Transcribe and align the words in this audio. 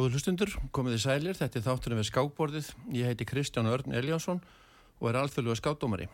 Góður 0.00 0.14
hlustundur, 0.16 0.52
komið 0.72 0.94
í 0.96 0.98
sælir, 1.02 1.36
þetta 1.36 1.58
er 1.58 1.64
þátturinn 1.66 1.98
við 1.98 2.06
skákborðið. 2.08 2.68
Ég 2.96 3.10
heiti 3.10 3.26
Kristján 3.28 3.66
Örn 3.68 3.92
Eliasson 3.92 4.38
og 4.96 5.08
er 5.10 5.16
alþjóðlega 5.20 5.58
skákdómari. 5.58 6.06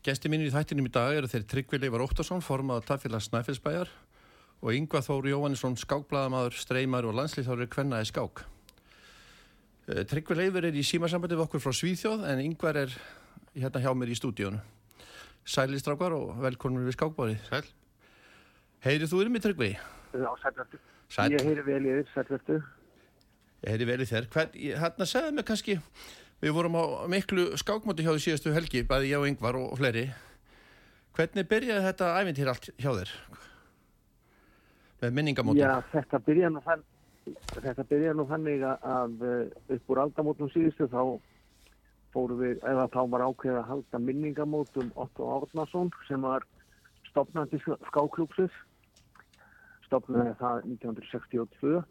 Gesti 0.00 0.30
mín 0.32 0.40
í 0.40 0.48
þættinum 0.48 0.86
í 0.88 0.92
dag 0.94 1.12
eru 1.12 1.28
þeir 1.28 1.42
Tryggvi 1.50 1.82
Leifar 1.82 2.00
Óttarsson, 2.00 2.40
formað 2.40 2.80
á 2.80 2.86
Tafélags 2.88 3.26
Snæfellsbæjar 3.28 3.90
og 4.62 4.70
Yngvar 4.72 5.04
Þóru 5.04 5.34
Jóhannesson, 5.34 5.76
skákbladamadur, 5.82 6.56
streymar 6.56 7.04
og 7.04 7.12
landslýþári 7.18 7.66
Kvennaði 7.74 8.08
skák. 8.08 8.40
Eh, 9.90 10.00
Tryggvi 10.08 10.38
Leifar 10.38 10.64
er 10.70 10.78
í 10.80 10.84
símasambandi 10.88 11.36
við 11.36 11.44
okkur 11.44 11.60
frá 11.60 11.76
Svíþjóð 11.76 12.24
en 12.30 12.40
Yngvar 12.46 12.78
er 12.86 12.94
hérna 13.52 13.82
hjá 13.84 13.90
mér 13.92 14.14
í 14.14 14.16
stúdíónu. 14.16 14.62
Sælistrákar 15.44 16.16
og 16.16 16.40
velkonur 16.40 16.88
við 16.88 16.96
skákborðið. 16.96 17.44
Sæl. 17.52 17.68
Heyrið 18.88 19.12
þú 19.12 19.20
yfir 19.20 19.34
mig 19.36 19.44
Tryggvi? 19.44 19.70
Já. 20.16 20.32
Sæl. 21.12 21.28
Ég 21.36 21.44
heyri 21.44 21.66
vel 21.68 22.00
sælvertu. 22.14 22.62
Ég 22.64 22.73
heyri 23.66 23.86
í 24.04 24.06
þér. 24.08 24.28
Hérna 24.80 25.06
segðu 25.08 25.34
mig 25.36 25.46
kannski, 25.48 25.78
við 26.42 26.54
vorum 26.56 26.76
á 26.76 26.84
miklu 27.10 27.50
skákmóti 27.60 28.04
hjá 28.04 28.12
því 28.12 28.22
síðastu 28.24 28.54
helgi, 28.54 28.84
bæði 28.88 29.12
ég 29.12 29.22
og 29.22 29.28
Yngvar 29.30 29.58
og, 29.60 29.76
fleiri. 29.80 30.08
Hvernig 31.14 31.48
byrjaði 31.50 31.86
þetta 31.86 32.10
ævintýr 32.20 32.50
allt 32.50 32.70
hjá 32.74 32.90
þér? 32.90 33.12
Með 35.02 35.14
minningamóti? 35.18 35.62
Já, 35.62 35.76
þetta 35.92 36.20
byrja 36.26 36.50
nú, 36.50 36.64
þann, 36.64 36.82
þetta 37.54 37.86
byrja 37.92 38.16
nú 38.16 38.26
þannig 38.30 38.66
að, 38.66 39.16
uh, 39.22 39.76
upp 39.76 39.94
úr 39.94 40.02
aldamótum 40.04 40.50
síðustu 40.52 40.88
þá 40.90 41.00
fórum 42.14 42.40
við, 42.42 42.60
eða 42.62 42.86
þá 42.94 43.00
var 43.10 43.26
ákveðið 43.26 43.58
að 43.60 43.70
halda 43.70 44.00
minningamótum 44.02 44.92
Otto 45.02 45.30
Árnason 45.36 45.90
sem 46.08 46.22
var 46.22 46.46
stopnandi 47.10 47.60
skáklúksins. 47.62 48.54
Stopnaði 49.86 50.34
það 50.40 50.64
1962 50.72 51.82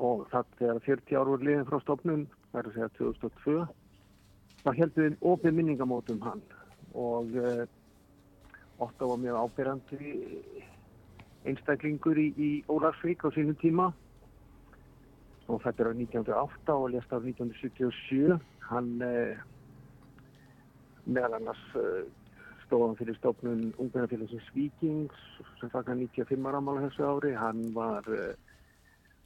og 0.00 0.24
það 0.32 0.54
þegar 0.58 0.80
40 0.86 1.20
ár 1.20 1.30
voru 1.30 1.46
liðin 1.46 1.68
frá 1.68 1.80
stopnum, 1.82 2.24
það 2.50 2.60
er 2.60 2.70
að 2.70 2.76
segja 2.76 2.90
2002, 2.98 3.58
þá 4.62 4.70
heldum 4.78 5.06
við 5.06 5.28
opið 5.32 5.56
minningamótum 5.58 6.22
hann. 6.24 6.42
Og 6.96 7.36
uh, 7.38 7.64
Otto 8.80 9.10
var 9.10 9.20
mjög 9.20 9.36
ábyrjandi 9.44 10.14
einstaklingur 11.48 12.18
í, 12.20 12.30
í 12.36 12.50
Ólarsvík 12.72 13.24
á 13.24 13.28
sínum 13.34 13.56
tíma. 13.60 13.90
Og 15.50 15.60
þetta 15.64 15.84
er 15.84 15.90
á 15.92 15.94
1908 15.96 16.76
og 16.76 16.88
lést 16.94 17.12
á 17.12 17.18
1977 17.20 18.38
hann 18.70 18.90
eh, 19.02 19.40
meðal 21.10 21.40
annars 21.40 21.62
eh, 21.80 22.04
stóð 22.64 22.86
hann 22.86 22.98
fyrir 23.00 23.18
stofnun 23.18 23.64
ungmennafélagsins 23.82 24.48
Víkings 24.54 25.24
sem 25.58 25.72
fagnar 25.72 25.98
95 25.98 26.46
ára 26.46 26.62
ámála 26.62 26.86
þessu 26.86 27.08
ári. 27.08 27.34
Hann 27.36 27.64
var 27.76 28.06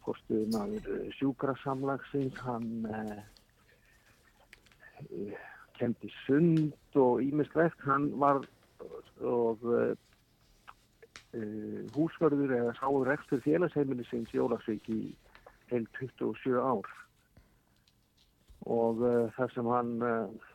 eh, 0.05 0.07
fórstuð 0.07 0.47
maður 0.53 1.11
sjúkrasamlagsins 1.19 2.41
hann 2.45 2.71
eh, 2.93 3.21
eh, 5.09 5.37
kendi 5.79 6.11
sund 6.25 6.99
og 7.01 7.23
ímislegt 7.25 7.81
hann 7.89 8.11
var 8.21 8.45
og 9.25 9.59
eh, 9.65 9.95
uh, 11.35 11.81
húsvörður 11.95 12.55
eða 12.59 12.75
sáður 12.79 13.11
rekstur 13.11 13.43
félagsheimilisins 13.45 14.35
í 14.35 14.43
Ólagsvík 14.43 14.91
í 14.93 15.01
heil 15.71 15.87
27 15.99 16.59
ár. 16.61 16.91
Og 18.71 19.03
uh, 19.05 19.31
þar 19.37 19.55
sem 19.55 19.71
hann 19.71 19.95
uh, 20.05 20.51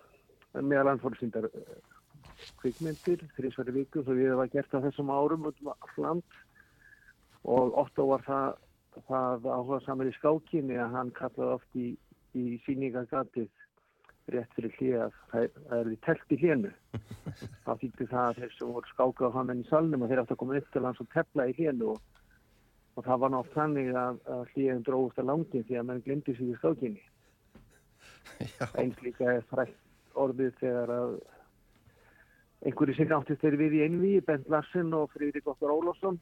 meðal 0.62 0.94
hann 0.94 1.04
fór 1.04 1.18
síndar 1.20 1.50
uh, 1.50 1.74
kvikmyndir 2.62 3.26
þrísværi 3.38 3.76
viku 3.82 4.04
svo 4.04 4.16
við 4.18 4.38
var 4.40 4.52
gert 4.54 4.74
á 4.76 4.84
þessum 4.88 5.12
árum 5.14 5.50
um 5.50 5.74
allt 5.74 6.00
land. 6.00 6.40
Og 7.48 7.76
Otto 7.80 8.10
var 8.10 8.24
það, 8.28 8.58
það 9.08 9.48
áhuga 9.48 9.80
saman 9.86 10.10
í 10.10 10.14
skákinni 10.18 10.78
að 10.80 10.94
hann 10.98 11.12
kallaði 11.18 11.56
oft 11.56 11.80
í, 11.80 11.88
í 12.38 12.46
síningagatið 12.66 13.50
rétt 14.34 14.54
fyrir 14.54 14.76
hlið 14.78 14.96
að 15.06 15.18
það 15.32 15.78
er 15.78 15.90
því 15.90 15.98
telt 16.06 16.34
í 16.34 16.40
hlénu. 16.44 16.72
Þá 17.66 17.72
þýtti 17.82 18.08
það 18.12 18.26
að 18.26 18.40
þeir 18.40 18.56
sem 18.56 18.74
voru 18.76 18.92
skákað 18.92 19.34
á 19.34 19.38
hann 19.38 19.64
í 19.64 19.68
salnum 19.70 20.06
og 20.06 20.12
þeir 20.12 20.24
átt 20.24 20.34
að 20.36 20.42
koma 20.44 20.60
upp 20.60 20.72
til 20.74 20.86
hans 20.86 21.02
og 21.02 21.10
tefla 21.16 21.48
í 21.50 21.56
hlénu 21.58 21.92
og, 21.96 22.24
og 22.96 23.08
það 23.08 23.24
var 23.24 23.34
nátt 23.36 23.52
þannig 23.56 23.92
að, 24.04 24.22
að 24.36 24.44
hlíðin 24.54 24.86
dróðust 24.86 25.22
að 25.24 25.30
langin 25.32 25.68
því 25.70 25.80
að 25.80 25.90
mann 25.90 26.06
glemdi 26.06 26.38
sig 26.38 26.54
í 26.54 26.60
skákinni. 26.60 27.06
Eins 28.78 29.04
líka 29.04 29.34
er 29.34 29.46
frækt 29.50 30.18
orðið 30.20 30.56
þegar 30.62 30.94
að 30.94 31.20
einhverju 32.68 32.98
sem 32.98 33.14
áttist 33.16 33.44
þeir 33.44 33.58
við 33.60 33.78
í 33.78 33.86
einví 33.86 34.14
Bent 34.26 34.50
Larsen 34.52 34.92
og 34.96 35.10
Friðrik 35.14 35.48
Óttar 35.48 35.72
Ólafsson 35.74 36.20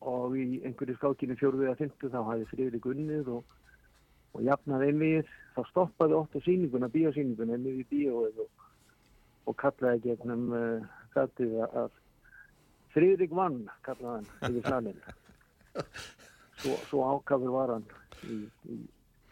og 0.00 0.36
í 0.38 0.60
einhverju 0.64 0.96
skákinni 0.96 1.36
fjórðið 1.40 1.72
að 1.72 1.80
fyndu 1.82 2.10
þá 2.12 2.20
hafði 2.24 2.48
Friðrik 2.52 2.88
unnið 2.92 3.30
og, 3.36 3.56
og 4.34 4.44
jafnað 4.46 4.86
einvið 4.88 5.32
þá 5.56 5.60
stoppaði 5.68 6.16
Óttar 6.16 6.44
síninguna, 6.46 6.88
bíósíninguna 6.92 7.56
einvið 7.58 7.82
í 7.82 7.88
bíóið 7.90 8.40
og, 8.46 8.68
og 9.50 9.58
kallaði 9.60 10.04
gegnum 10.08 10.46
uh, 10.56 10.88
gatið 11.16 11.58
að 11.68 11.90
Friðrik 12.94 13.34
vann 13.36 13.62
kallaði 13.86 14.24
hann 14.40 14.56
yfir 14.60 14.70
salin 14.72 15.02
svo, 16.62 16.76
svo 16.88 17.04
ákafur 17.12 17.54
var 17.54 17.76
hann 17.76 17.88
í, 18.24 18.42
í 18.72 18.80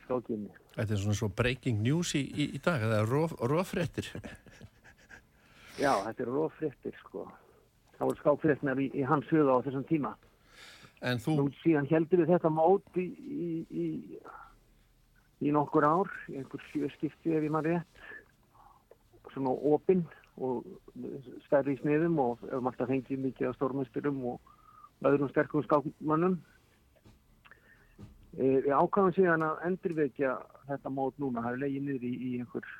skákinni 0.04 0.52
þetta 0.78 0.94
er 0.94 1.02
svona 1.02 1.18
svo 1.18 1.28
breaking 1.34 1.82
news 1.82 2.14
í, 2.14 2.22
í, 2.28 2.48
í 2.54 2.62
dag, 2.62 2.82
það 2.84 2.96
er 3.00 3.10
rof, 3.10 3.34
rofréttir. 3.50 4.10
Já, 5.82 5.92
þetta 6.04 6.24
er 6.24 6.30
rófréttir 6.30 6.96
sko. 7.02 7.26
Það 7.98 8.10
voru 8.10 8.20
skákfréttnar 8.22 8.82
í, 8.82 8.88
í 8.94 9.06
hans 9.06 9.26
huga 9.32 9.58
á 9.58 9.64
þessum 9.66 9.86
tíma. 9.88 10.14
En 11.06 11.20
þú, 11.22 11.34
Nú 11.38 11.48
síðan 11.60 11.86
heldur 11.90 12.24
við 12.24 12.32
þetta 12.34 12.50
mót 12.50 12.98
í, 12.98 13.06
í, 13.06 13.48
í, 13.70 13.86
í 15.46 15.54
nokkur 15.54 15.86
ár, 15.86 16.10
einhver 16.32 16.64
sjö 16.72 16.90
skipti 16.96 17.36
ef 17.36 17.46
ég 17.46 17.54
maður 17.54 17.76
rétt, 17.76 18.02
svona 19.34 19.54
opinn 19.70 20.02
og 20.42 20.66
stærri 21.46 21.76
í 21.76 21.80
sniðum 21.82 22.18
og 22.22 22.42
ef 22.48 22.58
maður 22.58 22.72
alltaf 22.72 22.90
fengið 22.90 23.24
mikið 23.28 23.50
af 23.50 23.58
stórmeisturum 23.58 24.20
og 24.32 24.54
öðrum 25.06 25.30
sterkum 25.30 25.66
skákmannum. 25.66 26.38
E, 28.38 28.58
við 28.66 28.74
ákvæðum 28.74 29.14
síðan 29.14 29.46
að 29.46 29.64
endurvekja 29.70 30.36
þetta 30.66 30.94
mót 30.94 31.18
núna, 31.22 31.42
það 31.46 31.54
er 31.54 31.64
legið 31.64 31.88
niður 31.88 32.08
í, 32.10 32.32
einhver 32.42 32.70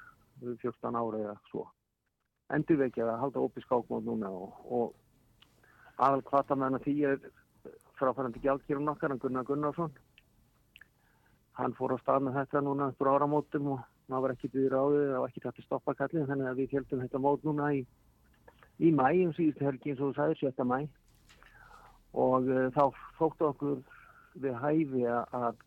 14 0.63 0.99
ára 0.99 1.23
eða 1.25 1.41
svo 1.51 1.69
endurvekja 2.55 3.07
að 3.07 3.21
halda 3.23 3.45
opið 3.45 3.67
skákmót 3.67 4.07
núna 4.07 4.31
og, 4.33 4.61
og 4.73 6.01
aðal 6.01 6.23
hvata 6.31 6.57
með 6.57 6.67
hann 6.67 6.79
að 6.79 6.87
því 6.87 6.97
er 7.11 7.19
fráfærandi 8.01 8.41
gjaldkýrum 8.45 8.89
okkar, 8.95 9.11
hann 9.15 9.19
Gunnar 9.23 9.45
Gunnarsson 9.49 9.93
hann 11.59 11.75
fór 11.75 11.95
á 11.95 11.99
stað 12.03 12.23
með 12.29 12.37
þetta 12.39 12.61
núna 12.63 12.89
eftir 12.93 13.11
áramótum 13.11 13.73
og 13.75 13.81
maður 14.09 14.23
var 14.29 14.35
ekki 14.37 14.51
byggður 14.55 14.77
á 14.79 14.83
þau, 14.87 14.99
það 15.13 15.21
var 15.23 15.29
ekki 15.33 15.45
þetta 15.47 15.65
stoppa 15.67 15.95
kallið 15.99 16.29
þannig 16.31 16.51
að 16.53 16.61
við 16.63 16.75
heldum 16.79 17.03
þetta 17.05 17.21
mót 17.25 17.45
núna 17.49 17.71
í, 17.75 17.81
í 18.79 18.93
mæ, 18.95 19.09
um 19.27 19.33
síðustu 19.37 19.67
helgi 19.67 19.91
eins 19.93 20.01
og 20.01 20.13
þú 20.13 20.19
sagðir, 20.21 20.53
7. 20.55 20.69
mæ 20.71 20.79
og 22.19 22.47
uh, 22.49 22.69
þá 22.73 22.83
þóttu 23.19 23.49
okkur 23.51 23.81
við 24.39 24.55
hæfi 24.63 25.03
að- 25.11 25.35
að 25.43 25.65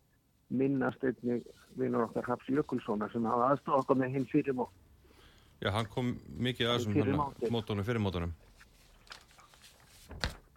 minnast 0.52 1.04
einnig 1.04 1.44
vinnur 1.76 2.06
okkar 2.08 2.26
Raps 2.28 2.48
Jökulssonar 2.48 3.12
sem 3.12 3.24
hafa 3.24 3.50
aðstofa 3.52 3.78
okkur 3.84 3.96
með 4.02 4.16
hinn 4.16 4.26
fyrir 4.32 4.56
mót 4.58 4.72
Já, 5.62 5.70
hann 5.76 5.86
kom 5.86 6.08
mikið 6.42 6.72
að 6.72 6.88
Fyrir 6.88 7.12
hérna, 7.12 7.28
mótunum, 7.54 7.84
fyrir 7.86 8.00
mótunum. 8.02 8.32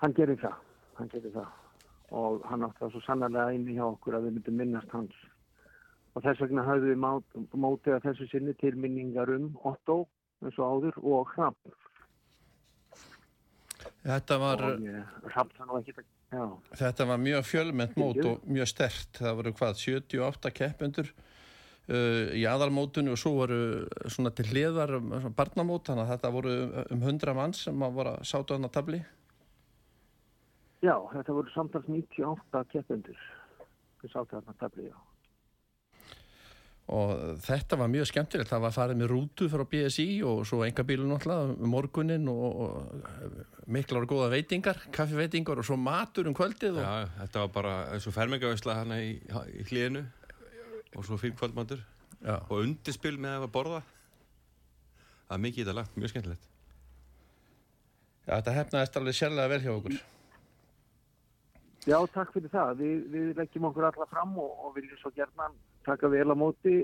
Hann 0.01 0.15
gerir 0.17 0.39
það, 0.41 0.55
hann 0.97 1.11
gerir 1.13 1.31
það 1.35 1.51
og 2.11 2.43
hann 2.49 2.65
átti 2.67 2.83
það 2.83 2.91
svo 2.93 3.03
sannarlega 3.05 3.55
inni 3.57 3.77
hjá 3.77 3.85
okkur 3.87 4.17
að 4.17 4.27
við 4.27 4.37
myndum 4.37 4.59
minnast 4.61 4.93
hans 4.93 5.23
og 6.15 6.23
þess 6.23 6.43
vegna 6.43 6.67
hafði 6.67 6.93
við 6.93 7.01
mótið 7.65 7.97
að 7.97 8.05
þessu 8.09 8.29
sinni 8.31 8.53
til 8.61 8.75
minningar 8.75 9.31
um 9.35 9.49
Otto 9.63 10.03
eins 10.43 10.59
og 10.59 10.75
áður 10.75 10.99
og 11.01 11.33
Hrapp 11.33 11.79
þetta 14.05 14.37
var, 14.41 14.67
Hrapp 15.31 15.57
það 15.57 15.71
nú 15.71 15.81
ekki 15.81 15.97
þetta 16.75 17.07
var 17.07 17.21
mjög 17.21 17.45
fjölmennt 17.47 17.97
mót 17.99 18.19
og 18.25 18.45
mjög 18.49 18.69
stert. 18.69 19.19
Það 19.19 19.37
voru 19.39 19.53
hvað, 19.59 19.81
78 19.81 20.51
keppendur 20.55 21.11
uh, 21.11 22.33
í 22.35 22.45
aðalmótinu 22.49 23.13
og 23.13 23.21
svo 23.21 23.35
voru 23.39 23.59
svona 24.11 24.33
til 24.35 24.47
hliðar 24.51 24.97
um, 24.99 25.13
barnamót, 25.37 25.87
þannig 25.89 26.05
að 26.05 26.13
þetta 26.15 26.33
voru 26.35 26.55
um 26.85 27.05
100 27.05 27.37
manns 27.37 27.65
sem 27.67 27.85
að 27.85 27.99
voru 27.99 28.15
að 28.15 28.27
sátu 28.31 28.57
hann 28.57 28.69
að 28.69 28.75
tabli. 28.79 29.03
Já, 30.85 30.95
þetta 31.15 31.35
voru 31.39 31.51
samtals 31.55 31.89
98 31.89 32.63
keppendur 32.71 33.27
við 34.03 34.13
sáttu 34.13 34.37
þarna 34.37 34.57
tabli, 34.61 34.89
já 34.91 34.97
og 36.85 37.39
þetta 37.41 37.79
var 37.81 37.89
mjög 37.89 38.11
skemmtilegt 38.11 38.51
það 38.51 38.61
var 38.67 38.73
farið 38.75 38.99
með 38.99 39.09
rútu 39.09 39.47
frá 39.49 39.63
BSI 39.69 40.05
og 40.29 40.43
svo 40.45 40.59
enga 40.67 40.85
bílu 40.85 41.07
náttúrulega 41.09 41.55
um 41.55 41.71
morgunin 41.73 42.29
og, 42.29 42.59
og 42.61 43.65
miklar 43.73 44.05
og 44.05 44.11
góða 44.11 44.29
veitingar 44.35 44.83
kaffiveitingar 44.93 45.63
og 45.63 45.65
svo 45.65 45.79
matur 45.81 46.29
um 46.29 46.37
kvöldið 46.37 46.77
og, 46.77 46.85
Já, 46.85 47.09
þetta 47.23 47.41
var 47.41 47.51
bara 47.57 47.73
eins 47.95 48.05
og 48.05 48.13
fermingavæsla 48.13 48.77
hana 48.83 49.01
í, 49.01 49.15
í 49.17 49.65
hlíðinu 49.65 50.05
og 50.93 51.07
svo 51.07 51.17
fyrir 51.17 51.33
kvöldmáttur 51.39 51.81
já, 52.21 52.37
og 52.37 52.57
undirspil 52.61 53.17
með 53.17 53.47
að 53.47 53.53
borða. 53.57 53.81
Það 55.25 55.37
er 55.39 55.41
mikið 55.47 55.57
í 55.57 55.65
þetta 55.65 55.79
lagt, 55.79 55.97
mjög 55.97 56.13
skemmtilegt. 56.13 56.49
já, 58.27 58.35
þetta 58.35 58.59
hefnaðist 58.59 58.99
alveg 59.01 59.17
sérlega 59.17 59.55
vel 59.55 59.63
hjá 59.65 59.73
okkur 59.73 59.97
Já, 61.85 61.99
takk 62.15 62.31
fyrir 62.33 62.49
það. 62.49 62.71
Við, 62.81 63.01
við 63.13 63.25
leggjum 63.37 63.67
okkur 63.69 63.89
alla 63.91 64.07
fram 64.09 64.37
og, 64.41 64.53
og 64.65 64.71
viljum 64.77 64.97
svo 65.01 65.11
gerna 65.13 65.51
taka 65.85 66.09
vel 66.09 66.25
á 66.33 66.35
móti 66.37 66.79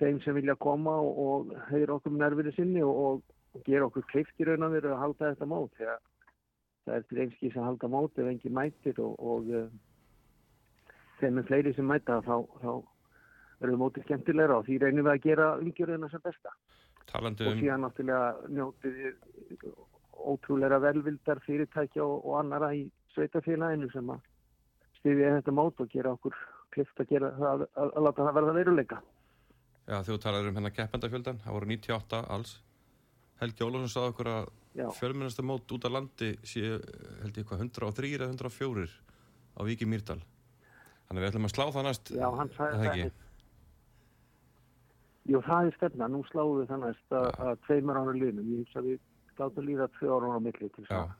þeim 0.00 0.18
sem 0.24 0.36
vilja 0.36 0.56
koma 0.60 0.98
og, 1.00 1.20
og 1.24 1.54
heyra 1.70 1.96
okkur 1.96 2.12
með 2.12 2.24
nervinu 2.26 2.52
sinni 2.56 2.82
og, 2.84 3.22
og 3.54 3.62
gera 3.64 3.88
okkur 3.88 4.04
kleift 4.10 4.42
í 4.42 4.48
raun 4.48 4.66
og 4.66 4.74
veru 4.74 4.92
að 4.92 5.00
halda 5.00 5.30
þetta 5.30 5.48
mót. 5.48 5.72
Þegar 5.78 6.02
það 6.84 6.98
er 6.98 7.06
til 7.08 7.20
einskís 7.24 7.56
að 7.56 7.68
halda 7.70 7.90
mót 7.94 8.20
ef 8.20 8.28
engin 8.28 8.56
mætir 8.58 9.00
og, 9.00 9.14
og 9.32 9.48
uh, 9.48 10.92
þeim 11.22 11.40
er 11.40 11.48
fleiri 11.48 11.72
sem 11.76 11.88
mæta 11.88 12.18
þá, 12.26 12.36
þá 12.60 12.72
verður 13.62 13.80
mótið 13.80 14.08
skemmtilegra 14.08 14.58
og 14.60 14.68
því 14.68 14.80
reynum 14.82 15.08
við 15.08 15.14
að 15.14 15.24
gera 15.24 15.48
umgjörðina 15.62 16.10
sem 16.12 16.24
besta. 16.26 16.52
Talandi 17.08 17.48
Og 17.48 17.54
um, 17.54 17.62
síðan 17.62 17.86
náttúrulega 17.86 18.52
njótið 18.58 19.00
ótrúlega 20.34 20.82
velvildar 20.84 21.40
fyrirtækja 21.46 22.04
og, 22.04 22.20
og 22.28 22.38
annara 22.42 22.74
í 22.76 22.84
sveitafélaginu 23.14 23.90
sem 23.92 24.10
að 24.14 24.26
styðja 25.00 25.36
þetta 25.38 25.54
mót 25.54 25.80
og 25.82 25.90
gera 25.92 26.14
okkur 26.16 26.36
klift 26.74 27.00
að 27.00 27.10
gera 27.12 27.30
það, 27.38 27.64
að, 27.74 27.88
að 27.90 28.06
láta 28.06 28.26
það 28.26 28.36
verða 28.40 28.56
veruleika. 28.58 29.00
já, 29.86 29.96
þú 30.06 30.18
talaður 30.22 30.50
um 30.50 30.60
hennar 30.60 30.74
keppendafjöldan, 30.74 31.40
það 31.44 31.56
voru 31.58 31.70
98 31.72 32.22
alls. 32.36 32.54
Helgi 33.40 33.66
Ólafsson 33.66 33.92
sagði 33.92 34.14
okkur 34.14 34.30
að 34.34 34.52
Já, 34.74 34.88
fjölmennasta 34.90 35.42
mót 35.46 35.70
út 35.70 35.84
af 35.86 35.92
landi 35.94 36.32
séu, 36.42 36.80
held 37.22 37.36
ég 37.38 37.46
hvað, 37.46 37.60
103 37.68 38.08
eða 38.16 38.26
104 38.32 38.86
á 39.54 39.60
Víki 39.62 39.86
Mýrdal. 39.86 40.18
Þannig 41.06 41.20
að 41.20 41.22
við 41.22 41.28
ætlum 41.30 41.46
að 41.46 41.52
slá 41.54 41.64
það 41.76 41.86
næst, 41.86 42.10
já 42.10 42.26
hann 42.26 42.50
er 42.50 42.56
það 42.58 42.86
ekki? 42.90 43.10
Jú, 45.30 45.40
það 45.46 45.68
er 45.68 45.76
stefna. 45.78 46.08
Nú 46.10 46.22
sláum 46.28 46.56
við 46.58 46.72
það 46.72 46.82
næst 46.84 47.14
að, 47.16 47.28
að 47.46 47.60
tveimur 47.68 48.00
ára 48.00 48.16
liðnum. 48.16 48.48
Ég 48.50 48.64
hugsa 48.64 48.80
að 48.82 48.88
við 48.90 48.98
gátum 49.38 49.68
líða 49.68 49.86
tvö 49.94 50.10
ára 50.10 50.32
á 50.34 50.38
milli 50.42 50.68
til 50.74 50.82
þess 50.82 50.96
að, 50.98 51.14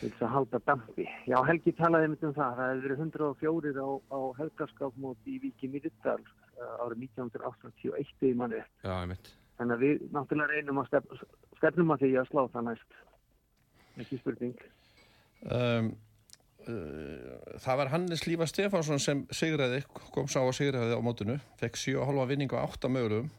til 0.00 0.10
þess 0.10 0.24
að 0.26 0.34
halda 0.34 0.60
dampi. 0.66 1.06
Já, 1.28 1.36
Helgi 1.48 1.72
talaði 1.78 2.10
um 2.12 2.16
það. 2.20 2.58
Það 2.58 2.70
hefur 2.70 2.82
verið 2.86 3.04
104 3.06 3.84
á, 3.84 3.90
á 4.12 4.20
helgaskapmót 4.40 5.30
í 5.30 5.38
Víki 5.44 5.70
Mýrdal 5.72 6.20
árið 6.56 7.04
1981 7.06 8.30
í 8.30 8.32
manni. 8.36 8.62
já, 8.82 8.92
ég 8.92 9.08
mitt. 9.10 9.32
Þannig 9.56 9.76
að 9.76 9.84
við 9.84 10.02
náttúrulega 10.12 10.52
reynum 10.52 10.80
að 10.82 10.88
stef, 10.90 11.22
stefnum 11.60 11.94
að 11.94 12.02
því 12.04 12.10
að 12.20 12.28
slá 12.30 12.42
það 12.52 12.66
næst. 12.66 12.98
Ekki 13.96 14.18
spurning. 14.20 14.58
Um, 15.46 15.88
uh, 16.66 17.56
það 17.64 17.80
var 17.80 17.92
Hannes 17.94 18.26
Lífa 18.28 18.48
Stefánsson 18.50 19.00
sem 19.00 19.24
sigraði, 19.32 19.82
kom 20.12 20.28
sá 20.28 20.42
að 20.42 20.54
sigraði 20.60 20.96
á 20.96 21.00
mótinu, 21.04 21.38
fekk 21.60 21.80
7,5 21.80 22.30
vinning 22.32 22.52
á 22.52 22.64
8 22.64 22.92
mögulegum 22.92 23.32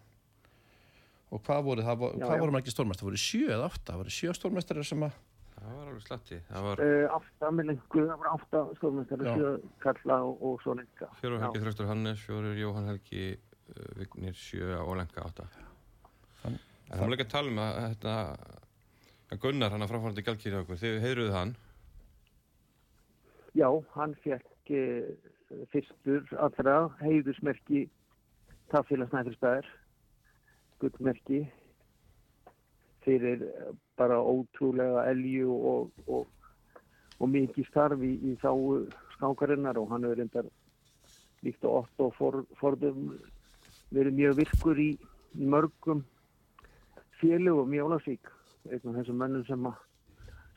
og 1.28 1.42
hvað 1.44 1.66
voru, 1.66 1.84
það, 1.84 2.04
hvað 2.22 2.38
já. 2.38 2.42
voru 2.42 2.54
margir 2.56 2.72
stórmestrar? 2.72 3.04
Það 3.04 3.10
voru 3.10 3.24
7 3.26 3.50
eða 3.52 3.66
8, 3.68 3.82
það 3.90 4.02
voru 4.02 4.14
7 4.16 4.36
stórmestrar 4.38 4.88
sem 4.88 5.02
að 5.04 5.18
Það 5.58 5.74
var 5.74 5.88
alveg 5.90 6.04
slatti. 6.06 6.38
Það 6.48 6.66
var 6.68 6.82
átta 7.18 7.50
með 7.58 7.66
lengu, 7.72 8.02
það 8.08 8.20
var 8.22 8.28
átta 8.36 8.60
stórmestari, 8.78 9.26
Já. 9.28 9.34
sjö 9.38 9.52
kalla 9.84 10.18
og, 10.28 10.44
og 10.46 10.60
svo 10.64 10.76
lenga. 10.78 11.08
fjóru 11.22 11.40
Helgi. 11.42 11.62
Þröstur 11.64 11.90
Hannes, 11.90 12.22
fjóru 12.28 12.52
Jóhann 12.60 12.90
Helgi, 12.92 13.24
uh, 13.74 13.88
Vignir, 13.98 14.36
sjö 14.38 14.78
og 14.84 14.94
Lenka 15.00 15.24
átta. 15.26 15.48
Hann- 16.44 16.60
En 16.88 16.94
það 16.96 17.02
var 17.04 17.10
líka 17.12 17.26
að 17.26 17.32
tala 17.34 17.50
um 17.52 17.58
að 17.60 17.80
þetta, 17.84 18.14
að 19.34 19.40
Gunnar 19.44 19.72
hann 19.74 19.82
að 19.84 19.90
framfærandi 19.92 20.24
gælkýri 20.24 20.60
okkur, 20.62 20.78
þið 20.80 21.02
heiðruðu 21.04 21.34
hann. 21.36 21.56
Já, 23.58 23.68
hann 23.98 24.14
fekk 24.24 24.72
uh, 24.72 25.10
fyrstur 25.74 26.24
allra 26.38 26.78
heiðusmerki 27.02 27.88
Tafélags 28.72 29.12
Næfilsbæðar, 29.16 29.68
gullmerki 30.80 31.42
fyrir 33.04 33.44
eh, 33.48 33.70
bara 33.98 34.20
ótrúlega 34.22 35.06
elju 35.12 35.54
og, 35.54 36.04
og, 36.08 36.28
og 37.20 37.32
mikið 37.34 37.70
starf 37.70 38.04
í, 38.06 38.14
í 38.22 38.36
þá 38.42 38.52
skákarinnar 39.18 39.80
og 39.82 39.90
hann 39.92 40.06
hefur 40.06 40.22
reyndar 40.22 40.50
líkt 41.46 41.66
og 41.66 41.84
Otto 41.84 42.12
for, 42.18 42.44
forðum 42.60 43.18
verið 43.94 44.18
mjög 44.20 44.40
virkur 44.42 44.80
í 44.82 44.92
mörgum 45.38 46.04
félögum 47.22 47.74
í 47.74 47.82
Ólafsvík, 47.82 48.30
einn 48.70 48.90
af 48.92 49.00
þessum 49.00 49.20
mönnum 49.22 49.46
sem, 49.48 49.68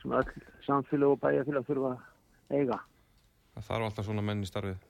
sem 0.01 0.15
öll 0.17 0.31
samfélag 0.67 1.15
og 1.15 1.21
bæjarfélag 1.23 1.67
þurfa 1.67 1.93
að 1.95 2.57
eiga. 2.59 2.79
Það 3.55 3.67
þarf 3.69 3.87
alltaf 3.87 4.07
svona 4.07 4.25
menn 4.25 4.43
í 4.45 4.49
starfið. 4.49 4.87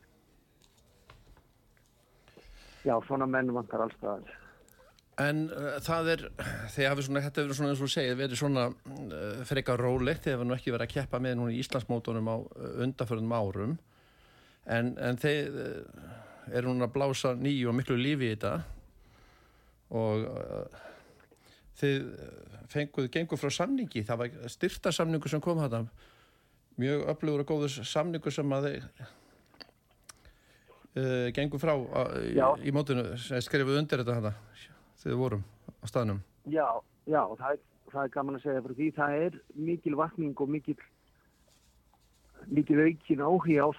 Já, 2.81 2.95
svona 3.05 3.27
menn 3.29 3.53
vantar 3.53 3.85
allstaðar. 3.85 4.40
En 5.21 5.41
uh, 5.51 5.75
það 5.83 6.09
er, 6.13 6.21
þegar 6.71 7.01
þetta 7.01 7.43
hefur 7.43 7.57
svona 7.57 7.71
eins 7.73 7.81
og 7.81 7.87
þú 7.89 7.93
segir, 7.93 8.17
verið 8.19 8.39
svona 8.39 8.67
uh, 8.71 9.41
frekar 9.47 9.81
rólegt, 9.81 10.23
þegar 10.25 10.41
við 10.41 10.47
nú 10.49 10.55
ekki 10.55 10.73
verið 10.73 10.87
að 10.87 10.93
keppa 10.95 11.19
með 11.21 11.37
núna 11.37 11.55
í 11.55 11.59
Íslandsmótunum 11.61 12.29
á 12.31 12.37
uh, 12.39 12.45
undarförðum 12.85 13.35
árum, 13.35 13.73
en, 14.71 14.93
en 14.97 15.19
þeir 15.21 15.51
uh, 15.51 16.05
eru 16.51 16.71
núna 16.71 16.87
að 16.87 16.95
blása 16.95 17.33
nýju 17.37 17.69
og 17.71 17.77
miklu 17.77 17.99
lífi 17.99 18.31
í 18.31 18.33
þetta. 18.35 18.53
Og 19.99 20.25
uh, 20.31 20.81
þið 21.81 22.07
uh, 22.07 22.61
fenguð 22.71 23.11
gengur 23.11 23.41
frá 23.41 23.51
samningi, 23.51 24.05
það 24.07 24.23
var 24.23 24.51
styrta 24.55 24.95
samningu 24.95 25.31
sem 25.31 25.43
kom 25.43 25.59
þetta, 25.59 25.83
mjög 26.79 27.09
öflugur 27.11 27.43
og 27.43 27.51
góður 27.51 27.81
samningu 27.85 28.31
sem 28.31 28.55
að 28.55 28.69
þeir 28.69 28.85
uh, 30.95 31.27
gengur 31.35 31.61
frá 31.61 31.75
uh, 31.75 32.15
í, 32.23 32.39
í 32.63 32.73
mótinu, 32.73 33.11
sem 33.19 33.43
skrifuð 33.43 33.83
undir 33.83 34.05
þetta 34.05 34.21
þetta 34.21 34.70
þegar 35.01 35.13
við 35.13 35.21
vorum 35.21 35.45
á 35.67 35.85
staðnum. 35.89 36.23
Já, 36.49 36.67
já, 37.09 37.21
það 37.37 37.47
er, 37.51 37.61
það 37.91 38.01
er 38.03 38.13
gaman 38.15 38.39
að 38.39 38.43
segja 38.45 38.65
fyrir 38.65 38.79
því. 38.79 38.89
Það 38.97 39.15
er 39.27 39.39
mikil 39.69 39.95
vakning 39.99 40.43
og 40.43 40.51
mikil, 40.57 40.77
mikil 42.49 42.83
aukin 42.85 43.25
áhugi 43.27 43.57
á 43.61 43.69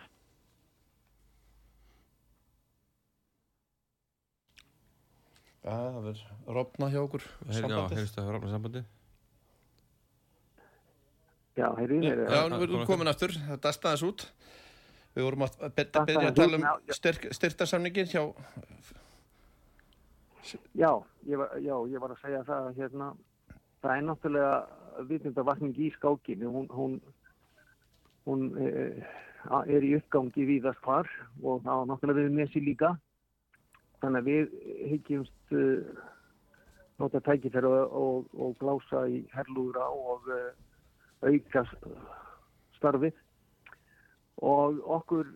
Já, 5.62 5.70
það 5.70 5.98
verður 6.08 6.54
rofna 6.56 6.86
hjá 6.90 6.98
okkur 7.04 7.24
Já, 7.46 7.60
heyrðist 7.62 8.16
það 8.16 8.30
rafna 8.34 8.48
sambandi. 8.50 8.80
Já, 11.52 11.68
heyrðu, 11.76 11.98
Já, 12.02 12.14
já, 12.18 12.40
nú 12.48 12.58
erum 12.64 12.80
við 12.80 12.88
komin 12.88 13.10
aftur, 13.12 13.34
það 13.36 13.60
dastaðis 13.66 14.02
út. 14.08 14.24
Við 15.12 15.26
vorum 15.26 15.44
að 15.44 15.58
byrja 15.76 16.24
að 16.30 16.38
tala 16.38 16.58
um 16.58 16.64
já, 16.64 16.72
já. 16.88 16.94
styrk, 16.96 17.26
styrtarsamningin 17.36 18.08
hjá, 18.08 18.22
Já, 20.74 20.90
ég 21.26 21.38
var, 21.38 21.52
já, 21.62 21.74
ég 21.86 22.02
var 22.02 22.12
að 22.14 22.22
segja 22.22 22.42
það 22.46 22.68
að 22.68 22.78
hérna, 22.80 23.08
það 23.82 23.96
er 23.96 24.06
náttúrulega 24.08 25.04
vitundavakning 25.08 25.78
í 25.78 25.90
skákinni. 25.94 26.48
Hún, 26.50 26.66
hún, 26.74 26.96
hún 28.26 28.48
e, 28.58 28.72
er 29.70 29.86
í 29.86 29.94
uppgangi 29.98 30.46
víðast 30.48 30.82
hvar 30.82 31.10
og 31.42 31.62
það 31.62 31.82
var 31.82 31.90
náttúrulega 31.92 32.26
við 32.26 32.38
Messi 32.40 32.62
líka. 32.64 32.94
Þannig 34.02 34.18
að 34.18 34.28
við 34.32 34.54
hyggjumst 34.90 35.54
uh, 35.54 36.00
nota 36.98 37.20
tækifæri 37.22 37.68
og, 37.70 37.92
og, 37.94 38.32
og 38.34 38.56
glása 38.58 39.04
í 39.06 39.20
herlúra 39.30 39.86
og 39.94 40.26
uh, 40.26 40.48
auka 41.22 41.62
starfið. 42.80 43.14
Og 44.42 44.82
okkur 44.98 45.30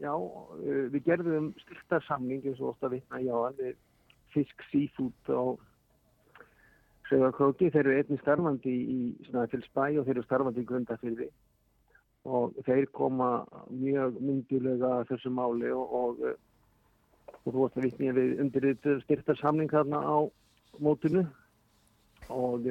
Já, 0.00 0.14
uh, 0.16 0.86
við 0.92 1.04
gerðum 1.04 1.50
styrtarsamning 1.60 2.46
eins 2.46 2.60
og 2.62 2.72
ofta 2.72 2.88
vitna 2.92 3.20
já, 3.20 3.34
við 3.58 3.76
fisk 4.34 4.64
seafood 4.70 5.28
á 5.28 5.42
Sögakróki. 7.10 7.68
Þeir 7.74 7.82
eru 7.82 7.96
einnig 7.98 8.22
starfandi 8.22 8.72
í 8.72 9.00
Snæfellsbæ 9.28 9.86
og 10.00 10.06
þeir 10.06 10.14
eru 10.16 10.26
starfandi 10.28 10.62
í 10.64 10.68
Grundafyrði 10.68 11.28
og 12.30 12.56
þeir 12.66 12.86
koma 12.92 13.30
mjög 13.72 14.18
myndulega 14.20 15.02
þessu 15.08 15.32
máli 15.32 15.72
og, 15.72 15.94
og, 16.00 16.24
uh, 16.24 17.36
og 17.44 17.52
þú 17.52 17.58
varst 17.58 17.78
að 17.80 17.86
vitna 17.88 18.16
við 18.16 18.42
undirrið 18.44 18.90
styrtarsamning 19.04 19.72
þarna 19.72 20.00
á 20.00 20.18
mótinu 20.80 21.26
og 22.30 22.68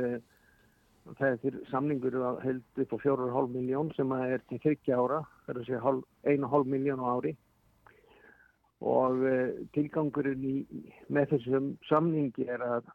er 1.18 1.60
samningur 1.72 2.16
held 2.44 2.82
upp 2.84 2.94
á 2.94 2.98
4,5 3.04 3.54
miljón 3.54 3.92
sem 3.96 4.12
er 4.12 4.42
til 4.50 4.60
30 4.64 4.94
ára, 4.94 5.22
það 5.46 5.54
er 5.56 5.62
að 5.62 5.70
segja 5.70 5.94
1,5 6.34 6.74
miljón 6.74 7.04
á 7.04 7.08
ári. 7.16 7.36
Og 8.80 9.24
uh, 9.28 9.50
tilgangurinn 9.76 10.44
í, 10.48 10.84
með 11.12 11.34
þessum 11.34 11.74
samningi 11.90 12.48
er 12.48 12.64
að 12.64 12.92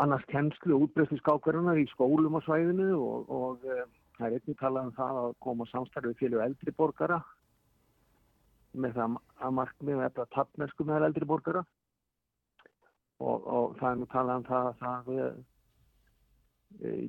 annars 0.00 0.26
kennslu 0.30 0.76
og 0.76 0.88
útbreystu 0.88 1.18
skákarinnar 1.18 1.78
í 1.78 1.86
skólum 1.90 2.38
á 2.38 2.40
svæðinu 2.46 2.92
og, 2.98 3.30
og 3.30 3.64
uh, 3.66 3.86
það 4.18 4.26
er 4.28 4.36
einnig 4.38 4.60
talað 4.60 4.90
um 4.90 4.92
það 4.98 5.22
að 5.22 5.32
koma 5.46 5.66
samstarfið 5.70 6.20
félug 6.20 6.44
eldri 6.44 6.74
borgara 6.78 7.18
með 8.74 8.94
það 8.98 9.18
að 9.46 9.56
markmið 9.58 9.98
með 9.98 10.06
þetta 10.08 10.30
tappmennsku 10.34 10.86
með 10.86 11.08
eldri 11.08 11.28
borgara. 11.30 11.64
Og, 13.22 13.44
og 13.46 13.76
það 13.78 13.90
er 13.90 13.98
nú 14.00 14.08
talað 14.10 14.40
um 14.40 14.46
það 14.48 14.68
að 14.68 14.80
það 14.80 15.12
uh, 15.14 15.42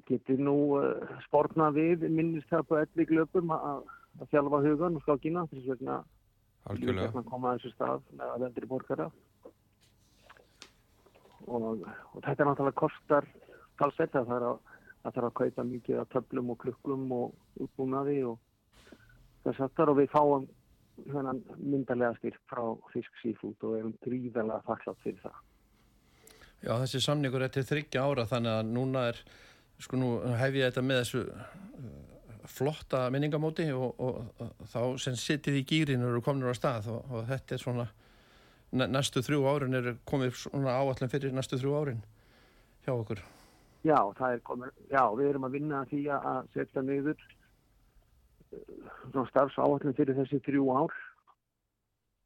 getur 0.09 0.41
nú 0.41 0.57
uh, 0.79 1.15
spórna 1.25 1.71
við 1.75 2.07
minnist 2.09 2.49
það 2.51 2.67
på 2.69 2.81
elli 2.81 3.07
glöpum 3.09 3.53
að, 3.55 3.85
að 4.21 4.29
þjálfa 4.33 4.61
hugan 4.67 4.99
og 4.99 5.05
skákina 5.05 5.47
þess 5.51 5.71
vegna 5.73 6.01
Algjörlega. 6.65 7.11
að 7.13 7.29
koma 7.29 7.51
að 7.51 7.59
þessu 7.59 7.73
stað 7.75 8.05
með 8.17 8.35
að 8.35 8.45
eldri 8.49 8.69
borgara 8.69 9.09
og, 11.45 11.83
og 11.85 12.21
þetta 12.25 12.47
náttúrulega 12.47 12.79
kostar 12.79 13.27
talsett 13.79 14.15
að 14.15 14.31
það 14.31 14.37
er 14.37 14.47
að 14.49 14.61
það 15.05 15.15
þarf 15.15 15.27
að 15.29 15.35
kaupa 15.39 15.65
mikið 15.69 16.01
af 16.01 16.13
töflum 16.13 16.51
og 16.53 16.61
klukkum 16.63 17.09
og 17.13 17.61
útbúnaði 17.61 18.21
og 18.25 18.39
þess 19.45 19.65
aftar 19.67 19.91
og 19.91 19.99
við 19.99 20.13
fáum 20.13 20.47
myndarlega 20.95 22.15
styrk 22.17 22.39
frá 22.49 22.63
Fisk 22.93 23.19
Seafood 23.21 23.67
og 23.67 23.75
erum 23.77 23.93
gríðarlega 24.05 24.63
þakklátt 24.65 25.01
fyrir 25.03 25.19
það. 25.21 25.41
Já, 26.63 26.71
þessi 26.81 27.01
samningur 27.03 27.43
er 27.45 27.51
til 27.53 27.65
þryggja 27.67 28.05
ára 28.05 28.25
þannig 28.29 28.55
að 28.55 28.71
núna 28.71 29.03
er, 29.11 29.19
sko 29.83 29.99
nú 29.99 30.09
hef 30.39 30.55
ég 30.55 30.69
þetta 30.69 30.83
með 30.85 31.01
þessu 31.01 31.21
uh, 31.25 31.45
flotta 32.49 33.05
minningamóti 33.13 33.67
og, 33.75 33.99
og, 33.99 34.19
og 34.39 34.65
þá 34.71 34.81
sem 35.01 35.15
sittið 35.19 35.61
í 35.61 35.63
gýrin 35.69 36.05
eru 36.05 36.21
komin 36.23 36.47
á 36.47 36.55
stað 36.55 36.91
og, 36.93 37.07
og 37.11 37.29
þetta 37.29 37.55
er 37.55 37.63
svona 37.63 37.87
næstu 38.75 39.23
þrjú 39.23 39.45
árin 39.47 39.77
er 39.77 39.95
komið 40.07 40.35
svona 40.45 40.75
áallin 40.75 41.11
fyrir 41.11 41.33
næstu 41.35 41.59
þrjú 41.61 41.75
árin 41.79 42.03
hjá 42.85 42.93
okkur. 42.93 43.21
Já, 43.85 43.99
komið, 44.43 44.71
já, 44.89 45.03
við 45.13 45.27
erum 45.29 45.45
að 45.45 45.57
vinna 45.59 45.83
því 45.89 46.01
að 46.15 46.47
setja 46.55 46.81
niður 46.81 47.19
svona 49.11 49.27
starfsáallin 49.29 49.95
fyrir 49.97 50.17
þessi 50.17 50.41
þrjú 50.45 50.65
ár 50.73 50.95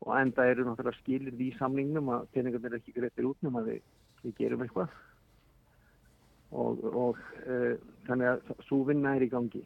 og 0.05 0.15
enda 0.15 0.45
eru 0.47 0.65
náttúrulega 0.65 1.01
skilir 1.01 1.35
við 1.35 1.51
í 1.51 1.57
samningnum 1.59 2.11
að 2.15 2.27
peningarnir 2.35 2.77
ekki 2.79 2.95
greiðir 2.95 3.29
út 3.31 3.41
nema 3.43 3.63
við, 3.65 3.81
við 4.23 4.35
gerum 4.39 4.63
eitthvað 4.63 4.93
og, 6.51 6.83
og 6.89 7.19
uh, 7.45 7.73
þannig 8.07 8.33
að 8.33 8.53
svo 8.67 8.83
vinna 8.87 9.15
er 9.15 9.25
í 9.25 9.31
gangi 9.31 9.63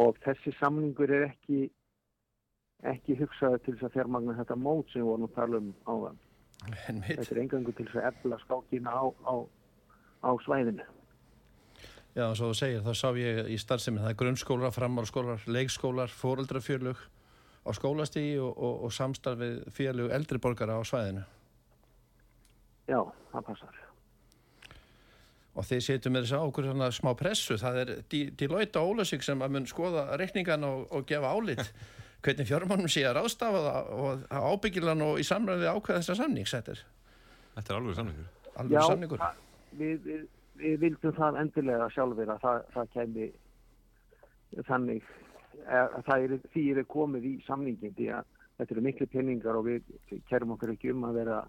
og 0.00 0.18
þessi 0.24 0.54
samningur 0.58 1.12
er 1.12 1.28
ekki 1.28 1.68
ekki 2.84 3.16
hugsaði 3.18 3.60
til 3.64 3.74
þess 3.76 3.88
að 3.88 3.96
fjármagna 3.98 4.36
þetta 4.40 4.56
mót 4.60 4.90
sem 4.92 5.00
við 5.02 5.08
vorum 5.08 5.28
að 5.28 5.36
tala 5.38 5.60
um 5.60 5.70
áðan. 5.88 6.18
Þetta 7.06 7.24
er 7.30 7.40
engangu 7.44 7.72
til 7.72 7.86
þess 7.86 8.00
að 8.00 8.08
efla 8.10 8.38
skákina 8.42 8.92
á, 8.92 9.04
á, 9.24 9.34
á 10.24 10.30
svæðinu. 10.44 10.86
Já, 12.14 12.28
og 12.28 12.36
svo 12.38 12.50
þú 12.52 12.58
segir, 12.58 12.82
þá 12.84 12.92
sá 12.94 13.08
ég 13.18 13.48
í 13.50 13.56
starfsemi, 13.58 14.02
það 14.02 14.12
er 14.12 14.18
grunnskólar, 14.20 14.74
framálskólar, 14.74 15.46
leikskólar, 15.50 16.12
fóreldrafjörlug 16.14 17.00
á 17.64 17.70
skólastígi 17.74 18.36
og, 18.38 18.52
og, 18.54 18.84
og 18.86 18.94
samstarfið 18.94 19.64
fjörlug 19.74 20.12
eldriborgara 20.14 20.78
á 20.78 20.82
svæðinu. 20.86 21.24
Já, 22.86 23.00
það 23.32 23.48
passar. 23.48 23.83
Og 25.54 25.66
þeir 25.68 25.82
setjum 25.86 26.16
með 26.16 26.24
þess 26.24 26.36
að 26.36 26.46
okkur 26.48 26.66
svona 26.66 26.90
smá 26.90 27.10
pressu, 27.18 27.58
það 27.60 27.76
er 27.82 27.92
Deloitte 28.10 28.80
og 28.80 28.94
Ólasík 28.94 29.22
sem 29.22 29.42
að 29.44 29.52
mun 29.54 29.68
skoða 29.70 30.08
reikningan 30.18 30.66
og, 30.66 30.88
og 30.90 31.06
gefa 31.06 31.30
álit 31.30 31.68
hvernig 32.24 32.48
fjármánum 32.48 32.90
sé 32.90 33.04
að 33.06 33.20
ráðstafa 33.20 33.60
það 33.62 33.90
og 34.02 34.24
ábyggilan 34.54 35.04
og 35.06 35.20
í 35.22 35.26
samræði 35.28 35.70
ákveða 35.70 36.00
þessar 36.00 36.24
samningsættir. 36.24 36.80
Þetta 37.54 37.74
er 37.74 37.78
alveg 37.78 37.98
samningur. 38.00 38.30
Alveg 38.54 38.74
Já, 38.74 38.86
samningur. 38.88 39.22
Já, 39.22 39.68
við, 39.78 40.00
við 40.08 40.24
við 40.60 40.78
vildum 40.82 41.14
það 41.16 41.40
endilega 41.42 41.90
sjálfur 41.94 42.32
að 42.34 42.44
það, 42.44 42.60
það 42.74 42.92
kemi 42.94 43.28
þannig 44.68 45.10
að 45.64 45.98
það 46.06 46.24
er, 46.26 46.34
því 46.54 46.64
er 46.70 46.88
komið 46.90 47.28
í 47.28 47.34
samningin 47.46 47.94
því 47.96 48.08
að 48.18 48.30
þetta 48.58 48.74
eru 48.74 48.84
miklu 48.86 49.08
peningar 49.10 49.58
og 49.58 49.68
við 49.68 49.94
kerum 50.30 50.54
okkur 50.54 50.74
ekki 50.74 50.92
um 50.94 51.06
að 51.08 51.20
vera 51.22 51.40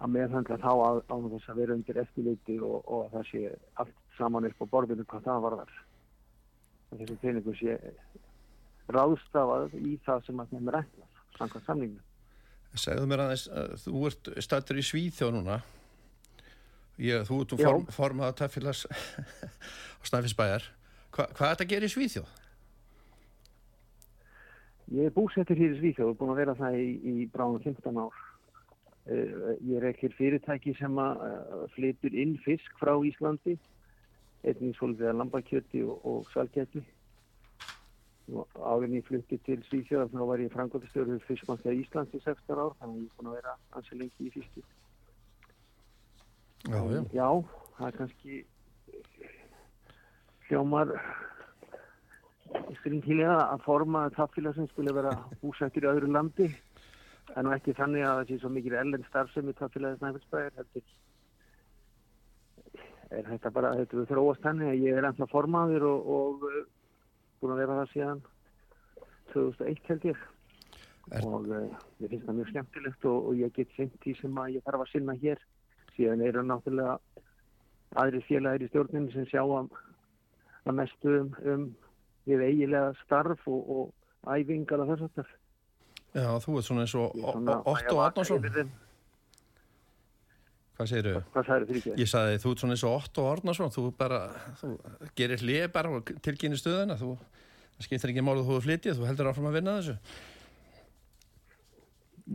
að 0.00 0.12
meðhandla 0.16 0.58
þá 0.62 0.72
á, 0.72 0.90
á 1.04 1.14
þess 1.34 1.52
að 1.52 1.60
vera 1.60 1.76
undir 1.76 2.00
eftirleiti 2.02 2.58
og, 2.64 2.78
og 2.88 3.10
það 3.12 3.28
sé 3.30 3.42
allt 3.82 3.98
saman 4.16 4.48
upp 4.48 4.64
á 4.64 4.66
borðinu 4.72 5.06
hvað 5.08 5.26
það 5.28 5.44
varðar. 5.46 5.74
Þessu 6.92 7.18
peningu 7.22 7.54
sé 7.56 7.76
ráðstafað 8.92 9.76
í 9.78 9.98
það 10.04 10.26
sem 10.26 10.42
að 10.42 10.56
er 10.58 10.80
ætlað 10.82 11.20
samkvæmt 11.38 11.68
samninginu 11.68 12.10
Segðu 12.72 13.08
mér 13.08 13.20
aðeins, 13.26 13.46
þú 13.84 14.02
ert 14.08 14.28
stættur 14.40 14.78
í 14.80 14.84
Svíþjóð 14.86 15.34
núna. 15.34 15.58
Ég, 17.02 17.24
þú 17.28 17.40
ert 17.42 17.52
um 17.52 17.60
form, 17.60 17.82
formaða 17.92 18.36
tafélags 18.40 18.86
á 20.00 20.02
Snæfisbæjar 20.08 20.64
Hva, 21.12 21.26
hvað 21.36 21.46
er 21.46 21.52
þetta 21.52 21.64
að 21.66 21.72
gera 21.72 21.88
í 21.88 21.92
Svíþjóð? 21.92 22.30
Ég 24.92 25.08
er 25.08 25.14
búsettur 25.16 25.60
hér 25.60 25.74
í 25.74 25.80
Svíþjóð 25.80 26.12
og 26.12 26.18
búin 26.20 26.32
að 26.32 26.40
vera 26.42 26.56
það 26.56 26.78
í, 26.80 26.88
í 27.12 27.26
bráðum 27.32 27.64
15 27.64 28.00
ár 28.00 28.20
ég 29.10 29.76
er 29.80 29.88
ekkir 29.88 30.12
fyrirtæki 30.14 30.76
sem 30.78 30.98
að 31.02 31.22
uh, 31.26 31.62
flytur 31.74 32.14
inn 32.14 32.36
fisk 32.44 32.76
frá 32.78 32.94
Íslandi 33.02 33.56
einnig 34.46 34.76
svolítið 34.78 35.10
að 35.10 35.18
lambakjöti 35.18 35.82
og, 35.86 36.04
og 36.06 36.28
salgæti 36.30 36.84
áðurinn 38.32 39.00
ég 39.00 39.06
flutti 39.08 39.38
til 39.42 39.58
Svíþjóð 39.66 40.14
þá 40.14 40.22
var 40.28 40.42
ég 40.44 40.54
frangotastjórið 40.54 41.26
fiskmannslega 41.26 41.82
Íslands 41.82 42.14
í 42.14 42.22
16 42.22 42.62
ár 42.62 42.76
þannig 42.78 42.94
að 42.94 43.02
ég 43.02 43.10
er 43.10 43.18
búin 43.18 43.32
að 43.32 43.36
vera 43.40 43.56
ansi 43.78 43.98
lengi 43.98 44.28
í 44.28 44.32
fiskið 44.36 44.70
Já, 46.62 46.78
já. 46.94 47.00
já, 47.10 47.28
það 47.76 47.86
er 47.88 47.96
kannski 47.98 48.36
hljómar 50.46 50.92
stringilega 52.78 53.38
að 53.48 53.64
forma 53.66 54.04
taffíla 54.14 54.52
sem 54.54 54.68
skulle 54.70 54.94
vera 54.94 55.16
búsættur 55.42 55.88
í 55.88 55.90
öðru 55.90 56.12
landi 56.14 56.52
en 57.36 57.54
ekki 57.54 57.76
þannig 57.78 58.04
að 58.06 58.18
það 58.18 58.28
sé 58.28 58.40
svo 58.42 58.50
mikil 58.52 58.74
ellen 58.76 59.06
starfsemi 59.08 59.54
taffílaði 59.56 60.00
snæfellsbæðir 60.00 60.84
er 63.12 63.28
þetta 63.28 63.52
bara, 63.52 63.72
þetta 63.80 63.98
er 64.00 64.10
þróast 64.10 64.46
henni 64.46 64.68
að 64.70 64.84
ég 64.86 64.98
er 64.98 65.08
ennþá 65.08 65.28
formaður 65.32 65.88
og, 65.88 66.12
og 66.16 66.46
uh, 66.48 66.60
búin 67.40 67.54
að 67.54 67.62
vera 67.62 67.78
það 67.80 67.90
síðan 67.92 68.22
2001 69.32 69.90
held 69.90 70.06
ég. 70.10 70.22
Er... 71.12 71.26
og 71.26 71.48
uh, 71.50 71.80
ég 72.02 72.12
finnst 72.12 72.28
það 72.28 72.38
mjög 72.38 72.52
skemmtilegt 72.52 73.08
og, 73.10 73.28
og 73.28 73.40
ég 73.42 73.54
get 73.58 73.76
sent 73.76 73.96
því 74.04 74.16
sem 74.20 74.42
að 74.42 74.56
ég 74.56 74.66
þarf 74.66 74.84
að 74.84 74.92
sinna 74.94 75.16
hér. 75.24 75.42
Síðan 75.96 76.24
eru 76.24 76.44
náttúrulega 76.46 76.98
aðri 78.00 78.22
félagir 78.24 78.64
í 78.64 78.70
stjórninu 78.70 79.12
sem 79.12 79.28
sjá 79.28 79.42
að, 79.42 79.68
að 80.64 80.78
mestu 80.78 81.16
um, 81.18 81.32
um 81.52 81.66
við 82.28 82.46
eigilega 82.46 82.94
starf 83.02 83.42
og, 83.50 83.72
og 83.76 84.36
æfingar 84.38 84.84
og 84.84 84.92
þess 84.94 85.08
aftar. 85.10 85.32
Já, 86.12 86.28
þú 86.44 86.56
ert 86.60 86.68
svona 86.68 86.84
eins 86.84 86.94
og 86.98 87.14
Otto 87.72 88.00
Arnarsson. 88.04 88.48
Hvað 90.76 90.88
segir 90.90 91.08
þau? 91.08 91.22
Hvað 91.32 91.48
sagður 91.48 91.66
þau 91.68 91.76
ekki? 91.78 91.94
Ég 92.00 92.10
sagði 92.10 92.38
þú 92.42 92.52
ert 92.52 92.62
svona 92.64 92.76
eins 92.76 92.84
og 92.88 92.96
Otto 92.98 93.26
Arnarsson, 93.30 93.72
þú 93.72 93.86
bara, 93.96 94.20
þú 94.60 94.72
gerir 95.18 95.44
hlið 95.44 95.66
bara 95.72 95.96
og 95.96 96.14
tilkynni 96.24 96.60
stöðuna, 96.60 96.98
þú 97.00 97.14
skiptir 97.82 98.12
ekki 98.12 98.24
málið 98.24 98.48
þú 98.48 98.58
að 98.58 98.64
flytja, 98.68 98.96
þú 98.98 99.08
heldur 99.08 99.30
áfram 99.32 99.50
að 99.50 99.58
vinna 99.58 99.76
þessu. 99.80 99.98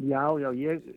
Já, 0.08 0.24
já, 0.42 0.50
ég 0.58 0.90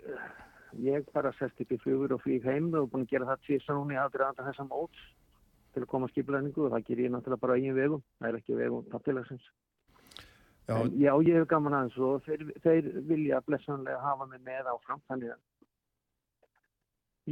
ég 0.78 1.06
bara 1.14 1.32
sest 1.38 1.60
upp 1.62 1.72
í 1.72 1.78
flugur 1.82 2.14
og 2.14 2.22
flýg 2.22 2.44
heim 2.46 2.70
og 2.78 2.90
búin 2.92 3.06
að 3.06 3.14
gera 3.14 3.28
það 3.32 3.42
tvísa 3.46 3.75
núni 3.75 3.99
aðdraðanda 3.99 4.46
þessa 4.46 4.66
móts 4.68 5.00
til 5.75 5.82
að 5.82 5.88
koma 5.90 6.06
að 6.06 6.14
skiplaðningu 6.14 6.66
og 6.66 6.75
það 6.75 6.87
ger 6.87 7.02
ég 7.04 7.12
náttúrulega 7.14 7.42
bara 7.42 7.56
eigin 7.58 7.76
vegum 7.76 8.04
það 8.18 8.28
er 8.28 8.38
ekki 8.40 8.58
vegum 8.58 8.87
taptilagsins 8.92 9.49
já. 10.71 10.79
já, 11.05 11.12
ég 11.29 11.39
hef 11.41 11.49
gaman 11.50 11.77
aðeins 11.79 11.99
og 12.07 12.25
þeir, 12.27 12.47
þeir 12.65 12.91
vilja 13.11 13.43
blessanlega 13.47 14.00
hafa 14.05 14.29
mig 14.31 14.41
með 14.47 14.73
áfram 14.75 15.03
þannig 15.11 15.35
að 15.35 15.41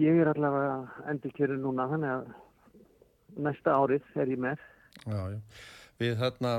ég 0.04 0.22
er 0.22 0.32
allavega 0.34 1.08
endur 1.12 1.34
kjöru 1.38 1.58
núna 1.62 1.88
þannig 1.92 2.14
að 2.16 2.24
næsta 3.48 3.76
árið 3.78 4.14
er 4.14 4.34
ég 4.34 4.46
með 4.48 4.64
Já, 5.06 5.20
já 5.30 5.40
Við 5.98 6.14
þarna, 6.20 6.50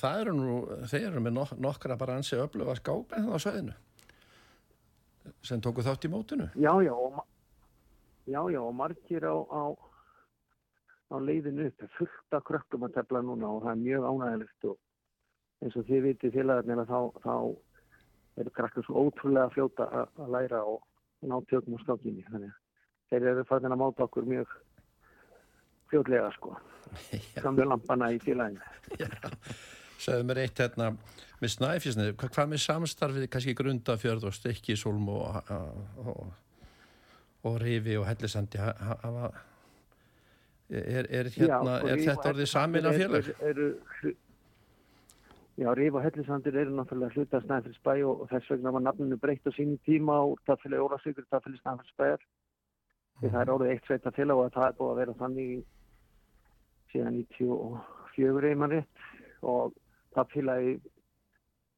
það 0.00 0.20
eru 0.22 0.32
nú, 0.32 0.52
þeir 0.88 1.10
eru 1.10 1.20
með 1.20 1.34
nok 1.36 1.50
nokkra 1.60 1.98
bara 2.00 2.14
ansi 2.16 2.38
öflöfa 2.40 2.78
skápið 2.78 3.26
á 3.28 3.36
sveðinu 3.44 3.74
sem 5.44 5.60
tóku 5.60 5.84
þátt 5.84 6.06
í 6.08 6.10
mótunu. 6.12 6.46
Já, 6.56 6.70
já, 6.80 6.94
og, 6.94 7.18
já, 8.24 8.40
já, 8.48 8.60
og 8.62 8.72
margir 8.78 9.26
á, 9.28 9.36
á, 9.36 9.76
á 11.12 11.16
leiðinu 11.20 11.68
upp, 11.68 11.84
fullt 11.98 12.38
af 12.38 12.46
krökkum 12.48 12.88
að 12.88 12.96
tefla 12.96 13.20
núna 13.26 13.50
og 13.52 13.66
það 13.66 13.74
er 13.74 13.82
mjög 13.82 14.08
ánægilegt 14.08 14.68
og 14.70 14.78
eins 15.64 15.76
og 15.78 15.86
þið 15.88 16.04
vitið 16.06 16.36
félagarnir 16.38 16.82
að 16.84 16.92
þá, 16.92 17.00
þá 17.24 18.42
eru 18.42 18.54
krakkar 18.54 18.86
svo 18.86 19.04
ótrúlega 19.06 19.50
fljóta 19.54 19.88
að 20.06 20.32
læra 20.34 20.62
og 20.62 20.82
ná 21.26 21.38
tökum 21.50 21.74
á 21.74 21.82
skákinni, 21.82 22.26
þannig 22.28 22.52
að 22.52 22.58
þeir 23.10 23.30
eru 23.32 23.46
farin 23.48 23.74
að 23.74 23.80
máta 23.82 24.06
okkur 24.06 24.28
mjög 24.28 24.52
fljótlega 25.90 26.30
sko, 26.36 26.54
samlega 27.42 27.72
lampana 27.72 28.12
í 28.14 28.20
félaginu. 28.22 28.62
Segðu 29.98 30.28
mér 30.28 30.44
eitt 30.44 30.60
hérna, 30.62 30.92
með 31.40 31.54
snæfísnið, 31.56 32.12
hvað, 32.20 32.32
hvað 32.36 32.52
með 32.52 32.62
samstarfið 32.62 33.26
kannski 33.32 33.56
grundafjörð 33.58 34.28
og 34.30 34.36
stekkisólm 34.36 35.08
og, 35.10 35.50
og, 36.04 36.20
og 37.48 37.58
rifi 37.64 37.98
og 37.98 38.06
hellisandi 38.06 38.62
hafa 38.62 39.32
er, 40.68 41.08
er, 41.08 41.30
hérna, 41.34 41.78
já, 41.82 41.92
er 41.92 42.02
þetta 42.04 42.32
orðið 42.32 42.50
samin 42.52 42.88
af 42.88 42.98
félag? 42.98 43.30
Er, 43.40 43.60
er, 43.64 44.16
já, 45.58 45.74
rifi 45.74 45.96
og 45.96 46.02
hellisandir 46.02 46.56
eru 46.56 46.74
náttúrulega 46.76 47.14
hluta 47.14 47.40
Snæfellsbæ 47.42 47.94
og, 48.04 48.20
og 48.22 48.28
þess 48.30 48.50
vegna 48.52 48.72
var 48.74 48.84
nafninu 48.84 49.16
breytt 49.18 49.46
á 49.46 49.50
sínu 49.50 49.78
tíma 49.86 50.20
og 50.30 50.38
tafili 50.46 50.78
Órasvíkur, 50.78 51.26
tafili 51.30 51.58
Snæfellsbæjar 51.58 52.20
mm. 53.22 53.30
það 53.30 53.40
er 53.40 53.52
orðið 53.54 53.72
eitt 53.72 53.88
sveita 53.88 54.14
félag 54.14 54.42
og 54.42 54.52
það 54.54 54.68
er 54.68 54.78
búið 54.78 54.92
að 54.92 55.00
vera 55.02 55.16
þannig 55.22 55.64
síðan 56.92 57.18
94 57.38 58.52
einmann 58.52 58.76
rétt 58.76 59.08
og 59.42 59.74
tafilagi 60.14 60.78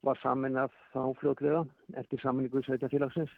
var 0.02 0.20
samin 0.22 0.56
af 0.56 0.72
þá 0.92 1.00
fljótlega 1.20 1.64
eftir 2.00 2.20
saminningu 2.22 2.62
sveitafélagsins 2.64 3.32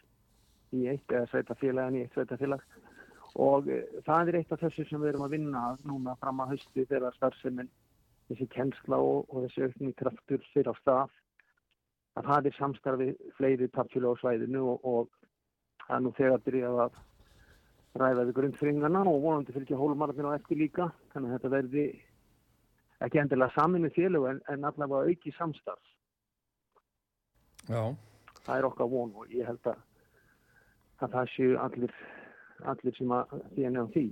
í 0.73 0.87
eitt 0.91 1.11
eða 1.11 1.29
sveitafélagin 1.31 1.99
í 1.99 2.03
eitt 2.03 2.15
sveitafélag 2.15 2.63
og 3.43 3.67
e, 3.71 3.81
það 4.05 4.29
er 4.29 4.39
eitt 4.39 4.53
af 4.53 4.61
þessu 4.61 4.85
sem 4.89 5.01
við 5.01 5.13
erum 5.13 5.25
að 5.25 5.35
vinna 5.37 5.63
núna 5.87 6.15
fram 6.21 6.39
að 6.43 6.53
hausti 6.53 6.85
þegar 6.89 7.15
starfseminn 7.17 7.71
þessi 8.29 8.47
kennsla 8.53 8.99
og, 8.99 9.27
og 9.29 9.45
þessi 9.45 9.67
aukning 9.67 9.95
kraftur 9.99 10.43
fyrir 10.53 10.71
á 10.71 10.75
stað 10.81 11.17
að 12.19 12.29
það 12.29 12.49
er 12.49 12.57
samstarfið 12.59 13.13
fleiri 13.37 13.69
tapfjölu 13.73 14.13
á 14.13 14.21
svæðinu 14.21 14.63
og, 14.73 14.85
og 14.85 15.09
það 15.87 15.95
er 15.97 16.03
nú 16.05 16.13
þegar 16.19 16.45
byrjað 16.47 16.81
að 16.85 17.01
ræða 18.01 18.27
við 18.27 18.35
grundfringarna 18.39 19.05
og 19.09 19.21
vonandi 19.21 19.55
fylgja 19.55 19.79
hólumarðinu 19.79 20.33
á 20.33 20.37
eftir 20.37 20.61
líka 20.61 20.89
þannig 21.13 21.29
að 21.29 21.35
þetta 21.37 21.55
verði 21.55 21.87
ekki 23.03 23.19
endilega 23.21 23.55
saminu 23.57 23.91
félög 23.93 24.29
en, 24.29 24.39
en 24.49 24.69
allavega 24.69 25.09
auki 25.11 25.33
samstarf 25.37 25.93
Já, 27.63 27.95
það 28.43 28.57
er 28.57 28.65
okkar 28.67 28.89
von 28.91 29.13
og 29.15 29.29
ég 29.31 29.47
held 29.47 29.67
að, 29.71 29.83
að 30.99 31.13
það 31.15 31.29
séu 31.31 31.53
allir, 31.63 31.93
allir 32.73 32.97
sem 32.97 33.13
að 33.15 33.35
því 33.53 33.69
nefn 33.69 33.93
því. 33.93 34.07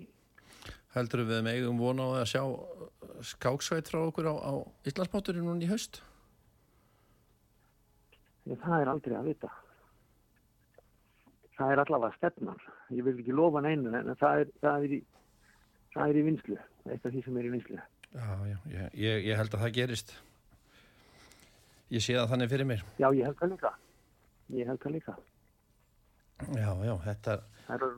Heldur 0.95 1.23
við 1.27 1.43
megum 1.45 1.79
vona 1.79 2.07
á 2.07 2.09
að 2.21 2.29
sjá 2.33 2.43
skáksveit 3.31 3.89
frá 3.91 4.01
okkur 4.03 4.31
á, 4.31 4.35
á 4.35 4.53
Íslandsmóturinn 4.89 5.45
núna 5.47 5.63
í 5.63 5.69
haust? 5.71 6.01
Það 8.47 8.77
er 8.81 8.91
aldrei 8.91 9.15
að 9.17 9.29
vita. 9.31 9.51
Það 11.55 11.73
er 11.73 11.81
allavega 11.83 12.17
stefnan. 12.17 12.61
Ég 12.91 13.05
vil 13.05 13.15
ekki 13.19 13.35
lofa 13.37 13.61
neinu 13.63 13.93
en 13.95 14.11
það 14.19 14.43
er, 14.43 14.51
það 14.63 14.87
er, 14.87 14.95
í, 14.97 14.99
það 15.93 16.11
er 16.13 16.19
í 16.19 16.25
vinslu, 16.27 16.57
eitt 16.87 17.05
af 17.05 17.13
því 17.13 17.23
sem 17.27 17.37
er 17.37 17.47
í 17.47 17.53
vinslu. 17.53 17.79
Já, 18.11 18.31
já, 18.49 18.57
ég, 18.73 18.97
ég, 18.97 19.35
held 19.39 19.53
að 19.55 19.63
það 19.63 19.75
gerist. 19.77 20.15
Ég 21.91 22.03
sé 22.03 22.17
það 22.17 22.33
þannig 22.33 22.51
fyrir 22.51 22.67
mér. 22.67 22.83
Já, 22.97 23.07
ég 23.15 23.29
held 23.29 23.39
það 23.39 23.53
líka. 23.53 23.73
Ég 24.57 24.71
held 24.71 24.83
það 24.83 24.97
líka. 24.97 25.15
Já, 26.57 26.69
já, 26.81 26.93
þetta, 27.05 27.37
Það 27.67 27.83
er, 27.85 27.97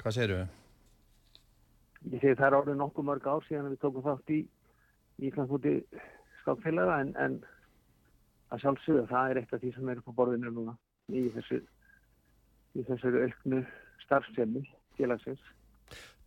hvað 0.00 0.14
segir 0.16 0.36
við? 0.36 0.61
Ég 2.10 2.18
segi 2.20 2.38
það 2.38 2.46
er 2.48 2.56
árið 2.58 2.78
nokkuð 2.80 3.08
mörg 3.08 3.28
ár 3.30 3.46
síðan 3.46 3.70
við 3.70 3.80
tókum 3.84 4.06
þátt 4.06 4.34
í 4.34 4.40
í 5.20 5.28
Íslandsmúti 5.28 5.74
skákfélaga 6.42 6.98
en, 7.04 7.12
en 7.20 7.38
að 8.52 8.64
sjálfsögðu 8.64 9.06
það 9.10 9.30
er 9.30 9.40
eitt 9.40 9.54
af 9.54 9.62
því 9.62 9.72
sem 9.76 9.90
er 9.92 10.00
upp 10.00 10.10
á 10.10 10.18
borðinu 10.18 10.52
núna 10.52 10.76
í 11.12 11.26
þessu 11.36 11.60
í 12.78 12.84
þessu 12.88 13.12
auknu 13.26 13.60
starfsemi 14.04 14.64
félagsins. 14.96 15.42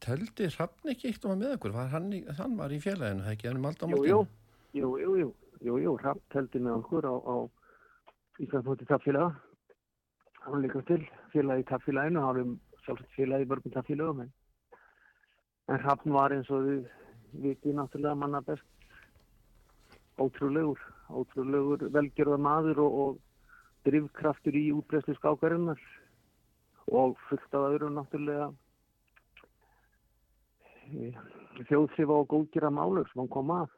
Töldi 0.03 0.49
Hrafn 0.53 0.91
ekki 0.91 1.09
eitt 1.09 1.25
um 1.25 1.33
að 1.33 1.41
með 1.41 1.55
okkur? 1.57 1.75
Var 1.75 1.91
hann, 1.93 2.11
hann 2.39 2.57
var 2.59 2.73
í 2.73 2.79
félaginu, 2.83 3.25
það 3.25 3.35
ekki 3.35 3.49
Jú, 4.05 4.21
jú, 4.75 4.89
jú, 4.99 5.11
jú, 5.21 5.29
jú, 5.65 5.77
jú, 5.81 5.95
Rapp 6.03 6.21
teldi 6.33 6.61
með 6.61 6.79
okkur 6.81 7.07
á, 7.09 7.15
á 7.15 7.35
Íslandsmóti 8.43 8.87
tappfélaga. 8.89 9.31
Hann 10.45 10.61
líka 10.61 10.83
til 10.89 11.01
félagi 11.33 11.65
í 11.65 11.69
tappfélaginu, 11.71 12.21
hann 12.21 12.29
var 12.29 12.41
um 12.43 12.57
sjálfsagt 12.85 13.15
félagi 13.17 13.47
í 13.47 13.49
mörgum 13.49 13.73
tappfélagum 13.73 14.25
en, 14.25 14.33
en 15.67 15.81
Rappn 15.81 16.13
var 16.13 16.33
eins 16.35 16.49
og 16.53 16.65
við 16.67 16.87
viti 17.43 17.73
náttúrulega 17.73 18.15
manna 18.19 18.41
best 18.45 18.65
ótrúlegur, 20.21 20.79
ótrúlegur 21.09 21.89
velgjörða 21.91 22.37
maður 22.39 22.81
og, 22.85 22.99
og 23.03 23.87
drivkraftur 23.87 24.55
í 24.55 24.69
útbreyslu 24.75 25.15
skákarinnar. 25.17 25.81
Og 26.85 27.17
fullt 27.29 27.57
af 27.57 27.71
öðrum 27.71 27.97
náttúrulega 27.97 28.51
þjóðsrifa 31.65 32.13
og 32.13 32.29
góðgjara 32.29 32.69
málur 32.73 33.09
sem 33.09 33.23
hann 33.23 33.31
kom 33.33 33.51
að. 33.55 33.71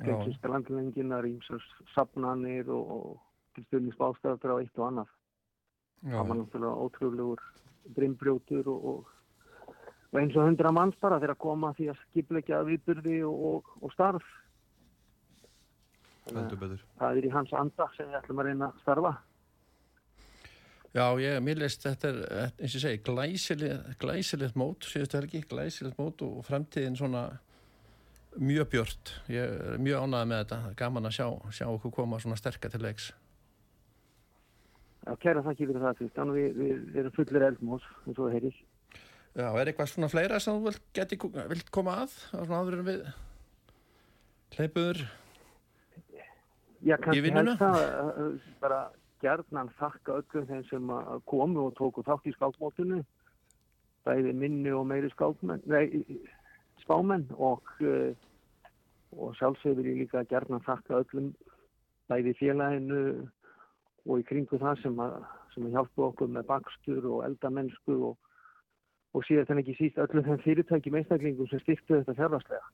Tekniska 0.00 0.48
landlenginar, 0.48 1.26
ímsar 1.28 1.64
safnanir 1.94 2.68
og, 2.72 2.92
og 2.96 3.56
til 3.56 3.64
stundins 3.66 3.98
bástæðar 4.00 4.54
á 4.54 4.60
eitt 4.60 4.78
og 4.78 4.86
annað. 4.90 5.16
Það 6.04 6.28
var 6.28 6.38
náttúrulega 6.40 6.84
ótrúlegur 6.84 7.42
brimbrjótur 7.96 8.68
og, 8.70 8.84
og, 8.92 9.10
og 10.10 10.20
eins 10.20 10.36
og 10.36 10.46
hundra 10.48 10.72
manns 10.74 10.98
bara 11.02 11.18
þegar 11.20 11.36
að 11.36 11.42
koma 11.44 11.72
því 11.78 11.90
að 11.92 11.98
skipleggja 12.04 12.62
viðburði 12.66 13.18
og, 13.26 13.42
og, 13.50 13.74
og 13.80 13.92
starf. 13.94 14.30
Það 16.30 17.18
er 17.18 17.26
í 17.26 17.34
hans 17.34 17.52
anda 17.56 17.86
sem 17.96 18.08
við 18.08 18.18
ætlum 18.20 18.42
að 18.42 18.48
reyna 18.50 18.70
að 18.70 18.80
starfa. 18.84 19.12
já, 20.94 21.04
ég, 21.22 21.38
mér 21.46 21.62
leist 21.62 21.86
þetta 21.86 22.10
er, 22.10 22.18
eins 22.58 22.74
og 22.74 22.78
ég 22.78 22.84
segi, 22.84 23.02
glæsilegt, 23.06 23.94
glæsilegt 24.02 24.58
mót, 24.58 24.86
síðustu 24.90 25.18
helgi, 25.18 25.44
glæsilegt 25.50 25.98
mót 25.98 26.22
og 26.26 26.42
fremtíðin 26.46 26.98
svona 26.98 27.24
mjög 28.38 28.70
björt. 28.74 29.14
Ég 29.30 29.46
er 29.46 29.82
mjög 29.82 30.06
ánægð 30.06 30.30
með 30.30 30.42
þetta, 30.44 30.60
gaman 30.78 31.10
að 31.10 31.16
sjá, 31.18 31.26
sjá 31.54 31.66
okkur 31.70 31.94
koma 31.94 32.20
svona 32.22 32.38
sterkar 32.38 32.74
til 32.74 32.82
leiks. 32.82 33.12
Já, 35.06 35.14
kæra 35.22 35.42
þakki 35.46 35.70
fyrir 35.70 35.82
það, 35.86 35.96
Kristján. 35.98 36.34
Við, 36.36 36.50
við, 36.58 36.74
við 36.90 37.00
erum 37.02 37.16
fullir 37.16 37.46
eldmós, 37.46 37.86
eins 38.04 38.18
og 38.18 38.26
það 38.26 38.36
heyrir. 38.36 38.60
Já, 39.30 39.46
er 39.54 39.70
eitthvað 39.70 39.90
svona 39.92 40.10
fleira 40.10 40.40
sem 40.42 40.58
þú 40.58 40.72
geti, 40.96 41.18
vilt 41.52 41.70
koma 41.74 42.00
að? 42.02 42.16
Er 42.34 42.48
svona 42.48 42.78
en 42.78 42.86
við 42.88 43.04
hleypuður. 44.56 45.04
Já, 46.80 46.96
Í 46.96 47.02
kannski 47.04 47.22
vinnuna? 47.26 47.54
það 47.60 47.78
uh, 47.84 48.10
uh, 48.24 48.50
bara 48.62 48.80
gjarnan 49.20 49.70
þakka 49.78 50.18
öllum 50.22 50.48
þeim 50.48 50.64
sem 50.70 50.92
komu 51.28 51.66
og 51.68 51.74
tóku 51.78 52.02
þátt 52.06 52.26
í 52.26 52.34
skákmótinu 52.38 53.02
bæði 54.08 54.32
minni 54.32 54.72
og 54.72 54.86
meiri 54.88 55.10
skákmenn 55.12 55.60
nei, 55.68 56.00
spámenn 56.80 57.26
og 57.36 57.68
uh, 57.84 58.16
og 59.18 59.34
sjálfsögur 59.36 59.86
ég 59.90 60.04
líka 60.04 60.24
gjarnan 60.30 60.64
þakka 60.64 61.02
öllum 61.02 61.30
bæði 62.10 62.34
félaginu 62.38 63.02
og 64.06 64.22
í 64.22 64.26
kringu 64.26 64.58
það 64.58 64.82
sem 64.84 65.00
að, 65.02 65.16
sem 65.54 65.66
að 65.66 65.76
hjálpa 65.76 66.06
okkur 66.08 66.30
með 66.32 66.46
bakstur 66.48 67.08
og 67.10 67.24
eldamennsku 67.26 67.96
og, 68.10 68.29
og 69.14 69.24
síðan 69.26 69.48
þannig 69.48 69.66
ekki 69.68 69.78
síst 69.80 69.98
öllum 70.02 70.26
þeim 70.28 70.44
fyrirtækjum 70.44 71.00
einstaklingum 71.00 71.50
sem 71.50 71.62
styrktu 71.64 71.98
þetta 71.98 72.14
fjárvarslega 72.18 72.66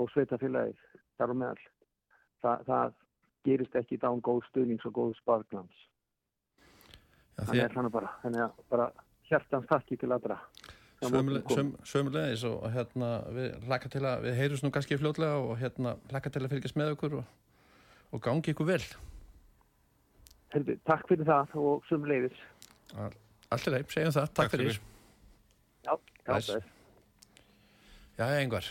og 0.00 0.08
sveitafélagið 0.14 0.88
þar 1.20 1.32
á 1.32 1.36
meðal 1.42 1.68
Þa, 2.40 2.56
það 2.64 2.92
gerist 3.44 3.76
ekki 3.76 3.98
dán 4.00 4.20
góð 4.24 4.42
stuðnings 4.48 4.86
og 4.88 4.94
góð 4.96 5.14
sparglans. 5.18 5.80
Já, 7.36 7.44
Þannig 7.44 7.62
er 7.64 7.74
þannig 7.74 7.94
bara. 7.96 8.12
Þannig 8.24 8.44
að 8.46 8.62
bara 8.72 8.86
hjartans 9.28 9.68
takki 9.70 9.98
til 10.00 10.10
aðra. 10.16 10.38
Sömulegis 11.00 12.42
og 12.44 12.66
hérna 12.74 13.10
við 13.32 13.68
laka 13.70 13.88
til 13.92 14.02
að, 14.04 14.26
við 14.26 14.34
heyrjum 14.36 14.66
nú 14.66 14.72
kannski 14.74 14.98
fljótlega 15.00 15.38
og 15.40 15.54
hérna 15.60 15.94
laka 16.12 16.32
til 16.32 16.42
að 16.44 16.52
fylgjast 16.52 16.76
með 16.76 16.92
okkur 16.96 17.16
og, 17.22 17.30
og 18.12 18.24
gangi 18.26 18.52
ykkur 18.52 18.68
vel. 18.68 18.82
Herbi, 20.52 20.76
takk 20.88 21.08
fyrir 21.08 21.28
það 21.28 21.56
og 21.62 21.88
sömulegis. 21.88 22.44
Allt 22.96 23.68
er 23.68 23.76
leið, 23.78 23.88
segjum 23.94 24.16
það, 24.16 24.28
takk, 24.28 24.40
Takk 24.42 24.56
fyrir. 24.56 24.72
fyrir. 24.74 24.89
Já, 26.30 26.38
já, 26.38 26.52
Bless. 26.54 26.78
Já, 28.20 28.26
Engvar, 28.40 28.66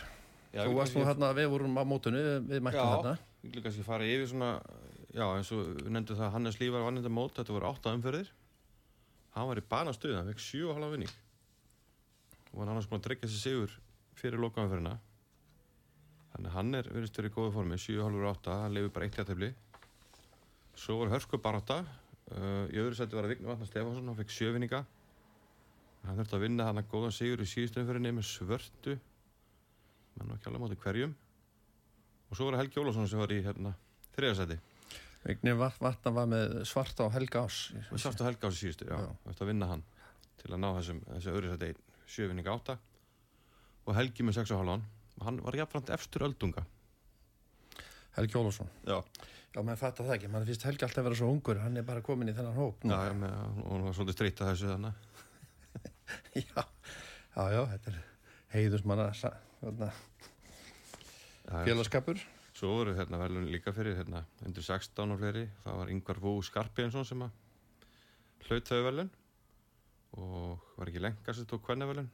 Já, 0.50 0.64
þú 0.64 0.70
við 0.72 0.78
varst 0.80 0.96
nú 0.96 1.02
hérna, 1.06 1.30
við 1.36 1.48
vorum 1.52 1.78
á 1.78 1.82
mótunni, 1.86 2.20
við 2.48 2.62
mættum 2.64 2.80
Já. 2.80 2.90
hérna. 2.94 3.12
Ég 3.44 3.54
vil 3.54 3.62
kannski 3.64 3.84
fara 3.86 4.06
yfir 4.06 4.28
svona, 4.30 4.50
já 5.14 5.24
eins 5.26 5.50
og 5.54 5.60
við 5.78 5.90
nefndum 5.94 6.18
það 6.18 6.26
að 6.26 6.32
Hannes 6.36 6.58
Lífar 6.60 6.84
vann 6.86 7.00
þetta 7.00 7.12
mót, 7.14 7.34
þetta 7.38 7.54
voru 7.54 7.68
átta 7.70 7.92
umferðir. 7.96 8.32
Hann 9.36 9.48
var 9.50 9.60
í 9.60 9.64
banastuð, 9.70 10.16
hann 10.18 10.30
fekk 10.32 10.42
sjú 10.42 10.68
og 10.70 10.78
halva 10.78 10.90
vinning. 10.94 11.14
Og 12.50 12.62
hann 12.62 12.72
annars 12.72 12.88
búin 12.90 12.98
að 13.02 13.06
dregja 13.08 13.30
sér 13.30 13.42
sigur 13.44 13.76
fyrir 14.18 14.42
lokaumferðina. 14.42 14.96
Þannig 16.32 16.50
að 16.50 16.56
hann 16.58 16.74
er 16.78 16.90
verið 16.90 17.10
stöður 17.10 17.30
í 17.30 17.34
góðu 17.34 17.54
formi, 17.58 17.78
sjú 17.78 17.98
og 18.00 18.08
halvur 18.08 18.30
átta, 18.30 18.58
hann 18.64 18.74
lefur 18.74 18.94
bara 18.94 19.06
eitt 19.06 19.18
jættefli. 19.18 19.52
Svo 20.78 21.00
var 21.02 21.14
Hörsku 21.14 21.38
barátta, 21.42 21.82
uh, 22.30 22.66
í 22.70 22.78
öðru 22.78 22.98
seti 22.98 23.18
var 23.18 23.26
að 23.26 23.34
Vigni 23.34 23.50
Vatnar 23.50 23.70
Stefánsson, 23.70 24.06
hann 24.10 24.18
fekk 24.18 24.34
sjö 24.34 24.52
vinninga. 24.54 24.84
Hann 26.06 26.20
þurfti 26.20 26.36
að 26.38 26.44
vinna 26.46 26.66
hann 26.68 26.80
að 26.80 26.90
góðan 26.92 27.14
sigur 27.14 27.42
í 27.44 27.48
síðustu 27.48 27.82
umferðinni 27.82 28.14
með 28.16 28.28
svörtu. 28.30 28.96
menn 30.16 30.30
var 30.30 30.38
ekki 30.38 30.50
alveg 30.50 30.64
móti 30.64 30.80
hverjum. 30.80 31.14
Og 32.30 32.38
svo 32.38 32.46
var 32.46 32.56
það 32.56 32.62
Helgi 32.64 32.80
Ólafsson 32.80 33.08
sem 33.10 33.20
var 33.20 33.32
í 33.34 33.40
hérna, 33.44 33.72
þriðasæti. 34.16 34.58
Vignir 35.24 35.58
Vatna 35.60 36.12
var 36.16 36.28
með 36.30 36.54
svarta 36.68 37.04
á 37.04 37.12
helga 37.12 37.44
ás. 37.44 37.58
Við 37.90 38.00
sástu 38.00 38.24
Helga 38.24 38.48
á 38.48 38.50
þessu 38.50 38.62
síðustu, 38.64 38.86
já. 38.88 38.96
Já. 39.04 39.10
Ættum 39.28 39.44
að 39.44 39.50
vinna 39.52 39.68
hann 39.68 39.82
til 40.40 40.52
að 40.54 40.62
ná 40.62 40.68
þessum, 40.78 41.02
þessu 41.10 41.34
öðru 41.34 41.50
sæti 41.52 41.72
sjöfinning 42.08 42.48
átta. 42.48 42.78
Og 43.84 43.98
Helgi 43.98 44.24
með 44.24 44.38
6 44.40 44.54
og. 44.56 44.86
Og 45.20 45.26
hann 45.26 45.42
var 45.44 45.58
jafnframt 45.60 45.92
efstur 45.92 46.24
öldunga. 46.24 46.64
Helgi 48.16 48.40
Ólafsson. 48.40 48.72
Já. 48.88 48.96
Já, 49.50 49.60
maður 49.66 49.80
fattar 49.82 50.06
það 50.06 50.16
ekki, 50.16 50.30
maður 50.30 50.52
finnst 50.52 50.64
Helgi 50.68 50.86
alltaf 50.86 51.02
að 51.02 51.06
vera 51.08 51.18
svo 51.18 51.28
ungur, 51.34 51.58
hann 51.58 51.76
er 51.76 51.86
bara 51.86 52.02
komin 52.06 52.30
í 52.30 52.34
þennan 52.36 52.54
hóp. 52.54 52.84
Já, 52.86 53.12
með, 53.18 53.32
og 53.64 53.72
hann 53.74 53.86
var 53.88 53.96
svolítið 53.98 54.16
streytt 54.16 54.42
að 54.44 54.50
þessu 54.52 54.68
þannig. 54.70 55.06
já, 56.34 56.64
já, 57.36 57.44
já, 57.54 57.60
þetta 57.74 57.92
er 57.94 58.00
heiðusmanna 58.54 59.08
félagskapur. 61.64 62.20
Svo 62.56 62.74
voru 62.76 62.92
hérna 62.96 63.18
verðlun 63.20 63.46
líka 63.52 63.72
fyrir 63.72 63.96
hérna 63.96 64.24
undir 64.44 64.64
16 64.66 65.14
og 65.14 65.20
fleiri. 65.22 65.46
Það 65.64 65.78
var 65.80 65.92
Yngvar 65.94 66.18
Vó 66.20 66.32
Skarpiðinsson 66.44 67.06
sem 67.08 67.22
að 67.24 67.30
hlaut 68.48 68.68
þau 68.68 68.80
verðlun. 68.88 69.12
Og 70.20 70.72
var 70.76 70.90
ekki 70.90 71.02
lenga 71.04 71.34
sem 71.36 71.46
tók 71.48 71.64
hvernig 71.68 71.88
verðlun. 71.90 72.10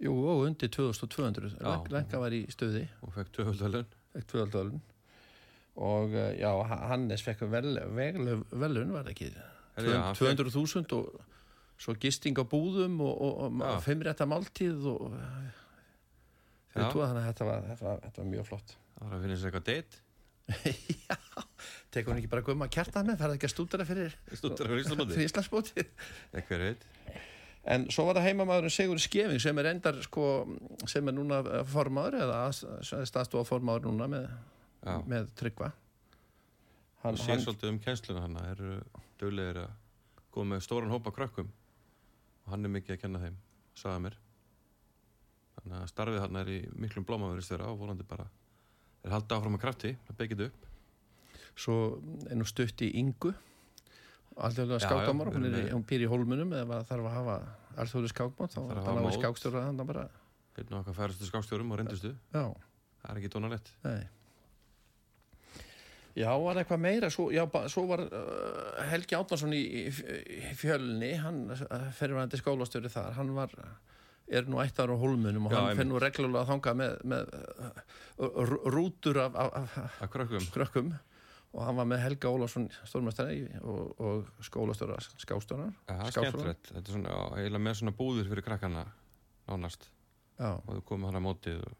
Jú, 0.00 0.14
og 0.32 0.46
undir 0.46 0.70
2200. 0.72 1.58
Já. 1.60 1.74
Lenka 1.92 2.20
var 2.22 2.32
í 2.32 2.44
stuði, 2.52 2.86
Og 3.04 3.12
fekk 3.12 3.34
tvöldölun. 3.36 4.78
Og 5.80 6.14
eh, 6.16 6.38
já, 6.40 6.48
Ha- 6.70 6.80
Hannes 6.94 7.22
fekk 7.24 7.44
vel, 7.52 7.74
vel, 7.94 8.40
velun, 8.50 8.94
var 8.94 9.04
það 9.04 9.12
ekki? 9.12 9.28
Herri, 9.76 9.92
já, 9.92 10.00
hann 10.06 10.16
fékk- 10.16 10.40
200.000 10.48 10.96
og 10.96 11.20
svo 11.80 11.96
gisting 12.00 12.36
á 12.36 12.44
búðum 12.44 13.00
og, 13.04 13.14
og, 13.14 13.34
og 13.48 13.64
Já. 13.64 13.80
fimmrétta 13.86 14.28
máltíð 14.28 14.86
og 14.90 15.06
tóða 16.74 17.08
þannig 17.10 17.22
að 17.22 17.26
þetta 17.30 17.48
var, 17.48 17.66
þetta, 17.70 17.86
var, 17.86 18.04
þetta 18.04 18.22
var 18.22 18.30
mjög 18.34 18.46
flott. 18.50 18.76
Það 18.94 19.06
var 19.06 19.16
að 19.16 19.24
finna 19.24 19.40
sér 19.40 19.50
eitthvað 19.50 19.66
date. 19.70 20.06
Já, 21.08 21.16
tekur 21.94 22.12
hún 22.12 22.20
ekki 22.20 22.30
bara 22.32 22.44
gumma 22.46 22.68
kjartan 22.72 23.08
með, 23.08 23.20
ferði 23.22 23.38
ekki 23.38 23.48
að 23.48 23.52
stúdara 23.54 23.86
fyrir 23.86 24.16
Stúttar 24.34 24.70
fyrir 24.70 25.26
Íslandsbóti 25.28 25.84
hver 26.34 26.64
veit. 26.64 26.86
En 27.70 27.84
svo 27.92 28.06
var 28.08 28.18
það 28.18 28.30
heimamaðurinn 28.30 28.72
Sigur 28.72 29.00
Skefing 29.02 29.42
sem 29.42 29.58
er 29.60 29.68
endar 29.70 29.98
sko, 30.02 30.24
sem 30.90 31.06
er 31.06 31.14
núna 31.14 31.42
formaður 31.68 32.16
eða 32.24 32.40
staðstofa 32.82 33.44
formaður 33.46 33.90
núna 33.90 34.08
með, 34.10 34.26
með 35.10 35.30
tryggva. 35.38 35.70
Hann 37.04 37.20
sér 37.20 37.40
svolítið 37.44 37.72
um 37.74 37.80
kennsluna 37.84 38.24
hann 38.24 38.40
eru 38.48 38.74
döglegir 39.20 39.62
að 39.62 39.76
koma 40.34 40.56
með 40.56 40.66
stóran 40.66 40.92
hópa 40.92 41.12
krökkum 41.14 41.52
og 42.44 42.52
hann 42.54 42.66
er 42.66 42.72
mikið 42.76 42.96
að 42.96 43.00
kenna 43.04 43.22
þeim, 43.22 43.36
sagði 43.78 44.04
mér. 44.06 44.16
Þannig 45.58 45.76
að 45.80 45.90
starfið 45.92 46.24
hann 46.24 46.40
er 46.40 46.50
í 46.50 46.58
miklum 46.80 47.06
blómaverðistjóra 47.08 47.68
og 47.72 47.80
volandi 47.82 48.06
bara 48.08 48.26
er 49.04 49.14
haldið 49.14 49.36
áfram 49.36 49.56
að 49.58 49.62
krafti, 49.64 49.92
að 50.08 50.18
byggja 50.20 50.38
þetta 50.38 50.50
upp. 50.50 50.68
Svo 51.60 51.76
nú 52.36 52.46
stutt 52.48 52.84
í 52.86 52.90
Já, 54.80 54.86
skákdómar 54.86 55.28
já, 55.28 55.36
hún, 55.36 55.48
er, 55.50 55.68
hún 55.74 55.84
býr 55.84 56.06
í 56.06 56.08
hólmunum 56.08 56.52
eða 56.56 56.80
þarf 56.88 57.08
að 57.10 57.16
hafa 57.18 57.34
alþjóðlega 57.82 58.14
skákmót 58.14 58.54
þá 58.54 58.60
Þarf 58.60 58.78
að 58.78 58.88
hafa 58.88 59.12
skákstjóra 59.18 59.64
þannig 59.66 59.90
bara. 59.90 60.06
Einn 60.60 60.72
og 60.72 60.78
okkar 60.80 60.96
færastu 61.00 61.28
skákstjórum 61.28 61.74
og 61.74 61.80
reyndustu. 61.80 62.14
Já, 62.32 62.44
Það 63.00 63.12
er 63.12 63.20
ekki 63.20 63.32
dónalett 63.34 63.70
nei 63.84 64.00
Já, 66.18 66.30
var 66.42 66.58
eitthvað 66.58 66.80
meira, 66.82 67.10
svo, 67.12 67.28
já, 67.30 67.44
svo 67.70 67.84
var 67.86 68.00
uh, 68.08 68.80
Helgi 68.90 69.14
Átnarsson 69.14 69.52
í, 69.54 69.60
í, 69.62 69.84
í 70.40 70.54
fjölni, 70.58 71.12
hann 71.22 71.44
uh, 71.54 71.90
fyrirvændi 71.94 72.40
skólastjóri 72.40 72.90
þar, 72.90 73.12
hann 73.18 73.30
var 73.36 73.54
er 74.30 74.46
nú 74.50 74.58
eitt 74.62 74.78
ára 74.78 74.94
á 74.94 74.98
hólmunum 74.98 75.46
og 75.48 75.54
Já, 75.54 75.60
hann 75.78 75.88
nú 75.90 75.98
reglulega 76.02 76.42
að 76.44 76.50
þanga 76.52 76.74
með, 76.80 76.96
með 77.12 77.30
uh, 77.36 78.42
rú- 78.50 78.60
rútur 78.74 79.22
af, 79.24 79.38
af, 79.38 79.54
af 79.84 80.02
Að 80.06 80.12
krökkum. 80.16 80.50
krökkum. 80.54 80.90
Og 81.50 81.64
hann 81.66 81.74
var 81.80 81.86
með 81.90 81.98
Helga 82.04 82.30
Ólafsson 82.30 82.68
stórmestari 82.86 83.40
og, 83.66 83.88
og 83.98 84.28
skólastjóra 84.46 85.00
skástjórar 85.18 85.72
Já, 85.88 85.96
það 85.96 86.04
er 86.06 86.12
skemmtilegt. 86.14 86.68
Þetta 86.76 86.84
er 86.92 86.94
svona, 86.94 87.16
eiginlega 87.40 87.64
með 87.64 87.78
svona 87.80 87.94
búður 87.98 88.28
fyrir 88.30 88.46
krakkana 88.46 88.84
nánast. 89.50 89.88
Já, 90.38 90.52
og 90.62 90.70
þú 90.76 90.84
komið 90.92 91.10
hann 91.10 91.18
á 91.18 91.26
mótið 91.26 91.64
og 91.66 91.74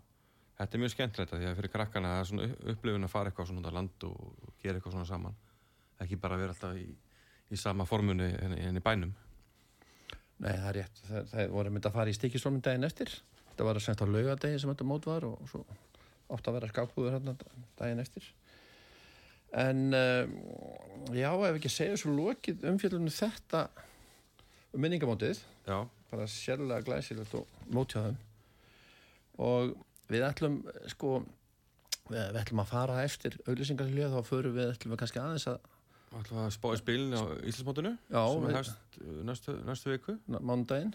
þetta 0.61 0.77
er 0.77 0.83
mjög 0.85 0.92
skemmtilegt 0.94 1.33
að 1.35 1.42
því 1.42 1.49
að 1.51 1.59
fyrir 1.61 1.73
krakkana 1.75 2.12
það 2.14 2.20
er 2.23 2.29
svona 2.31 2.46
upp- 2.49 2.68
upplifun 2.75 3.07
að 3.09 3.12
fara 3.14 3.31
eitthvað 3.33 3.49
svona 3.51 3.62
út 3.64 3.70
á 3.73 3.79
land 3.79 4.07
og 4.11 4.53
gera 4.62 4.79
eitthvað 4.79 4.96
svona 4.96 5.09
saman. 5.09 5.37
Ekki 6.05 6.18
bara 6.20 6.38
vera 6.40 6.55
alltaf 6.55 6.77
í, 6.81 6.87
í 7.51 7.59
sama 7.61 7.87
formunni 7.88 8.29
en, 8.40 8.57
en 8.59 8.81
í 8.81 8.85
bænum. 8.85 9.12
Nei 10.40 10.53
það 10.55 10.68
er 10.70 10.79
rétt. 10.81 11.03
Það, 11.09 11.31
það 11.33 11.55
voru 11.57 11.73
myndið 11.75 11.90
að 11.90 11.96
fara 11.99 12.12
í 12.12 12.16
stikistólminn 12.16 12.64
daginn 12.64 12.88
eftir. 12.88 13.14
Þetta 13.51 13.66
var 13.68 13.81
að 13.81 13.87
senda 13.87 14.07
á 14.09 14.12
laugadegi 14.14 14.61
sem 14.62 14.73
þetta 14.73 14.88
mót 14.88 15.09
var 15.09 15.27
og 15.29 15.42
svo 15.51 15.64
átt 16.31 16.46
að 16.49 16.57
vera 16.61 16.70
skákbúður 16.70 17.16
hérna 17.18 17.35
daginn 17.81 18.01
eftir. 18.05 18.29
En 19.61 19.81
um, 19.90 20.35
já, 21.16 21.31
ef 21.35 21.57
ekki 21.59 21.73
segja 21.75 21.96
svo 21.99 22.12
lokið 22.14 22.62
umfjöldunum 22.70 23.11
þetta 23.11 23.64
um 24.70 24.85
minningamótið 24.85 25.40
Já, 25.66 25.79
bara 26.12 26.27
sérlega 26.31 26.85
glæsilegt 26.87 27.35
og 27.35 27.49
mótjáðum 27.75 28.14
og 29.42 29.73
við 30.11 30.25
ætlum 30.29 30.57
sko 30.92 31.12
við, 32.11 32.23
við 32.35 32.40
ætlum 32.42 32.62
að 32.64 32.70
fara 32.73 33.03
eftir 33.07 33.37
auðlýsingarlið 33.46 34.14
þá 34.16 34.20
förum 34.27 34.57
við 34.57 34.73
ætlum 34.75 34.94
við 34.94 35.01
kannski 35.05 35.23
aðeins 35.23 35.46
að 35.53 35.61
ætlum 36.20 36.40
við 36.40 36.46
að 36.49 36.55
spá 36.57 36.66
í 36.75 36.81
spilin 36.81 37.14
á 37.14 37.23
Íslandsmótinu 37.46 37.92
sem 38.33 38.46
við- 38.49 38.57
hefst 38.59 38.99
næstu, 39.31 39.55
næstu 39.68 39.92
viku. 39.94 40.16
Mánudaginn. 40.40 40.94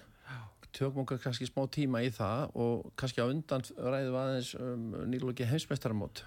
Tökum 0.76 1.06
okkur 1.06 1.22
kannski 1.24 1.46
smá 1.48 1.64
tíma 1.72 2.02
í 2.04 2.10
það 2.12 2.50
og 2.60 2.90
kannski 3.00 3.24
á 3.24 3.32
undan 3.32 3.64
ræðum 3.80 4.18
aðeins 4.20 4.50
um, 4.60 4.90
nýlugi 5.08 5.46
heimsmeistaramót. 5.48 6.26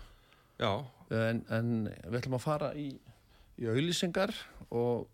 Já, 0.58 0.70
en, 1.12 1.42
en 1.52 1.68
við 2.08 2.16
ætlum 2.22 2.38
að 2.38 2.46
fara 2.46 2.70
í, 2.72 2.86
í 3.60 3.68
auðlýsingar 3.68 4.32
og 4.72 5.04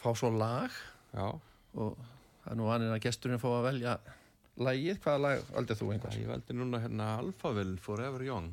fá 0.00 0.08
svo 0.16 0.30
lag. 0.32 0.72
Já, 1.12 1.28
og 1.76 1.98
það 2.46 2.48
er 2.54 2.58
nú 2.62 2.70
annir 2.72 2.94
að 2.96 3.04
gesturinn 3.04 3.42
fá 3.42 3.50
að 3.52 3.66
velja 3.68 3.98
lagið, 4.60 5.00
hvaða 5.02 5.22
lag 5.24 5.52
aldrei 5.58 5.78
þú 5.78 5.90
einhvers? 5.94 6.18
ég 6.20 6.30
veldi 6.30 6.56
núna 6.56 6.80
hérna 6.82 7.10
Alphaville 7.18 7.76
Forever 7.82 8.24
Young. 8.26 8.50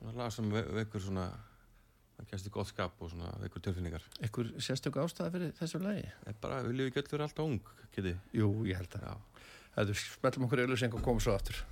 Það 0.00 0.10
er 0.12 0.18
lag 0.20 0.34
sem 0.34 0.50
ve 0.52 0.64
vekur 0.80 1.02
svona 1.02 1.28
það 2.16 2.28
kemst 2.30 2.48
í 2.48 2.52
gott 2.54 2.70
skap 2.70 3.00
og 3.02 3.12
svona 3.12 3.32
vekur 3.42 3.64
tilfinningar. 3.64 4.04
Ekkur 4.24 4.52
sérstöku 4.62 5.02
ástæða 5.02 5.32
fyrir 5.34 5.54
þessu 5.58 5.80
lagi? 5.82 6.04
Það 6.24 6.32
er 6.32 6.42
bara, 6.42 6.60
við 6.66 6.78
lifum 6.78 6.92
ekki 6.92 7.02
öll 7.02 7.10
fyrir 7.12 7.26
alltaf 7.26 7.46
ung, 7.46 7.72
geti 7.96 8.14
Jú, 8.36 8.50
ég 8.68 8.80
held 8.80 9.00
að. 9.00 9.24
Það 9.76 9.92
er 9.92 10.04
spellum 10.04 10.46
okkur 10.46 10.64
auðlýsing 10.64 10.96
og 10.96 11.04
komum 11.04 11.24
svo 11.24 11.36
aftur 11.36 11.64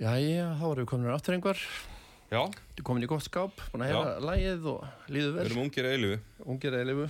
Jæja, 0.00 0.46
þá 0.58 0.64
erum 0.72 0.80
við 0.82 0.88
komin 0.90 1.12
áttur 1.14 1.36
einhver. 1.36 1.60
Já, 2.32 2.40
Þú 2.74 2.84
komin 2.88 3.04
í 3.06 3.08
gott 3.10 3.22
skáp, 3.22 3.60
búin 3.70 3.84
að 3.84 3.92
heyra 3.92 4.14
lægið 4.24 4.64
og 4.72 5.10
líður 5.12 5.28
við 5.28 5.36
vel. 5.36 5.44
erum 5.46 5.60
ungir 5.62 5.86
eilifu. 5.86 6.16
Ungir 6.50 6.76
eilifu. 6.80 7.04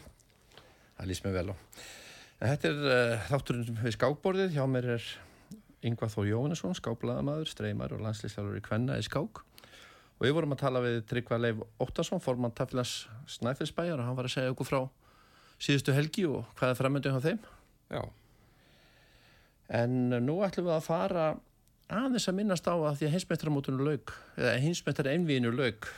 Það 0.99 1.09
lýst 1.09 1.25
mér 1.25 1.37
vel 1.39 1.47
á. 1.49 1.57
En 2.45 2.51
þetta 2.51 2.69
er 2.69 2.83
uh, 2.91 3.23
þátturinn 3.31 3.79
við 3.81 3.95
skákborðið. 3.97 4.51
Hjá 4.59 4.65
mér 4.69 4.89
er 4.99 5.07
Yngvar 5.85 6.13
Þór 6.13 6.29
Jóhannesson, 6.29 6.77
skákblaðamaður, 6.77 7.49
streymar 7.49 7.95
og 7.97 8.03
landslýstjálfur 8.05 8.59
í 8.61 8.65
Kvenna 8.67 8.99
í 9.01 9.07
skák. 9.07 9.41
Og 10.15 10.27
við 10.29 10.35
vorum 10.37 10.53
að 10.55 10.61
tala 10.67 10.83
við 10.85 10.99
Tryggva 11.11 11.39
Leif 11.41 11.63
Óttarsson, 11.83 12.21
formann 12.23 12.53
Tafilans 12.57 13.07
Snæfellsbæjar 13.33 13.99
og 14.03 14.07
hann 14.11 14.19
var 14.19 14.29
að 14.29 14.35
segja 14.37 14.53
okkur 14.53 14.69
frá 14.69 14.83
síðustu 15.65 15.95
helgi 15.97 16.27
og 16.29 16.45
hvað 16.59 16.75
er 16.75 16.79
framöndið 16.83 17.17
á 17.17 17.21
þeim. 17.25 17.41
Já, 17.97 18.03
En 19.81 19.97
nú 20.27 20.37
ætlum 20.45 20.67
við 20.69 20.75
að 20.77 20.85
fara 20.87 21.27
aðeins 21.91 22.29
að 22.31 22.35
minnast 22.39 22.67
á 22.69 22.75
að 22.75 22.97
því 23.01 23.07
að 23.09 23.15
hinsmestramótunum 23.15 23.85
lauk, 23.87 24.13
eða 24.41 24.55
hinsmestrar 24.63 25.11
einvíinu 25.13 25.51
lauk, 25.55 25.89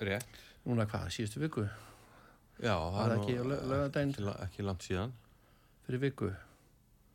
rétt. 0.00 0.26
núna 0.66 0.86
hvað, 0.86 1.08
síðustu 1.14 1.40
viku, 1.44 1.66
Já, 2.56 2.72
Var 2.72 3.10
það 3.10 3.18
ekki 3.20 3.34
á 3.36 3.44
lau- 3.44 3.64
laugardaginn? 3.68 4.12
Ekki, 4.16 4.34
ekki 4.46 4.62
langt 4.64 4.80
síðan. 4.86 5.10
fyrir 5.86 6.00
viku, 6.00 6.30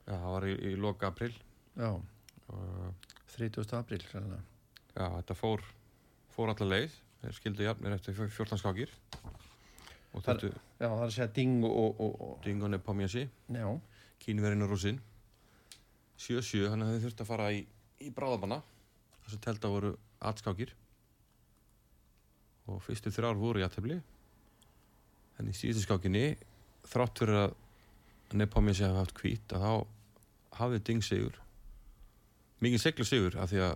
Já, 0.08 0.14
það 0.14 0.32
var 0.36 0.44
í, 0.46 0.52
í 0.70 0.76
loka 0.78 1.08
april. 1.08 1.34
já, 1.78 1.90
Og, 2.52 2.94
30. 3.38 3.74
apríl, 3.80 4.02
sannlega. 4.12 4.42
já, 4.96 5.08
þetta 5.18 5.34
fór, 5.36 5.62
fór 6.36 6.50
alla 6.54 6.68
leið. 6.76 6.92
Þeir 7.24 7.34
skildu 7.34 7.64
jafnir 7.64 7.94
eftir 7.94 8.14
14 8.14 8.58
skákir. 8.58 8.90
Og 10.14 10.22
Það- 10.24 10.40
þetta 10.42 10.54
Já, 10.80 10.88
það 10.90 11.02
er 11.02 11.06
að 11.08 11.12
segja 11.16 11.34
ding 11.34 11.64
og, 11.64 11.72
og, 11.72 12.00
og, 12.02 12.22
og 12.22 12.44
Dingon 12.44 12.74
er 12.74 12.80
Pomjasi, 12.80 13.30
já, 13.50 13.80
Kínverinn 14.20 14.62
og 14.64 14.70
Rúsin. 14.70 15.00
7-7, 16.18 16.70
hann 16.70 16.82
hefði 16.82 17.02
þurft 17.08 17.22
að 17.24 17.26
fara 17.30 17.50
í, 17.52 17.66
í 18.02 18.12
bráðabanna. 18.16 18.62
Þessu 19.26 19.40
telda 19.44 19.72
voru 19.72 19.92
atskákir. 20.30 20.74
Og 22.70 22.82
fyrstu 22.86 23.14
þrjár 23.14 23.40
voru 23.40 23.62
í 23.62 23.66
aðtefli. 23.66 24.00
En 25.40 25.50
í 25.50 25.56
síðustu 25.58 25.88
skákinni, 25.88 26.36
þrátt 26.90 27.22
fyrir 27.22 27.40
að 27.46 27.58
Nepomjasi 28.38 28.86
hafi 28.86 29.02
haft 29.02 29.18
hvít, 29.20 29.54
að 29.56 29.66
þá 29.66 30.60
hafði 30.62 30.82
Ding 30.88 31.04
sigur. 31.04 31.40
Mikið 32.64 32.84
seglu 32.86 33.08
sigur, 33.08 33.36
af 33.42 33.52
því 33.52 33.64
að 33.66 33.74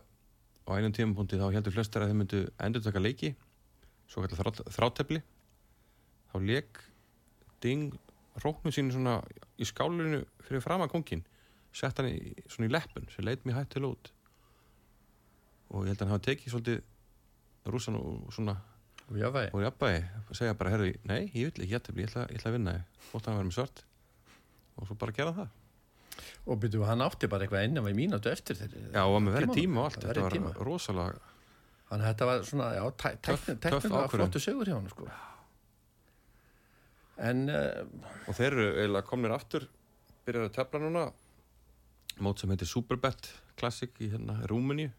á 0.65 0.71
einum 0.77 0.93
tímapunkti 0.95 1.39
þá 1.41 1.49
heldur 1.57 1.75
flestar 1.75 2.05
að 2.05 2.13
þeir 2.13 2.19
myndu 2.21 2.41
endur 2.63 2.85
taka 2.85 3.01
leiki, 3.01 3.33
svo 4.07 4.23
kallar 4.23 4.63
þrátefli. 4.71 5.21
Þá 6.31 6.37
leik 6.45 6.79
Ding 7.63 7.97
róknu 8.43 8.71
sínu 8.73 8.95
svona 8.95 9.19
í 9.59 9.67
skálinu 9.67 10.23
fyrir 10.45 10.63
fram 10.63 10.83
að 10.83 10.91
kongin 10.93 11.23
sett 11.75 11.99
hann 11.99 12.11
í, 12.11 12.33
svona 12.47 12.69
í 12.69 12.73
leppun 12.73 13.07
sem 13.13 13.25
leit 13.27 13.43
mér 13.45 13.59
hætt 13.59 13.73
til 13.75 13.87
út 13.87 14.11
og 15.71 15.83
ég 15.85 15.91
held 15.93 15.99
að 16.01 16.05
hann 16.05 16.13
hafa 16.15 16.25
tekið 16.29 16.53
svolítið 16.53 16.81
rússan 17.73 17.97
og 17.99 18.31
svona 18.35 18.55
og 19.09 19.19
jáfæði. 19.19 19.51
og 19.53 19.61
jafnbæði, 19.65 19.99
segja 20.37 20.55
bara, 20.57 20.73
herri, 20.73 20.95
nei, 21.05 21.21
ég 21.33 21.49
vil 21.51 21.65
ekki 21.65 21.75
jættefli, 21.75 22.05
ég 22.05 22.09
ég 22.31 22.39
ætla 22.39 22.51
að 22.51 22.57
vinna 22.57 22.73
hann 23.29 23.35
að 23.35 23.39
vera 23.41 23.49
með 23.49 23.57
svart 23.59 23.83
og 24.75 24.89
svo 24.89 24.97
bara 25.01 25.15
gera 25.19 25.35
það 25.37 25.53
Og 26.47 26.59
byrjuðu, 26.61 26.85
hann 26.87 27.01
átti 27.03 27.27
bara 27.27 27.43
eitthvað 27.43 27.65
innan 27.67 27.83
við 27.83 27.95
mínútu 27.97 28.29
eftir 28.31 28.55
þeir. 28.55 28.75
Já, 28.93 29.01
og 29.03 29.15
verið 29.35 29.49
Tímanum. 29.51 29.57
tíma 29.57 29.79
og 29.81 29.87
allt, 29.89 30.03
þetta 30.05 30.21
var 30.23 30.35
tíma. 30.35 30.51
rosalega 30.63 31.31
Þannig 31.89 32.05
að 32.05 32.11
þetta 32.11 32.27
var 32.29 32.45
svona, 32.49 32.67
já, 32.73 32.83
ákvörðun. 34.05 34.21
flottu 34.21 34.41
sigur 34.41 34.69
hjá 34.69 34.75
hann, 34.77 34.89
sko. 34.93 35.07
En, 37.25 37.43
uh, 37.49 37.83
og 38.27 38.35
þeir 38.37 38.47
eru 38.51 38.67
eiginlega 38.75 39.07
komnir 39.07 39.33
aftur 39.35 39.67
byrjar 40.25 40.49
að 40.49 40.55
tefla 40.57 40.81
núna 40.83 41.03
mót 42.25 42.41
sem 42.41 42.51
heitir 42.51 42.67
Superbet 42.69 43.29
Classic 43.59 43.91
í 44.03 44.09
hérna 44.11 44.39
Rúmeníu 44.49 44.89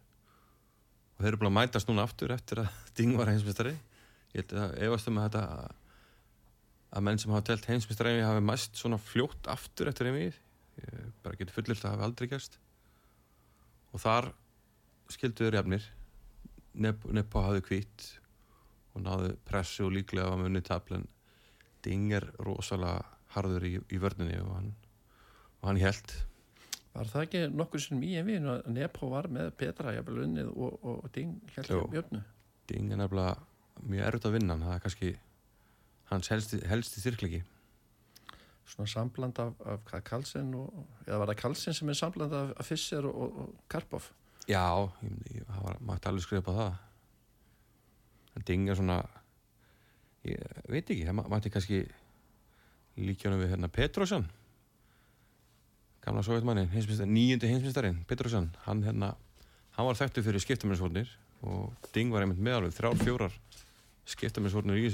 og 1.16 1.24
þeir 1.24 1.32
eru 1.32 1.40
búin 1.40 1.50
að 1.50 1.58
mætast 1.58 1.90
núna 1.90 2.04
aftur 2.06 2.34
eftir 2.36 2.62
að 2.64 2.80
Ding 2.98 3.16
var 3.18 3.32
heimsmyndstari 3.32 3.74
ég 4.36 4.42
held 4.42 4.56
að 4.60 4.78
efast 4.86 5.10
um 5.10 5.20
að 5.20 5.28
þetta 5.28 5.44
að 6.96 7.04
menn 7.06 7.20
sem 7.20 7.32
hafa 7.32 7.48
telt 7.50 7.68
heimsmyndstari 7.70 8.24
hafi 8.24 8.44
mæst 8.44 8.78
svona 8.78 8.98
fljótt 9.00 9.48
aftur 9.52 9.90
eftir 9.90 10.10
einvið 10.10 10.36
ég 10.82 11.10
bara 11.24 11.38
getur 11.38 11.56
fullilt 11.56 11.84
að 11.84 11.94
hafi 11.94 12.06
aldrei 12.06 12.28
gerst. 12.30 12.58
Og 13.94 14.02
þar 14.02 14.30
skildu 15.12 15.46
þeir 15.46 15.58
jafnir. 15.60 15.84
Nepo, 16.76 17.40
hafði 17.40 17.62
hvít 17.70 18.06
og 18.96 19.04
náðu 19.04 19.30
pressu 19.48 19.86
og 19.86 19.94
líklega 19.94 20.28
var 20.28 20.40
munni 20.40 20.60
tablen 20.64 21.06
Ding 21.84 22.10
er 22.16 22.26
rosalega 22.42 23.04
harður 23.32 23.64
í, 23.68 23.72
í 23.92 24.00
vörninni 24.00 24.36
og 24.42 24.50
hann, 24.56 24.72
og 25.60 25.68
hann 25.70 25.80
held 25.80 26.12
var 26.96 27.10
það 27.12 27.26
ekki 27.26 27.42
nokkur 27.52 27.82
sem 27.82 28.02
í 28.06 28.14
en 28.20 28.26
við 28.28 28.48
að 28.50 28.70
Nepo 28.72 29.10
var 29.12 29.28
með 29.32 29.50
Petra, 29.60 29.92
jafnvel 29.96 30.22
unnið 30.24 30.48
og, 30.52 30.78
og, 30.82 31.04
og 31.04 31.12
Ding 31.14 31.36
held 31.56 31.70
Jú. 31.72 31.82
jöfnu. 31.94 32.22
Ding 32.70 32.92
er 32.92 33.00
nefnilega 33.00 33.36
mjög 33.86 34.06
erfitt 34.08 34.28
að 34.30 34.36
vinna 34.38 34.54
hann 34.56 34.64
það 34.66 34.76
er 34.78 34.84
kannski 34.86 35.10
hans 36.10 36.32
helsti, 36.32 36.62
helsti 36.70 37.02
styrklegi 37.02 37.42
Svona 38.66 38.88
sambland 38.90 39.38
af, 39.38 39.52
af 39.62 40.02
Karlsson 40.02 40.48
og, 40.58 40.80
eða 41.06 41.20
var 41.22 41.30
það 41.30 41.40
Karlsson 41.42 41.76
sem 41.76 41.90
er 41.92 41.98
sambland 41.98 42.32
af, 42.34 42.54
af 42.58 42.66
Fischer 42.66 43.06
og, 43.06 43.36
Karpov? 43.70 44.08
já, 44.46 44.62
það 45.02 45.62
var, 45.62 45.78
maður 45.82 46.08
alveg 46.10 46.22
skrifa 46.24 46.46
på 46.46 46.56
það 46.56 46.74
en 48.36 48.46
Ding 48.46 48.68
er 48.70 48.78
svona 48.78 48.98
ég 50.26 50.42
veit 50.70 50.90
ekki, 50.90 51.04
það 51.06 51.30
mætti 51.30 51.52
kannski 51.54 51.80
líkjónum 52.96 53.42
við 53.42 53.52
hérna 53.54 53.70
Petrosson 53.72 54.26
gamla 56.06 56.22
sovjetmannin 56.22 56.70
nýjundi 56.70 57.50
heimsmyndstarinn, 57.50 58.04
Petrosson 58.06 58.52
hann 58.66 58.84
hérna, 58.86 59.14
hann 59.74 59.88
var 59.88 59.98
þekktu 59.98 60.22
fyrir 60.22 60.42
skiptamennsvornir 60.44 61.10
og 61.46 61.90
Ding 61.94 62.14
var 62.14 62.24
einmitt 62.24 62.42
með 62.42 62.60
alveg 62.60 62.76
þrjár, 62.76 63.00
fjórar 63.02 63.34
skiptamennsvornir 64.06 64.78
í 64.78 64.86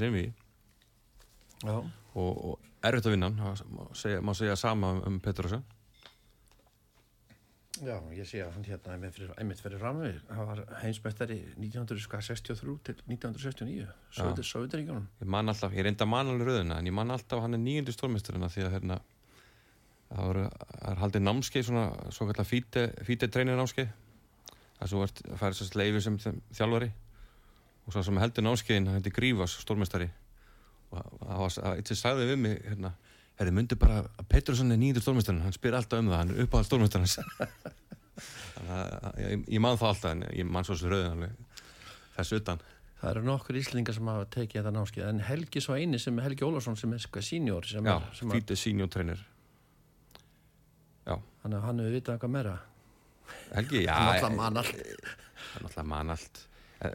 Já. 1.62 1.76
og, 1.76 2.32
og 2.32 2.58
erfitt 2.82 3.06
að 3.06 3.14
vinna 3.14 3.30
má 3.30 4.34
segja, 4.34 4.56
sama 4.58 4.96
um 5.04 5.20
Petrosson 5.22 5.62
Já, 7.82 7.96
ég 8.14 8.26
sé 8.28 8.38
að 8.44 8.52
hann 8.54 8.66
hérna 8.68 8.94
einmitt 8.94 9.60
fyrir, 9.60 9.78
ramvið, 9.80 10.18
hann 10.30 10.46
var 10.46 10.60
heimsmeistari 10.82 11.38
1963 11.56 12.74
til 12.86 13.00
1969, 13.08 13.86
Sovjet, 14.12 14.42
Sovjetaríkjónum. 14.46 15.08
ég 15.18 15.30
ég 15.74 15.88
reynda 15.88 16.06
að 16.06 16.12
man 16.12 16.30
alveg 16.30 16.50
röðina 16.50 16.78
en 16.78 16.90
ég 16.90 16.94
man 16.94 17.10
alltaf 17.10 17.42
hann 17.42 17.56
er 17.56 17.62
nýjundu 17.64 17.94
stórmesturina 17.96 18.50
því 18.52 18.66
að 18.68 18.76
hérna 18.76 19.00
það 20.12 20.28
voru, 20.28 20.46
það 20.70 20.88
er 20.92 21.02
haldið 21.02 21.24
námskeið 21.26 21.68
svona, 21.68 21.84
svo 22.12 22.28
kallar 22.30 22.48
fíte, 22.48 22.88
fíte 23.06 23.28
treinir 23.32 23.60
námskeið. 23.60 23.92
Það 24.78 24.90
svo 24.92 25.04
ert, 25.06 25.22
færi 25.40 25.58
sérst 25.58 25.78
leifi 25.78 26.02
sem 26.04 26.18
þjálfari. 26.22 26.90
Og 27.86 27.94
svo 27.94 28.02
sem 28.06 28.18
heldur 28.22 28.46
námskeiðin, 28.46 28.90
hann 28.90 29.00
heitir 29.00 29.14
Grífas 29.14 29.56
stórmestari 29.62 30.10
og 30.92 30.98
það 31.20 31.40
var, 31.40 31.54
það 31.56 31.94
sagði 31.98 32.26
við 32.28 32.40
mig 32.42 32.58
hérna, 32.66 32.92
herri, 33.38 33.54
myndi 33.56 33.78
bara 33.80 34.02
að 34.04 34.26
Pettersson 34.32 34.74
er 34.74 34.80
nýjundu 34.80 35.02
stórmesturinn 35.04 35.44
hann 35.46 35.56
spyr 35.56 35.78
alltaf 35.78 36.02
um 36.02 36.10
það, 36.12 36.18
hann 36.20 36.34
er 36.34 36.44
uppáhald 36.44 36.68
stórmesturins 36.68 37.16
þannig 38.56 38.74
að 38.76 39.22
ég, 39.22 39.46
ég 39.56 39.64
man 39.64 39.80
það 39.80 39.94
alltaf 39.94 40.10
en 40.12 40.24
ég 40.28 40.52
man 40.52 40.68
svo 40.68 40.76
röðin 40.82 41.16
alveg 41.16 41.64
þessu 42.18 42.42
utan. 42.42 42.62
Það 43.00 43.10
eru 43.10 43.22
nokkur 43.26 43.58
íslingar 43.58 43.96
sem 43.96 44.08
hafa 44.12 44.26
tekið 44.30 44.60
þetta 44.60 44.72
námskeið, 44.76 45.06
en 45.08 45.22
Helgi 45.26 45.62
svo 45.64 45.78
eini 45.80 45.98
sem 45.98 46.18
er 46.20 46.28
Helgi 46.28 46.46
Ólafsson 46.46 46.76
sem 46.78 46.92
er 46.94 47.02
sko 47.02 47.22
senior, 47.24 47.66
sem 47.66 47.88
Já, 47.88 47.96
er, 47.96 48.10
sem 48.18 48.28
er, 48.28 48.36
fítið 48.36 48.60
senior 48.60 48.92
trainer 48.92 49.24
þannig 51.42 51.58
að 51.58 51.66
hann 51.66 51.82
hefur 51.82 51.96
vitað 51.96 52.16
eitthvað 52.16 52.34
meira. 52.36 52.54
Helgi, 53.52 53.84
já 53.84 53.92
Hann 53.96 54.08
alltaf 54.14 54.34
man 54.36 54.62
allt. 54.62 54.72
Það 54.72 55.58
er 55.58 55.66
náttúrulega 55.66 55.88
man 55.92 56.14
allt 56.16 56.42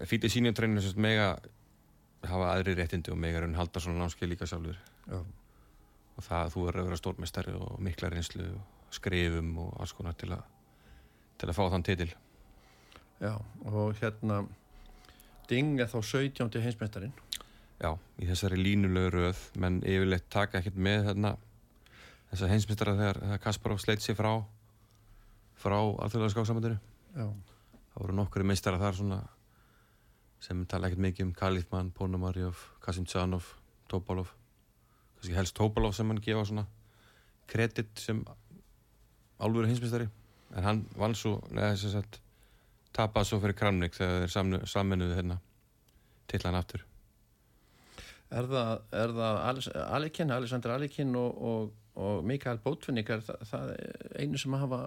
Fítið 0.10 0.52
trainer 0.56 0.84
sem 0.84 0.92
sagt 0.92 1.00
mega 1.00 1.28
hafa 2.28 2.52
aðri 2.56 2.76
réttindi 2.76 3.14
og 3.14 3.20
mega 3.22 3.40
raun 3.40 3.56
halda 3.56 3.80
svona 3.80 4.02
námskeið 4.02 4.34
líka 4.34 4.48
sjálfur 4.50 4.78
Já. 5.08 5.20
og 6.18 6.26
það 6.26 6.54
þú 6.54 6.64
verður 6.66 6.82
að 6.82 6.88
vera 6.90 7.00
stórmestari 7.00 7.54
og 7.56 7.80
mikla 7.84 8.10
reynslu 8.12 8.48
og 8.58 8.96
skrifum 8.98 9.54
og 9.64 9.76
alls 9.80 9.94
konar 9.96 10.18
til 10.20 10.34
að 10.36 10.44
til 11.38 11.50
að 11.50 11.58
fá 11.60 11.64
þann 11.72 11.86
titil 11.88 12.10
Já, 13.22 13.34
og 13.66 13.96
hérna 14.02 14.42
Ding 15.48 15.80
er 15.80 15.88
þá 15.88 16.02
17. 16.04 16.60
heimsmeistarinn. 16.60 17.14
Já, 17.80 17.94
í 18.20 18.28
þessari 18.28 18.58
línulegu 18.60 19.14
röð 19.14 19.44
menn 19.62 19.78
yfirleitt 19.80 20.26
taka 20.34 20.60
ekkert 20.60 20.76
með 20.76 21.06
þarna 21.08 21.32
þessa 22.32 22.50
heimsmyndara 22.52 22.96
þegar, 23.00 23.20
Kasparov 23.44 23.82
sleit 23.84 24.04
sér 24.04 24.18
frá 24.20 24.32
frá 25.58 25.78
alþjóðlega 25.80 26.34
skáksamöndinu 26.36 26.80
það 27.18 28.02
voru 28.02 28.18
nokkru 28.20 28.46
meistara 28.46 28.80
þar 28.82 28.98
svona 29.00 29.22
sem 30.44 30.66
tala 30.70 30.88
ekkert 30.90 31.02
mikið 31.02 31.26
um 31.26 31.34
Kalifman, 31.34 31.90
Ponomarjov, 31.92 32.60
Kasim 32.84 33.08
Tsanov 33.10 33.56
Topalov 33.90 34.34
kannski 35.18 35.34
helst 35.38 35.56
Topalov 35.58 35.96
sem 35.98 36.08
hann 36.12 36.22
gefa 36.22 36.46
svona 36.46 36.68
kredit 37.50 37.90
sem 37.98 38.22
álfur 39.42 39.66
hinsmestari 39.70 40.10
en 40.56 40.64
hann 40.64 40.84
vann 40.98 41.16
svo 41.18 41.40
neða 41.50 41.74
þess 41.76 41.98
að 42.02 42.20
tapaði 42.98 43.30
svo 43.30 43.40
fyrir 43.44 43.58
Kramnik 43.58 43.98
þegar 43.98 44.28
þeir 44.28 44.70
saminuðu 44.70 45.18
hérna 45.18 45.40
til 46.28 46.40
hann 46.44 46.58
aftur. 46.60 46.84
Er 48.28 48.48
það, 48.52 48.72
það 48.92 49.42
Alis- 49.48 49.74
Alikin, 49.86 50.32
Alexander 50.36 50.74
Alikin 50.76 51.14
og, 51.16 51.38
og, 51.50 51.70
og 51.98 52.24
Mikael 52.30 52.60
Bótvinnik 52.64 53.10
er 53.14 53.24
það, 53.26 53.44
það 53.50 53.72
einu 54.22 54.38
sem 54.42 54.54
hafa 54.62 54.82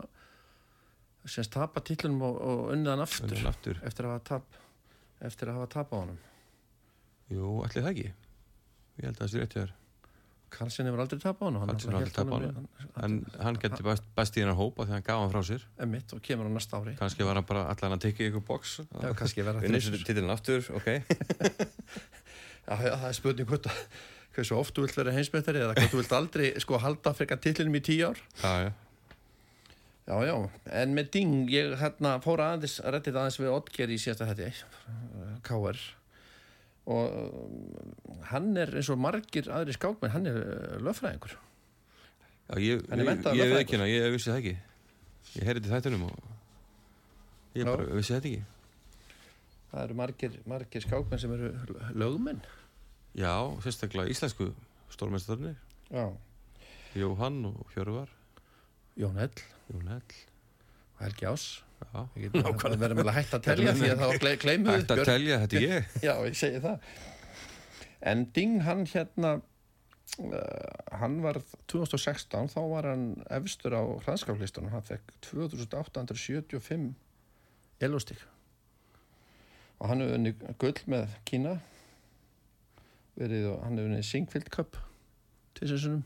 semst 1.28 1.52
tapa 1.52 1.82
tillunum 1.84 2.22
og, 2.30 2.38
og 2.40 2.62
unnið 2.74 2.94
hann 2.94 3.02
aftur 3.04 3.34
hann 3.36 3.50
aftur. 3.50 3.80
eftir 3.84 4.06
að 4.08 4.14
hafa 4.14 4.24
tap 4.30 4.60
eftir 5.28 5.50
að 5.52 5.58
hafa 5.60 5.70
tap 5.74 5.90
á 5.92 5.96
honum. 6.00 6.20
Jú, 7.30 7.50
ætli 7.66 7.82
það 7.84 7.90
ekki. 7.92 8.08
Ég 9.00 9.04
held 9.04 9.18
að 9.18 9.20
það 9.24 9.30
sé 9.34 9.42
rétt 9.42 9.54
hjá 9.56 9.62
þér. 9.64 9.74
Karlsson 10.50 10.88
hefur 10.88 11.02
aldrei 11.04 11.20
tap 11.22 11.38
á 11.38 11.44
honum 11.46 11.62
hann 11.62 11.76
tapað 12.10 12.32
honum- 12.34 12.64
En 13.04 13.18
hann 13.38 13.58
geti 13.62 13.84
best, 13.86 14.06
best 14.16 14.38
í 14.38 14.42
hennar 14.42 14.56
hópa 14.58 14.82
þegar 14.86 14.96
hann 14.96 15.04
gaf 15.06 15.20
hann 15.22 15.30
frá 15.34 15.42
sér. 15.46 15.66
Emmitt 15.84 16.14
og 16.16 16.22
kemur 16.26 16.48
á 16.48 16.52
næsta 16.56 16.80
ári. 16.80 16.96
Kannski 16.98 17.22
var 17.28 17.38
hann 17.38 17.46
bara 17.46 17.66
allan 17.70 17.94
að 17.98 18.02
tekja 18.08 18.30
ykkur 18.32 18.42
box. 18.48 18.80
Já, 18.80 19.12
kannski 19.14 19.44
verða 19.46 19.62
Unnið 19.62 19.86
þrisvar. 19.86 20.06
titilin 20.08 20.34
aftur, 20.34 20.66
ok. 20.74 20.88
Já, 22.70 22.76
já, 22.86 22.92
það 23.00 23.06
er 23.08 23.14
spurning 23.16 23.48
hvort 23.50 23.66
að 23.66 23.78
hversu 24.36 24.56
oft 24.58 24.76
þú 24.76 24.86
vilt 24.86 24.98
vera 25.00 25.14
heimsmeistari 25.16 25.62
eða 25.62 25.74
hvort 25.76 25.92
þú 25.92 26.00
vilt 26.02 26.14
aldrei 26.16 26.46
sko 26.62 26.78
halda 26.82 27.12
frekar 27.16 27.40
tillinum 27.42 27.78
í 27.78 27.82
tíu 27.84 28.12
ár. 28.12 28.22
Já, 28.42 28.52
já. 28.66 28.70
Já, 30.10 30.16
já, 30.26 30.34
en 30.80 30.94
með 30.96 31.10
Ding 31.14 31.50
ég 31.52 31.76
hérna 31.78 32.16
fór 32.24 32.40
aðeins, 32.42 32.80
rettið 32.82 33.18
aðeins 33.20 33.36
við 33.38 33.52
Oddger 33.54 33.92
í 33.94 33.98
síðasta 34.00 34.26
hætti 34.26 34.48
K.R. 35.46 35.82
og 36.90 37.12
um, 37.20 38.16
hann 38.32 38.48
er 38.58 38.72
eins 38.80 38.90
og 38.90 38.98
margir 38.98 39.46
aðri 39.54 39.76
skákmenn, 39.76 40.10
hann 40.16 40.26
er 40.26 40.40
löffræðingur 40.82 41.36
Já, 42.50 42.58
ég, 42.58 42.82
veit 42.90 43.60
ekki 43.60 43.78
ég 43.86 44.08
vissi 44.10 44.32
það 44.32 44.40
ekki. 44.40 44.54
Ég 45.36 45.46
heyrði 45.46 45.70
þættunum 45.70 46.08
og 46.08 46.16
ég 47.54 47.68
bara 47.68 47.84
vissi 47.94 48.16
þetta 48.16 48.32
ekki. 48.32 48.40
Það 49.70 49.84
eru 49.84 49.98
margir, 50.00 50.38
margir 50.50 50.82
skákmenn 50.82 51.22
sem 51.22 51.36
eru 51.36 51.52
lögmenn 51.94 52.42
Já, 53.18 53.34
sérstaklega 53.64 54.12
íslensku 54.12 54.52
stórmestarnir 54.90 55.56
Jóhann 56.94 57.44
og 57.48 57.66
Hjörvar. 57.74 58.10
Jón 58.98 59.18
Ell 59.18 59.42
Jón 59.70 59.88
Hell. 59.88 60.14
Og 60.98 61.04
Helgi 61.04 61.26
Ás 61.30 61.44
við 62.14 62.34
verðum 62.34 63.00
vel 63.00 63.08
að 63.08 63.16
hætta 63.16 63.38
að 63.38 63.46
telja 63.46 63.74
því 63.76 63.90
að 63.92 64.02
þá 64.02 64.34
gleymum 64.42 64.70
við 64.70 64.82
Ætti 64.82 64.96
að 64.96 65.08
telja, 65.08 65.38
þetta 65.42 65.56
er 65.56 65.64
ég. 65.64 65.94
Já, 66.04 66.12
ég 66.26 66.36
segi 66.38 66.60
það. 66.64 66.90
En 68.10 68.24
Ding, 68.36 68.58
hann 68.64 68.82
hérna, 68.88 69.30
uh, 70.24 70.42
hann 71.00 71.16
var 71.24 71.40
2016, 71.72 72.52
þá 72.52 72.60
var 72.72 72.88
hann 72.92 73.06
efstur 73.32 73.76
á 73.76 73.82
hraðskáflistunum, 74.04 74.72
hann 74.74 74.86
fekk 74.88 75.14
2875 75.30 76.92
elostík. 77.80 78.22
Og 79.80 79.88
hann 79.88 80.04
hefur 80.04 80.18
unni 80.18 80.34
gull 80.60 80.76
með 80.92 81.16
Kína, 81.28 81.58
verið 83.20 83.50
og 83.52 83.60
hann 83.64 83.78
hefur 83.78 83.92
unni 83.92 84.06
Singfield 84.06 84.50
Cup 84.52 84.80
til 85.58 85.68
þessunum. 85.70 86.02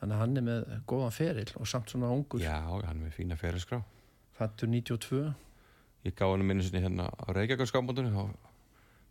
Þannig 0.00 0.16
að 0.16 0.22
hann 0.22 0.40
er 0.40 0.46
með 0.46 0.72
góðan 0.90 1.14
feril 1.16 1.48
og 1.56 1.68
samt 1.70 1.92
svona 1.92 2.12
ungur, 2.12 2.42
Já, 2.42 2.58
hann 2.62 2.90
er 2.92 3.00
með 3.00 3.14
fína 3.16 3.38
ferilskrá 3.40 3.80
fættur 4.36 4.68
92. 4.68 5.22
Ég 6.06 6.14
gaf 6.14 6.34
hann 6.34 6.44
minni 6.46 6.64
sinni 6.66 6.82
hérna 6.84 7.08
á 7.08 7.26
Reykjavík 7.32 7.70
skákmóndunni 7.70 8.12
þá 8.12 8.36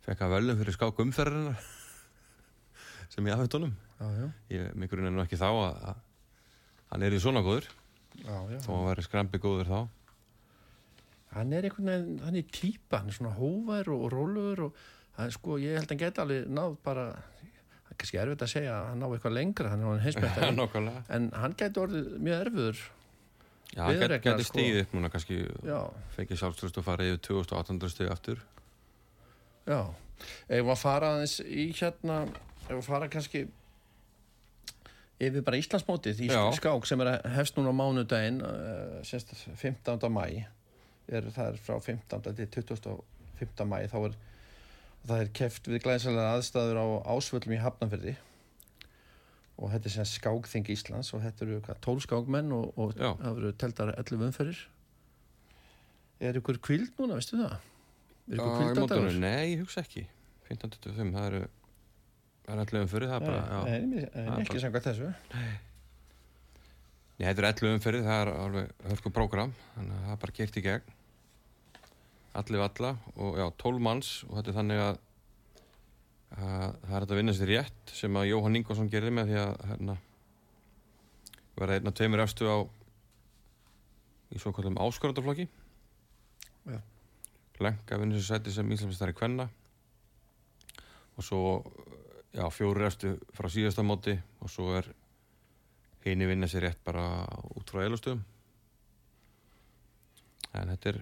fekk 0.06 0.22
hann 0.22 0.32
velum 0.36 0.60
fyrir 0.60 0.76
skák 0.76 1.02
umferðarinnar 1.02 1.64
sem 3.12 3.26
ég 3.26 3.34
afhengt 3.34 3.56
honum 3.58 3.74
mikurinn 4.78 5.10
er 5.10 5.14
nú 5.14 5.24
ekki 5.24 5.38
þá 5.40 5.48
að, 5.50 5.80
að 5.90 6.02
hann 6.92 7.06
er 7.06 7.16
í 7.16 7.20
svona 7.22 7.42
góður 7.42 7.66
já, 8.22 8.36
já. 8.52 8.58
þó 8.62 8.70
hann 8.70 8.88
væri 8.90 9.06
skrambi 9.06 9.42
góður 9.42 9.72
þá 9.72 9.78
hann 11.36 11.56
er 11.56 11.66
einhvern 11.66 11.90
veginn, 11.90 12.20
hann 12.22 12.38
er 12.38 12.46
típa 12.54 13.00
hann 13.02 13.10
er 13.10 13.18
svona 13.18 13.34
hóvær 13.36 13.90
og, 13.92 14.06
og 14.06 14.14
og 15.16 15.22
hann, 15.22 15.32
sko, 15.32 15.56
ég 15.62 15.78
held 15.78 15.88
að 15.88 15.94
hann 15.94 16.02
geti 16.04 16.22
alveg 16.22 16.50
náð 16.52 16.76
bara 16.84 17.06
það 17.16 17.90
er 17.90 17.98
kannski 18.02 18.20
erfitt 18.20 18.44
að 18.44 18.52
segja 18.52 18.74
að 18.76 18.88
hann 18.90 19.02
ná 19.02 19.06
eitthvað 19.08 19.36
lengra 19.38 19.72
hann 19.72 19.84
er 19.86 20.04
hann 20.36 20.58
Nákvæmlega 20.60 21.04
en 21.16 21.30
hann 21.34 21.56
geti 21.56 21.82
orðið 21.82 22.10
mjög 22.20 22.42
erfiður 22.46 22.82
Já, 23.74 23.80
hann 23.82 23.96
Viðureignar, 23.96 24.22
gæti 24.22 24.46
sko. 24.46 24.54
stíð 24.54 24.80
upp 24.84 24.92
núna 24.94 25.08
kannski 25.10 25.38
já, 25.66 25.78
fengið 26.14 26.42
sjálfströst 26.42 26.80
og 26.80 26.86
farið 26.86 27.14
yfir 27.16 27.22
2800 27.28 27.94
stig 27.94 28.12
aftur 28.12 28.42
já 29.66 29.80
ef 30.48 30.68
að 30.70 30.78
fara 30.80 31.14
aðeins 31.16 31.40
í 31.42 31.70
hérna 31.76 32.20
ef 32.68 32.76
að 32.76 32.84
fara 32.86 33.08
kannski 33.12 33.46
yfir 35.16 35.42
bara 35.44 35.58
Íslandsmótið 35.60 36.22
í 36.26 36.30
skák 36.58 36.86
sem 36.88 37.02
er 37.04 37.14
að 37.14 37.28
hefst 37.38 37.56
núna 37.58 37.72
á 37.72 37.78
mánudaginn 37.80 38.42
uh, 38.44 39.00
semst 39.06 39.32
15. 39.56 40.06
mæ 40.12 40.26
er, 41.08 41.28
það 41.32 41.46
er 41.50 41.60
frá 41.62 41.78
15. 41.80 42.26
til 42.36 42.66
25. 42.70 43.68
mæ 43.70 43.78
þá 43.90 43.98
er 44.04 44.16
það 45.06 45.22
er 45.22 45.32
keft 45.40 45.68
við 45.70 45.82
glæðsalega 45.84 46.36
aðstæður 46.36 46.80
á 46.82 46.86
ásvöllum 47.14 47.54
í 47.56 47.60
Hafnanferði 47.62 48.16
og 49.56 49.70
þetta 49.72 49.88
er 49.88 49.94
sem 49.94 50.08
skákþing 50.10 50.70
Íslands 50.74 51.12
og 51.16 51.22
þetta 51.24 51.46
eru 51.46 51.60
hvað, 51.64 51.78
12 51.86 52.04
skákmenn 52.04 52.52
og, 52.56 52.72
og 52.76 52.96
það 52.98 53.30
eru 53.30 53.52
teltar 53.60 53.92
11 53.96 54.26
umferðir 54.28 54.64
er 56.20 56.40
ykkur 56.40 56.60
kvild 56.64 56.92
núna, 57.00 57.18
veistu 57.20 57.38
það? 57.40 57.54
Er 58.26 58.40
ykkur 58.40 58.50
í 58.50 58.58
kvild 58.58 58.76
á 58.76 58.82
mótunum? 58.82 59.06
dagur? 59.06 59.20
Nei, 59.22 59.54
ég 59.54 59.62
hugsa 59.62 59.84
ekki 59.84 60.06
1525, 60.48 61.14
það 61.16 61.28
eru 61.30 61.44
það 62.46 62.52
er 62.54 62.62
allir 62.62 62.84
umfyrir, 62.84 63.08
það 63.10 63.16
er 63.16 63.26
bara. 63.26 63.62
Nei, 63.66 63.80
nei, 63.86 64.04
Það 64.06 64.20
er 64.22 64.28
nei, 64.30 64.44
ekki 64.44 64.62
samkvæmt 64.62 64.88
þessu 64.90 65.08
Nei, 67.16 67.30
þetta 67.30 67.42
er 67.42 67.48
11 67.48 67.74
umferðið, 67.78 68.06
það 68.10 68.22
er 68.22 68.30
alveg 68.36 68.86
hörku 68.90 69.12
prógram, 69.16 69.52
þannig 69.72 69.96
að 69.96 70.04
það 70.04 70.14
er 70.14 70.22
bara 70.24 70.36
gert 70.36 70.58
í 70.60 70.62
gegn. 70.66 70.95
Allir 72.36 72.60
valla 72.60 72.92
og 73.16 73.38
já, 73.40 73.46
12 73.62 73.82
manns 73.82 74.10
og 74.28 74.36
þetta 74.36 74.52
er 74.52 74.56
þannig 74.58 74.82
að, 74.84 74.98
að 76.36 76.74
það 76.82 76.96
er 76.96 77.04
þetta 77.04 77.14
að 77.14 77.20
vinna 77.20 77.36
sér 77.36 77.52
rétt 77.52 77.94
sem 77.96 78.18
að 78.20 78.28
Jóhann 78.30 78.58
Ingvarsson 78.60 78.90
gerði 78.92 79.12
með 79.16 79.30
því 79.30 79.38
að 79.42 79.54
hérna, 79.70 79.96
vera 81.56 81.78
einn 81.78 81.90
af 81.90 81.96
tveimur 81.96 82.24
efstu 82.26 82.50
á 82.50 82.56
í 84.34 84.42
svo 84.42 84.52
kallum 84.52 84.76
áskorandaflokki. 84.82 85.46
Já. 86.66 86.80
Lenka 87.62 87.96
vinnur 88.02 88.20
sér 88.20 88.36
sæti 88.36 88.52
sem 88.52 88.68
Íslandsmestari 88.68 89.16
Kvenna 89.16 89.48
og 91.16 91.24
svo 91.24 91.42
já, 92.36 92.44
fjóri 92.52 92.84
efstu 92.84 93.16
frá 93.32 93.48
síðasta 93.48 93.84
móti 93.86 94.18
og 94.44 94.52
svo 94.52 94.74
er 94.76 94.90
hini 96.04 96.28
vinna 96.28 96.48
sér 96.50 96.68
rétt 96.68 96.82
bara 96.84 97.24
út 97.56 97.70
frá 97.72 97.86
eilustöðum 97.86 98.20
en 100.52 100.72
þetta 100.74 100.92
er 100.92 101.00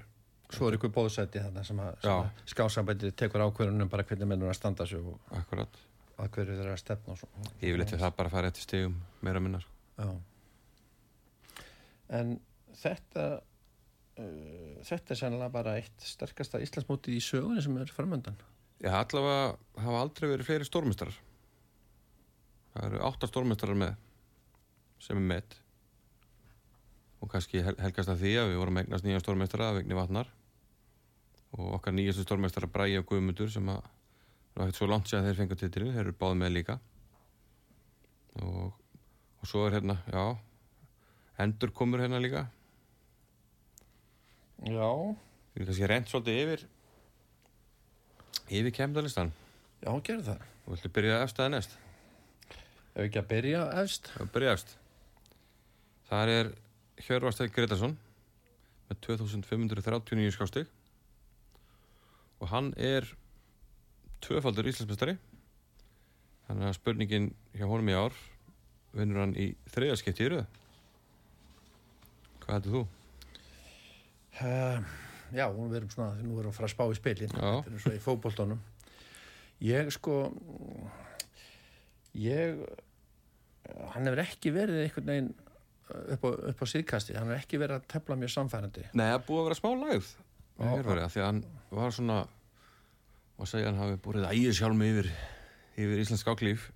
Svo 0.55 0.69
er 0.71 0.77
ykkur 0.79 0.93
bóðsæti 0.95 1.43
þarna 1.43 1.65
sem 1.67 1.81
að, 1.83 2.07
að 2.11 2.29
skásambæti 2.53 3.11
tekur 3.19 3.45
ákvörðunum 3.49 3.91
bara 3.93 4.05
hvernig 4.07 4.31
mennur 4.31 4.53
að 4.53 4.59
standa 4.59 4.87
sig 4.89 5.01
og 5.03 5.35
akkurat 5.41 5.81
að 6.21 6.31
hverju 6.37 6.55
þeir 6.55 6.63
eru 6.65 6.75
að 6.77 6.81
stefna 6.83 7.17
svo. 7.19 7.29
yfirleitt 7.61 7.93
er 7.97 8.03
það 8.05 8.17
bara 8.21 8.31
fara 8.31 8.51
eftir 8.53 8.67
stegum 8.69 8.95
meira 9.27 9.41
minna 9.43 9.61
sko. 9.65 9.73
Já. 9.99 10.13
En 12.15 12.35
þetta 12.79 13.25
uh, 13.35 14.81
þetta 14.87 15.15
er 15.15 15.21
sennilega 15.21 15.51
bara 15.55 15.77
eitt 15.81 16.07
sterkasta 16.07 16.61
Íslandsmóti 16.63 17.17
í 17.17 17.23
sögunni 17.25 17.63
sem 17.65 17.77
er 17.83 17.91
framöndan. 17.95 18.37
Já, 18.85 18.93
allavega 19.01 19.55
hafa 19.81 20.01
aldrei 20.05 20.29
verið 20.35 20.49
fleiri 20.51 20.67
stórmestrar 20.69 21.15
það 22.75 22.89
eru 22.91 23.03
átta 23.07 23.29
stórmestrar 23.31 23.79
með 23.79 23.95
sem 25.05 25.19
er 25.21 25.29
með 25.31 25.59
og 27.23 27.31
kannski 27.33 27.63
hel- 27.65 27.79
helgast 27.81 28.11
að 28.13 28.21
því 28.25 28.33
að 28.41 28.51
við 28.51 28.59
vorum 28.61 28.81
eignast 28.83 29.07
nýja 29.07 29.23
stórmestara 29.23 29.71
að 29.71 29.79
vegni 29.81 29.97
vatnar 29.97 30.31
og 31.55 31.77
okkar 31.79 31.95
nýjastu 31.95 32.25
stórmestara 32.27 32.71
Bræði 32.71 32.99
og 33.01 33.07
Guðmundur 33.11 33.51
sem 33.53 33.69
að 33.71 33.83
það 33.85 34.59
var 34.59 34.65
ekkert 34.67 34.81
svo 34.81 34.89
langt 34.91 35.11
sér 35.11 35.25
þeir 35.27 35.39
fengur 35.41 35.61
titilin, 35.61 35.93
þeir 35.95 36.05
eru 36.05 36.17
báð 36.19 36.35
með 36.41 36.55
líka 36.57 36.79
og, 38.43 38.75
og 39.41 39.49
svo 39.51 39.67
er 39.69 39.79
hérna, 39.79 39.99
já 40.11 40.25
endur 41.45 41.75
komur 41.75 42.03
hérna 42.03 42.23
líka 42.23 42.47
Já. 44.65 44.91
við 45.55 45.61
erum 45.61 45.71
kannski 45.71 45.89
reynd 45.91 46.11
svolítið 46.11 46.43
yfir 46.45 46.67
yfir 48.49 48.77
kemdalistan 48.81 49.33
Já, 49.85 49.91
gerðu 50.01 50.31
það. 50.31 50.45
og 50.65 50.77
viltu 50.77 50.95
byrja 50.95 51.23
eftir 51.25 51.51
næst 51.53 51.79
Ef 52.95 53.09
ekki 53.09 53.19
að 53.19 53.31
byrja 53.33 53.61
efst. 53.83 54.09
Það 54.15 54.29
byrja 54.37 54.51
efst. 54.55 54.73
Það 56.07 56.33
er 56.35 56.51
Hjörvarsteinn 57.03 57.55
Gretarsson 57.55 57.97
með 58.87 59.01
2539 59.09 60.35
skástig 60.37 60.69
og 62.41 62.51
hann 62.51 62.73
er 62.81 63.07
tvöfaldur 64.25 64.69
Íslandsmestari 64.71 65.17
þannig 66.49 66.69
að 66.71 66.77
spurningin 66.79 67.31
hjá 67.55 67.67
honum 67.69 67.91
í 67.93 67.97
ár 67.97 68.21
vinnur 68.95 69.25
hann 69.25 69.35
í 69.39 69.53
þriðaskipti 69.75 70.27
í 70.27 70.35
röð 70.35 70.47
Hvað 72.45 72.59
heldur 72.59 72.75
þú? 72.75 72.81
Uh, 74.45 74.97
já, 75.33 75.45
við 75.55 75.77
erum 75.79 75.93
svona, 75.93 76.11
nú 76.21 76.35
erum 76.37 76.43
við 76.43 76.51
að 76.51 76.57
fara 76.59 76.69
að 76.69 76.75
spá 76.75 76.85
í 76.85 76.99
spilin. 76.99 77.33
Þetta 77.33 77.71
er 77.71 77.85
svo 77.85 77.93
í 77.95 78.03
fótboltónum. 78.05 78.61
Ég 79.65 79.89
sko, 79.95 80.17
ég, 82.21 82.61
hann 83.95 84.11
hefur 84.11 84.23
ekki 84.27 84.53
verið 84.53 84.83
einhvern 84.83 85.13
veginn 85.13 85.33
upp 86.17 86.27
á, 86.27 86.31
upp 86.53 86.61
á 86.61 86.67
síðkasti, 86.69 87.17
hann 87.17 87.31
hefur 87.31 87.41
ekki 87.47 87.63
verið 87.63 87.79
að 87.79 87.89
tefla 87.95 88.19
mjög 88.21 88.35
samfærandi. 88.35 88.85
Nei, 88.93 89.07
það 89.07 89.27
búið 89.31 89.41
að 89.41 89.49
vera 89.49 89.61
smá 89.63 89.71
lægð 89.87 90.13
Hjörvari, 90.59 91.07
því 91.11 91.21
að 91.23 91.29
hann 91.29 91.43
var 91.75 91.95
svona 91.95 92.19
og 93.35 93.49
segja 93.51 93.67
að 93.67 93.73
hann 93.73 93.83
hafi 93.83 94.01
búið 94.05 94.27
ægir 94.31 94.55
sjálfum 94.55 94.85
yfir, 94.87 95.09
yfir 95.75 96.03
Íslands 96.05 96.23
skáklíf 96.23 96.69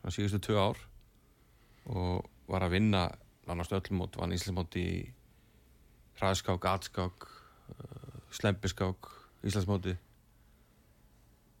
svona 0.00 0.14
síðustu 0.18 0.40
tvö 0.44 0.58
ár 0.60 0.80
og 1.88 2.26
var 2.50 2.66
að 2.66 2.76
vinna 2.76 3.06
nánast 3.48 3.72
öll 3.72 3.96
mót, 3.96 4.18
vann 4.20 4.34
Íslandsmót 4.36 4.76
í 4.80 4.88
hraðskák, 6.20 6.68
atskák 6.68 7.26
uh, 7.28 8.18
slempiskák 8.36 9.08
Íslandsmóti 9.44 9.96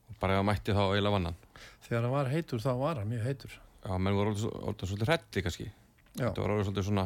og 0.08 0.20
bara 0.20 0.36
ef 0.36 0.42
hann 0.42 0.50
mætti 0.52 0.76
þá 0.76 0.84
eiginlega 0.90 1.16
vannan 1.16 1.40
Þegar 1.84 2.06
hann 2.06 2.14
var 2.14 2.30
heitur 2.32 2.62
þá 2.64 2.72
var 2.80 3.00
hann 3.00 3.10
mjög 3.10 3.26
heitur. 3.28 3.56
já, 3.84 3.92
menn 3.98 4.16
voru 4.16 4.32
orðið 4.34 4.88
svolítið 4.88 5.10
hrætti 5.10 5.42
kannski. 5.44 5.66
Já, 6.14 6.28
þetta 6.28 6.44
var 6.44 6.54
orðið 6.54 6.68
svolítið 6.68 6.86
svona 6.88 7.04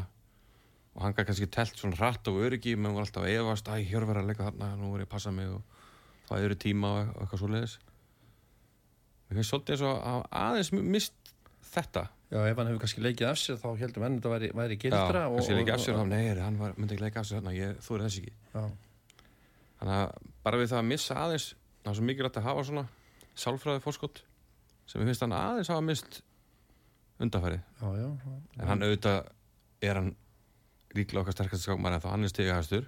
og 0.99 1.05
hann 1.05 1.15
gæti 1.15 1.29
kannski 1.31 1.47
telt 1.55 1.79
svona 1.79 1.95
hratt 1.95 2.27
og 2.27 2.41
öryggi 2.43 2.75
menn 2.75 2.91
voru 2.91 3.07
alltaf 3.07 3.23
að 3.23 3.37
efast, 3.39 3.69
æ, 3.71 3.79
hér 3.87 4.07
verið 4.09 4.25
að 4.25 4.31
leika 4.33 4.47
þarna 4.49 4.71
nú 4.81 4.89
voru 4.91 5.05
ég 5.05 5.07
að 5.07 5.13
passa 5.13 5.31
mig 5.31 5.47
og 5.53 5.63
það 6.27 6.47
eru 6.49 6.57
tíma 6.65 6.91
og 6.99 7.21
eitthvað 7.23 7.43
svo 7.45 7.51
leiðis 7.53 7.77
mér 9.29 9.39
finnst 9.39 9.53
svolítið 9.53 9.77
eins 9.77 9.85
og 9.87 10.01
að 10.11 10.25
aðeins 10.43 10.73
mist 10.75 11.33
þetta 11.69 12.05
já 12.33 12.41
ef 12.43 12.59
hann 12.59 12.71
hefur 12.73 12.83
kannski 12.83 13.05
leikið 13.07 13.31
af 13.31 13.39
sér 13.41 13.61
þá 13.63 13.69
heldum 13.79 14.07
enn 14.09 14.19
þetta 14.19 14.35
væri, 14.35 14.51
væri 14.59 14.79
gildra. 14.83 15.23
já, 15.23 15.31
kannski 15.37 15.59
leikja 15.61 15.79
af 15.79 15.85
sér 15.85 15.99
þá, 16.01 16.05
nei, 16.11 16.21
heyrðu, 16.27 16.45
hann 16.49 16.61
var, 16.65 16.77
myndi 16.77 16.97
ekki 16.97 17.07
leika 17.07 17.23
af 17.23 17.29
sér 17.31 17.39
þarna 17.39 17.55
ég, 17.57 17.81
þú 17.87 17.97
er 17.97 18.05
þess 18.09 18.21
ekki 18.23 18.35
Já, 18.59 18.63
þannig 19.79 19.97
að 20.03 20.31
bara 20.49 20.61
við 20.61 20.73
það 20.73 20.83
að 20.83 20.89
missa 20.91 21.19
aðeins 21.23 21.49
það 21.85 21.93
er 21.93 21.99
svo 22.01 22.09
mikilvægt 22.11 22.41
að 22.41 22.49
hafa 22.49 22.65
svona 22.69 22.85
sálfræði 23.39 23.85
fórskott 23.85 24.23
sem 24.89 25.01
við 25.01 25.13
finnst 25.13 25.25
hann 25.25 25.37
aðeins 25.39 25.71
hafa 25.73 25.85
mist 25.87 26.21
undanfærið 27.23 27.61
já, 27.63 27.89
já. 28.03 28.09
já. 28.09 28.35
en 28.59 28.73
hann 28.73 28.85
auðvitað 28.89 29.31
er 29.89 30.01
hann 30.03 30.11
líklega 30.97 31.21
okkar 31.25 31.37
sterkast 31.37 31.67
skákmar 31.67 31.93
en 31.97 32.01
þá 32.05 32.09
hann 32.15 32.25
er 32.25 32.33
stigahæstur. 32.33 32.87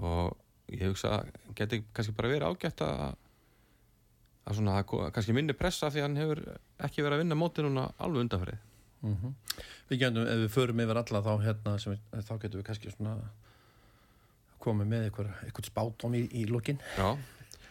Og 0.00 0.36
ég 0.72 0.86
hugsa 0.88 1.10
að 1.20 1.30
geti 1.58 1.82
kannski 1.94 2.14
bara 2.16 2.30
verið 2.32 2.48
ágætt 2.50 2.82
að 2.86 3.02
að 4.50 4.56
svona 4.56 4.80
kannski 5.14 5.34
minni 5.36 5.52
pressa 5.54 5.90
því 5.92 6.00
að 6.00 6.06
hann 6.08 6.16
hefur 6.18 6.40
ekki 6.86 7.02
verið 7.04 7.18
að 7.18 7.22
vinna 7.24 7.36
móti 7.38 7.62
núna 7.66 7.88
alveg 8.02 8.24
undanfærið 8.26 8.66
Mm 9.00 9.34
Við 9.90 9.98
getum, 10.02 10.26
ef 10.28 10.40
við 10.42 10.50
förum 10.52 10.80
yfir 10.84 10.98
alla 11.00 11.20
þá 11.24 11.30
hérna, 11.44 11.72
sem, 11.80 11.92
við- 11.94 12.24
þá 12.26 12.32
getum 12.42 12.60
við 12.60 12.66
kannski 12.66 12.90
svona 12.92 13.14
komið 14.60 14.86
með 14.90 15.04
eitthvað, 15.06 15.64
spátóm 15.70 16.14
í, 16.18 16.20
í 16.36 16.42
lokin. 16.50 16.76
Já, 16.98 17.16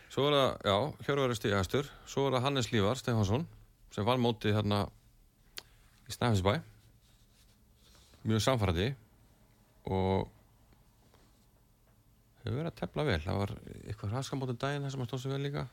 svo 0.10 0.26
er 0.30 0.34
það, 0.34 0.50
já, 0.66 0.78
Hjörvar 1.06 1.30
er 1.30 1.38
stigahæstur. 1.38 1.92
Svo 2.10 2.26
er 2.28 2.34
það 2.38 2.46
Hannes 2.48 2.72
Lívar 2.74 2.98
Stefansson 2.98 3.46
sem 3.94 4.06
vann 4.10 4.24
mótið 4.24 4.58
hérna 4.58 4.80
í 6.10 6.16
Snæfisbæ 6.18 6.56
mjög 8.28 8.44
samfærandi 8.44 8.90
og 9.90 10.28
hefur 12.44 12.58
verið 12.58 12.72
að 12.72 12.78
tefla 12.82 13.06
vel. 13.08 13.20
Það 13.24 13.42
var 13.42 13.54
eitthvað 13.86 14.16
raskamótið 14.16 14.60
daginn 14.64 14.86
þar 14.86 14.94
sem 14.94 15.04
hann 15.04 15.10
stóð 15.12 15.24
sig 15.24 15.34
vel 15.34 15.42
líka. 15.46 15.66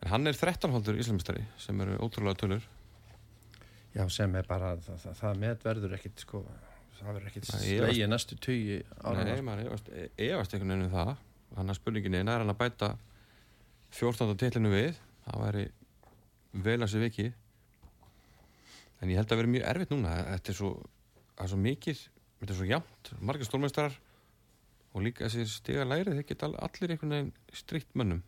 En 0.00 0.12
hann 0.14 0.30
er 0.30 0.36
13 0.36 0.72
haldur 0.72 1.00
íslumistari 1.00 1.44
sem 1.60 1.80
eru 1.84 1.98
ótrúlega 2.00 2.40
tölur. 2.40 2.68
Já, 3.94 4.04
sem 4.12 4.34
er 4.38 4.46
bara, 4.48 4.76
það, 4.78 5.00
það, 5.02 5.16
það 5.18 5.40
met 5.42 5.64
verður 5.66 5.94
ekkit, 5.96 6.22
sko, 6.22 6.44
það 7.00 7.08
verður 7.10 7.30
ekkit 7.32 7.48
slegið 7.50 8.08
næstu 8.08 8.38
tugi 8.38 8.78
ára. 9.02 9.24
Nei, 9.26 9.42
maður 9.44 9.72
efast, 9.74 10.54
einhvern 10.54 10.72
veginn 10.72 10.86
um 10.86 10.94
það. 10.94 11.12
Hann 11.58 11.72
að 11.72 11.80
spurninginni, 11.80 12.22
nær 12.24 12.44
hann 12.44 12.52
að 12.52 12.60
bæta 12.60 12.90
14. 13.98 14.36
titlinu 14.38 14.70
við? 14.72 15.00
Það 15.26 15.44
væri 15.44 15.64
vel 16.64 16.78
að 16.78 16.92
sér 16.92 17.04
viki 17.08 17.26
en 19.00 19.08
ég 19.12 19.16
held 19.20 19.32
að 19.32 19.40
vera 19.42 19.52
mjög 19.54 19.66
erfitt 19.74 19.92
núna. 19.94 20.14
Þetta 20.36 20.52
er 20.52 20.58
svo, 20.60 20.70
það 21.36 21.44
er 21.46 21.52
svo 21.54 21.60
mikið 21.64 22.00
þetta 22.40 22.52
er 22.54 22.58
svo 22.60 22.68
jafnt, 22.70 23.12
margir 23.20 23.48
stólmestrar 23.48 23.98
og 24.94 25.02
líka 25.04 25.26
þessir 25.28 25.48
stiga 25.52 25.84
læri 25.86 26.14
þeir 26.16 26.26
geta 26.30 26.46
all- 26.48 26.58
allir 26.66 26.90
einhvern 26.96 27.14
veginn 27.14 27.32
strikt 27.54 27.94
mönnum. 27.94 28.22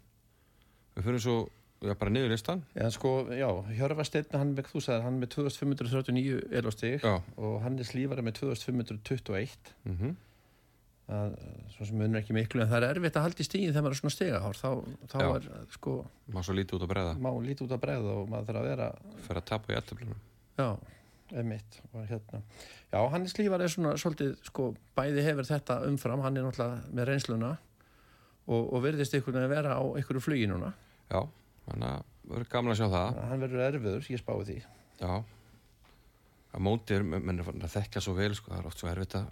Við 0.96 1.04
fyrir 1.08 1.22
svo 1.24 1.36
já, 1.82 1.94
bara 1.98 2.10
niður 2.14 2.30
listan. 2.30 2.60
Já, 2.76 2.86
sko, 2.94 3.12
já, 3.34 3.48
Hjörfasteinn, 3.74 4.28
hann 4.38 4.52
með, 4.54 4.68
þú 4.70 4.82
sagði, 4.84 5.02
hann 5.02 5.16
með 5.22 5.32
2539 5.34 6.42
elostig 6.60 7.00
já, 7.02 7.16
og 7.36 7.56
Hannes 7.64 7.90
Lífar 7.96 8.20
er 8.20 8.28
með 8.28 8.36
2521. 8.42 9.72
mm 9.88 10.12
að, 11.12 11.32
svo 11.74 11.84
sem 11.84 11.96
munur 11.98 12.20
ekki 12.22 12.32
miklu 12.32 12.62
en 12.62 12.68
það 12.70 12.84
er 12.86 12.94
erfitt 12.94 13.16
að 13.18 13.24
halda 13.26 13.42
í 13.42 13.44
stíðin 13.44 13.72
þegar 13.74 13.82
maður 13.84 13.96
er 13.96 13.98
svona 13.98 14.14
stigahár. 14.14 14.56
Þá, 14.56 14.68
þá 15.10 15.16
Já. 15.18 15.30
er 15.34 15.48
sko 15.74 15.94
maður 16.32 16.46
svo 16.46 16.54
lítið 16.56 16.76
út 16.78 16.84
að 16.86 16.92
bregða. 16.92 17.14
má 17.18 17.30
lítið 17.42 17.64
út 17.66 17.74
að 17.76 17.80
bregða 17.82 18.12
og 18.20 18.28
maður 18.30 18.46
þarf 18.48 18.60
að 18.62 18.68
vera 18.70 18.86
fyrir 19.26 19.40
að 19.42 19.48
tapa 19.50 19.72
í 19.74 19.76
eftirblunum 19.80 20.20
já, 20.58 20.68
emitt 21.40 21.80
og 21.92 22.06
hérna 22.10 22.42
já, 22.92 23.00
Hannes 23.14 23.36
Lífar 23.38 23.64
er 23.64 23.72
svona 23.72 23.96
svolítið 24.00 24.34
sko 24.46 24.72
bæði 24.96 25.26
hefur 25.26 25.48
þetta 25.48 25.82
umfram 25.88 26.24
hann 26.24 26.36
er 26.36 26.48
náttúrulega 26.48 26.92
með 26.92 27.08
reynsluna 27.10 27.52
og, 28.46 28.72
og 28.72 28.82
verðist 28.84 29.14
einhvern 29.14 29.38
veginn 29.38 29.48
að 29.48 29.54
vera 29.54 29.76
á 29.78 29.82
einhverju 29.82 30.24
flugi 30.24 30.48
núna. 30.50 30.72
Já, 31.10 31.20
þannig 31.68 31.88
að 31.90 32.08
verður 32.32 32.50
gaman 32.54 32.74
að 32.74 32.80
sjá 32.80 32.88
það. 32.94 33.20
Hann 33.30 33.44
verður 33.44 33.64
erfiður, 33.68 34.10
ég 34.12 34.22
spái 34.22 34.46
því. 34.48 34.58
Já. 35.02 35.12
Að 36.52 36.64
móti 36.66 36.96
er, 36.96 37.04
menn 37.06 37.38
er 37.38 37.46
farin 37.46 37.66
að 37.66 37.76
þekkja 37.76 38.04
svo 38.04 38.16
vel 38.18 38.32
sko, 38.36 38.52
það 38.52 38.60
er 38.60 38.70
oft 38.70 38.82
svo 38.82 38.90
erfitt 38.92 39.18
að 39.20 39.30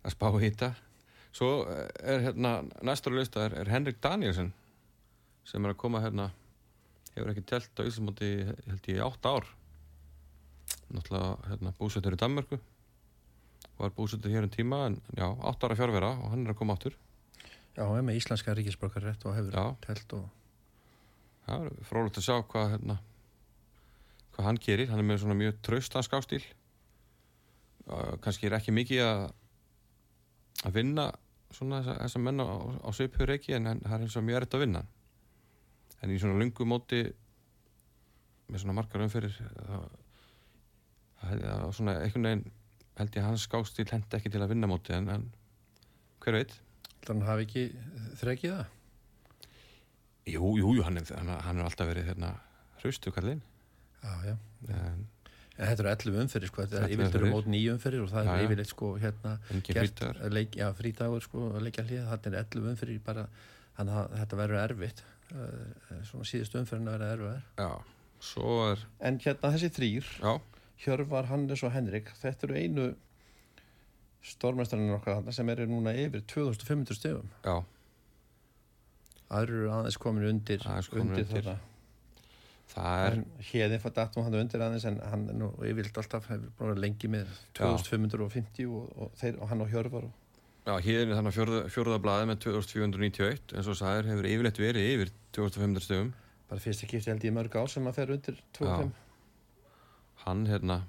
að 0.00 0.14
spá 0.14 0.26
í 0.32 0.40
þetta. 0.46 0.70
Svo 1.36 1.48
er 1.68 2.24
hérna, 2.24 2.54
næstur 2.86 3.14
á 3.14 3.18
lista 3.20 3.44
er, 3.44 3.54
er 3.60 3.70
Henrik 3.70 4.00
Danielsen 4.02 4.54
sem 5.46 5.64
er 5.64 5.74
að 5.74 5.80
koma 5.82 6.00
hérna 6.02 6.30
hefur 7.12 7.30
ekki 7.32 7.44
telt 7.46 7.82
á 7.82 7.82
Íslandmóti 7.84 8.30
held 8.48 8.88
ég 8.90 9.02
átt 9.04 9.28
ár 9.28 9.46
náttúrulega 10.94 11.50
hérna, 11.50 11.74
búsettur 11.78 12.16
í 12.16 12.20
Danmörku. 12.20 12.58
Var 13.80 13.94
búsettur 13.96 14.32
hér 14.32 14.46
um 14.46 14.52
tíma 14.52 14.84
en 14.88 14.98
já, 15.16 15.26
átt 15.28 15.64
ára 15.64 15.78
fjárvera 15.78 16.14
og 16.18 16.34
hann 16.34 16.44
er 16.44 16.54
að 16.54 16.60
koma 16.60 16.76
áttur 16.76 16.96
já, 17.76 17.86
hann 17.86 17.98
er 17.98 18.06
með 18.06 18.20
íslenska 18.20 18.54
ríkisborgar 18.56 19.04
rétt 19.06 19.24
og 19.26 19.36
hefur 19.36 19.56
Já. 19.56 19.64
telt 19.86 20.14
og 20.18 20.28
er 21.50 21.70
frólægt 21.88 22.20
að 22.20 22.26
sjá 22.26 22.36
hvað 22.46 22.72
hérna, 22.76 22.96
hvað 24.34 24.46
hann 24.46 24.60
gerir. 24.62 24.90
Hann 24.90 25.02
er 25.02 25.08
með 25.08 25.22
svona 25.24 25.38
mjög 25.38 25.58
traustan 25.66 26.06
skástíl 26.06 26.42
uh, 27.88 28.16
kannski 28.22 28.48
er 28.48 28.58
ekki 28.58 28.74
mikið 28.74 29.04
að 29.06 29.24
að 30.68 30.76
vinna 30.76 31.08
svona 31.50 31.80
þessa, 31.80 31.96
þessa 32.04 32.22
menn 32.22 32.44
á, 32.44 32.46
á 32.84 32.90
svipur 32.94 33.32
ekki 33.32 33.56
en, 33.56 33.70
en 33.72 33.80
það 33.82 33.96
er 33.96 34.04
eins 34.04 34.16
og 34.18 34.26
mjög 34.26 34.40
erfitt 34.40 34.56
að 34.58 34.64
vinna. 34.66 34.84
En 36.00 36.12
í 36.12 36.18
svona 36.20 36.38
lungu 36.40 36.66
móti 36.68 37.00
með 38.50 38.62
svona 38.62 38.76
margar 38.76 39.04
umferðir 39.06 39.38
það, 39.40 39.86
það 41.20 41.68
svona 41.76 41.94
einhvern 42.00 42.28
veginn 42.30 42.44
held 43.00 43.14
ég 43.16 43.22
að 43.22 43.28
hans 43.30 43.46
skástíl 43.48 43.88
hend 43.92 44.16
ekki 44.18 44.32
til 44.32 44.42
að 44.44 44.52
vinna 44.54 44.68
móti 44.70 44.92
en, 44.96 45.08
en 45.08 45.28
hver 46.24 46.36
veit? 46.40 46.56
Hann 47.08 47.22
hafi 47.24 47.46
ekki 47.46 47.64
þrekið 48.20 48.56
það? 48.58 48.66
Jú, 50.30 50.50
jú, 50.60 50.74
jú, 50.76 50.82
hann 50.84 51.00
er, 51.00 51.08
hann, 51.16 51.58
er 51.58 51.64
alltaf 51.66 51.88
verið 51.88 52.10
hérna 52.12 52.34
hraustu 52.82 53.12
kallinn 53.14 53.40
já, 54.04 54.12
já. 54.32 54.36
En 54.68 55.08
En 55.60 55.68
þetta 55.68 55.82
eru 55.84 55.90
11 55.92 56.20
umferðir 56.22 56.48
sko, 56.48 56.62
þetta 56.64 56.76
er 56.78 56.84
11 56.86 56.92
yfirleitt 56.94 57.14
eru 57.18 57.26
umferðir. 57.26 57.32
mót 57.36 57.48
nýju 57.52 57.72
umferðir 57.74 58.02
og 58.06 58.12
það 58.14 58.28
er 58.32 58.44
yfirleitt 58.46 58.70
sko 58.70 58.86
hérna 59.02 59.32
gert 59.66 59.98
leik, 60.32 60.54
já, 60.56 60.66
frítagur 60.78 61.24
sko 61.26 61.42
að 61.50 61.64
leikja 61.66 61.82
hlið, 61.84 62.04
þetta 62.08 62.30
er 62.30 62.36
11 62.40 62.70
umferðir 62.70 63.02
bara, 63.04 63.24
þannig 63.76 63.98
að 64.00 64.14
þetta 64.22 64.38
verður 64.40 64.60
erfitt 64.62 65.02
uh, 65.34 65.98
svona 66.08 66.28
síðustu 66.30 66.62
umferðin 66.62 66.88
að 66.88 66.96
vera 66.96 67.10
erfið 67.16 67.60
Já, 67.60 67.68
svo 68.30 68.54
er, 68.70 68.86
en 69.10 69.20
hérna 69.26 69.52
þessi 69.58 69.70
þrýr, 69.76 70.08
já, 70.24 70.32
Hjörvar, 70.80 71.28
Hannes 71.28 71.62
og 71.66 71.72
Henrik 71.74 72.10
þetta 72.20 72.48
eru 72.48 72.60
einu 72.60 72.86
stórmestarinn 74.24 74.92
okkar 74.96 75.18
þarna 75.18 75.34
sem 75.34 75.50
eru 75.52 75.66
núna 75.68 75.92
yfir 75.96 76.22
2500 76.28 76.96
stegum 76.98 77.28
já, 77.44 77.56
aðrir 79.32 79.64
eru 79.64 79.74
aðeins 79.78 79.98
komin 80.00 80.28
undir, 80.28 80.64
undir, 80.92 81.26
þarna. 81.30 81.58
Það 82.70 83.04
er, 83.08 83.16
hérðin 83.48 83.82
fætt 83.82 83.96
datum 83.98 84.26
hann 84.26 84.38
undir 84.38 84.62
aðeins 84.62 84.86
en 84.86 85.00
hann 85.10 85.26
er 85.32 85.38
nú 85.40 85.50
yfirleitt 85.66 86.00
alltaf 86.00 86.28
lengi 86.78 87.10
með 87.10 87.32
2550 87.58 88.68
og, 88.70 88.90
og, 88.94 89.12
þeir, 89.18 89.40
og 89.40 89.50
hann 89.50 89.64
og 89.64 89.72
Hjörvar 89.72 90.06
og, 90.06 90.16
já, 90.68 90.74
hér 90.86 91.02
er 91.02 91.14
þannig 91.18 91.36
fjórða, 91.36 91.62
fjórða 91.74 92.00
blaði 92.04 92.30
með 92.30 92.42
2491, 92.46 93.56
en 93.56 93.66
svo 93.66 93.76
sagður 93.80 94.12
hefur 94.12 94.30
yfirleitt 94.30 94.62
verið 94.62 94.90
yfir 94.94 95.14
2500 95.40 95.88
stöðum. 95.88 96.12
bara 96.50 96.62
fyrst 96.62 96.84
ekki 96.86 97.00
eftir 97.00 97.14
held 97.14 97.26
ég 97.26 97.34
mörg 97.34 97.56
ár 97.58 97.70
sem 97.70 97.86
að 97.90 97.98
fer 97.98 98.14
undir 98.14 98.38
25 98.58 99.09
Hann, 100.24 100.44
hérna, 100.48 100.80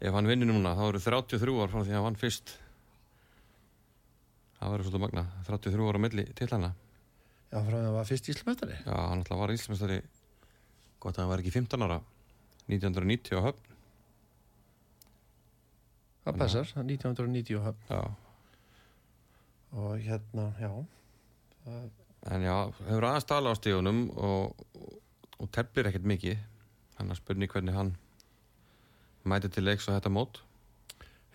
ef 0.00 0.16
hann 0.16 0.28
vinnur 0.28 0.50
núna, 0.50 0.74
þá 0.78 0.84
eru 0.88 1.02
33 1.04 1.56
ár 1.56 1.72
frá 1.72 1.80
því 1.80 1.92
að 1.92 1.98
hann 1.98 2.06
vann 2.08 2.20
fyrst. 2.20 2.54
Það 4.60 4.74
verður 4.74 4.88
svolítið 4.88 5.04
magna, 5.06 5.26
33 5.48 5.90
ára 5.90 6.02
milli 6.04 6.26
til 6.36 6.50
hana. 6.52 6.72
Já, 7.50 7.58
frá 7.58 7.74
því 7.74 7.80
að 7.80 7.86
hann 7.88 7.98
var 7.98 8.08
fyrst 8.10 8.32
íslumestari. 8.34 8.78
Já, 8.84 8.94
hann 8.96 9.22
alltaf 9.22 9.42
var 9.42 9.54
íslumestari, 9.56 10.00
gott 11.00 11.16
að 11.16 11.24
hann 11.24 11.32
var 11.32 11.44
ekki 11.44 11.54
15 11.56 11.86
ára, 11.88 12.00
1990 12.68 13.40
á 13.40 13.46
höfn. 13.48 13.78
Það 16.20 16.42
passar, 16.42 16.68
það 16.68 16.82
er 16.82 16.90
1990 16.98 17.56
og 17.56 17.70
höfn. 17.70 17.86
Já, 17.94 18.02
Og 19.70 20.00
hérna, 20.02 20.48
já, 20.58 20.70
það, 21.64 21.90
En 22.28 22.42
já, 22.44 22.54
hefur 22.84 23.06
aðeins 23.08 23.26
tala 23.30 23.52
á 23.54 23.56
stígunum 23.56 24.00
og, 24.18 24.64
og, 25.38 25.46
teflir 25.54 25.88
ekkert 25.88 26.08
mikið. 26.10 26.40
Þannig 26.96 27.14
að 27.14 27.20
spurning 27.22 27.52
hvernig 27.52 27.76
hann 27.78 27.92
mæti 29.28 29.50
til 29.52 29.64
leiks 29.66 29.88
á 29.88 29.96
þetta 29.98 30.12
mót. 30.12 30.40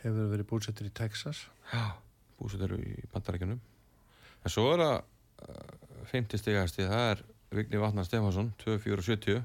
hefur 0.04 0.30
verið 0.32 0.48
búsettur 0.50 0.86
í 0.88 0.94
Texas. 0.94 1.46
Já. 1.74 1.96
Búsett 2.40 2.62
eru 2.62 2.78
í 2.78 2.96
bandarækjunum. 3.14 3.60
En 4.46 4.52
svo 4.54 4.68
er 4.74 4.82
það 4.84 4.96
uh, 5.50 6.06
50 6.12 6.38
stigahæsti, 6.42 6.86
það 6.86 7.10
er 7.14 7.24
Vigni 7.56 7.80
Vatnar 7.82 8.06
Stefansson, 8.06 8.52
2470. 8.62 9.42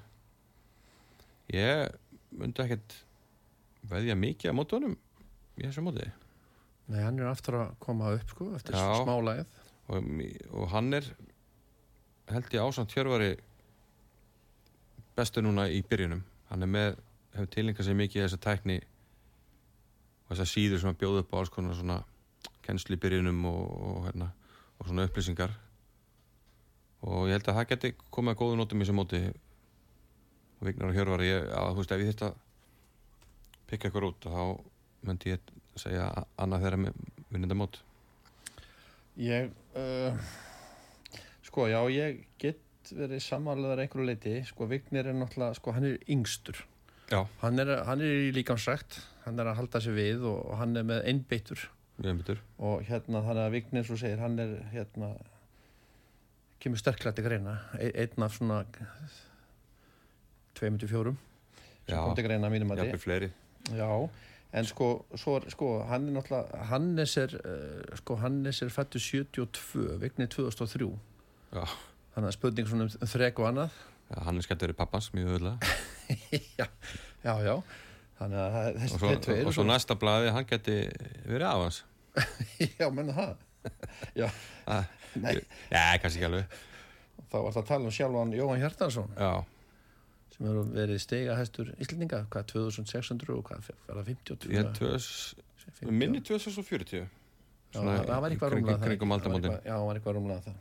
Ég 1.54 1.94
myndi 2.36 2.62
ekkert 2.64 2.96
veðja 3.90 4.14
mikið 4.18 4.52
á 4.52 4.54
mótunum. 4.54 4.96
í 5.60 5.66
þessu 5.66 5.82
móti 5.84 6.06
Nei, 6.90 7.02
hann 7.04 7.18
er 7.20 7.28
aftur 7.30 7.56
að 7.60 7.72
koma 7.82 8.12
upp 8.16 8.30
sko, 8.32 8.46
eftir 8.56 8.74
Já. 8.74 9.02
smálægið. 9.04 9.46
og, 9.88 10.06
og 10.52 10.68
hann 10.72 10.92
er 10.94 11.06
held 12.30 12.48
ég 12.54 12.62
ásamt 12.64 12.94
Hjörvari 12.94 13.36
bestu 15.16 15.42
núna 15.42 15.68
í 15.70 15.82
byrjunum 15.86 16.22
hann 16.50 16.62
er 16.66 16.70
með, 16.70 16.98
hefur 17.34 17.50
tilengað 17.54 17.86
sér 17.86 17.98
mikið 17.98 18.20
í 18.20 18.24
þessa 18.24 18.40
tækni 18.44 18.78
og 18.80 20.32
þessar 20.32 20.50
síður 20.50 20.82
sem 20.82 20.92
að 20.92 21.00
bjóða 21.02 21.24
upp 21.24 21.34
á 21.34 21.38
alls 21.40 21.52
konar 21.54 21.78
svona 21.78 21.98
kennslu 22.66 22.96
í 22.96 23.02
byrjunum 23.02 23.44
og, 23.50 23.62
og, 23.90 24.00
hérna, 24.08 24.30
og 24.78 24.88
svona 24.88 25.06
upplýsingar. 25.08 25.54
Og 27.06 27.30
ég 27.30 27.38
held 27.38 27.48
að 27.48 27.58
það 27.60 27.70
geti 27.72 27.92
komið 28.12 28.34
að 28.34 28.40
góðu 28.42 28.58
nótum 28.60 28.80
í 28.80 28.84
þessu 28.84 28.96
móti. 28.96 29.20
Og 30.60 30.68
Vignar 30.68 30.90
og 30.90 30.98
Hjörvari 30.98 31.30
ég, 31.30 31.46
að, 31.56 31.70
þú 31.72 31.82
veist, 31.82 31.94
ef 31.94 32.02
ég 32.02 32.10
þyrst 32.10 32.26
að 32.28 32.38
pikka 33.70 33.90
ykkur 33.90 34.08
út 34.10 34.26
þá 34.28 34.42
myndi 35.08 35.32
ég 35.32 35.52
segja 35.80 36.10
annað 36.40 36.66
þeirra 36.66 36.80
með 36.84 36.98
vinnenda 37.30 37.56
mót. 37.56 37.80
Ég, 39.20 39.50
uh, 39.78 40.18
sko, 41.46 41.66
já, 41.70 41.80
ég 41.94 42.24
get 42.40 42.92
verið 42.96 43.22
samanlegaður 43.24 43.84
einhverju 43.84 44.08
leiti, 44.08 44.34
sko, 44.48 44.68
Vignir 44.70 45.08
er 45.10 45.16
náttúrulega, 45.16 45.56
sko, 45.58 45.74
hann 45.76 45.88
er 45.88 45.98
yngstur. 46.10 46.60
Hann 47.40 47.58
er, 47.58 47.72
hann 47.88 48.02
er 48.04 48.28
í 48.28 48.30
líkamsrækt, 48.34 49.00
hann 49.24 49.40
er 49.42 49.50
að 49.50 49.58
halda 49.58 49.80
sig 49.82 49.96
við 49.96 50.24
og, 50.30 50.44
og 50.46 50.60
hann 50.60 50.76
er 50.78 50.86
með 50.86 51.06
myndir 51.10 51.66
og 52.56 52.84
hérna 52.88 53.20
þannig 53.26 53.42
að 53.44 53.54
Vignir, 53.56 53.84
svo 53.84 53.98
segir, 54.00 54.20
hann 54.22 54.38
er, 54.40 54.54
hérna, 54.72 55.10
kemur 56.62 56.80
sterklega 56.80 57.16
til 57.16 57.26
greina, 57.26 57.58
e 57.76 57.90
einn 58.04 58.24
af 58.24 58.36
svona 58.36 58.62
2-4 60.56 61.12
sem 61.90 61.98
kom 61.98 62.16
til 62.16 62.26
greina 62.26 62.50
mínum 62.52 62.72
að 62.72 62.94
fleiri. 63.02 63.30
Já, 63.76 63.90
en 64.56 64.68
sko, 64.68 64.88
svo, 65.18 65.38
sko 65.52 65.70
hann 65.90 66.08
er 66.08 66.16
náttúrulega, 66.16 66.64
Hannes 66.70 67.16
er 67.20 67.36
uh, 67.40 67.96
sko, 68.00 68.16
Hannes 68.22 68.62
er 68.62 68.72
fættu 68.72 69.02
72 69.02 70.00
Vignir 70.00 70.30
2003 70.32 70.90
Já. 71.50 71.64
þannig 72.14 72.28
að 72.30 72.36
spurning 72.38 72.70
svona 72.70 72.88
um 72.88 73.10
þrek 73.14 73.42
og 73.42 73.50
annað 73.50 73.80
Já, 74.10 74.16
hann 74.26 74.40
er 74.40 74.42
skemmt 74.46 74.64
verið 74.66 74.78
pappans 74.80 75.10
mjög 75.14 75.36
öðlega 75.36 75.74
já, 76.60 76.66
já, 77.24 77.34
já. 77.46 77.54
Þannig 78.20 78.40
að 78.42 78.50
það- 78.56 78.70
og 78.70 78.80
þessi 78.80 78.98
svo, 78.98 79.12
tveir 79.26 79.46
og 79.48 79.54
svo 79.56 79.64
næsta 79.68 79.96
blaði 80.00 80.32
hann 80.34 80.48
geti 80.50 80.74
verið 81.30 81.46
af 81.50 81.62
hans 81.66 81.78
já, 82.80 82.88
menna 82.90 83.14
það. 83.14 83.36
Já, 84.18 84.26
Ah, 84.70 84.84
nei, 85.20 85.36
Já, 85.70 85.80
kannski 86.02 86.20
ekki 86.20 86.26
alveg. 86.28 86.58
Þá 87.30 87.36
var 87.44 87.52
það 87.54 87.60
að 87.62 87.68
tala 87.70 87.88
um 87.88 87.94
sjálfan 87.94 88.32
Jóhann 88.34 88.60
Hjartarsson 88.62 89.08
Já, 89.18 89.30
sem 90.34 90.46
hefur 90.48 90.68
verið 90.74 91.00
stiga 91.02 91.36
hæstur 91.38 91.70
Íslandinga 91.82 92.20
hvað 92.32 92.46
2600 92.54 93.34
og 93.36 93.44
hvað 93.50 93.70
verða 93.88 94.04
52 94.08 94.50
ég 94.56 94.70
50. 94.80 95.92
minni 96.02 96.22
2040 96.26 97.00
já, 97.00 97.06
það 97.78 98.00
það 98.08 98.22
var 98.24 98.34
eitthvað 98.34 98.54
rúmlega 98.56 98.78
það. 98.80 98.86
kringum 98.88 99.06
Það 99.06 99.14
var 99.14 99.20
aldamótin. 99.20 99.56
já, 99.68 99.74
það 99.76 99.86
var 99.90 100.00
eitthvað 100.00 100.16
rúmlega 100.18 100.44
það 100.48 100.58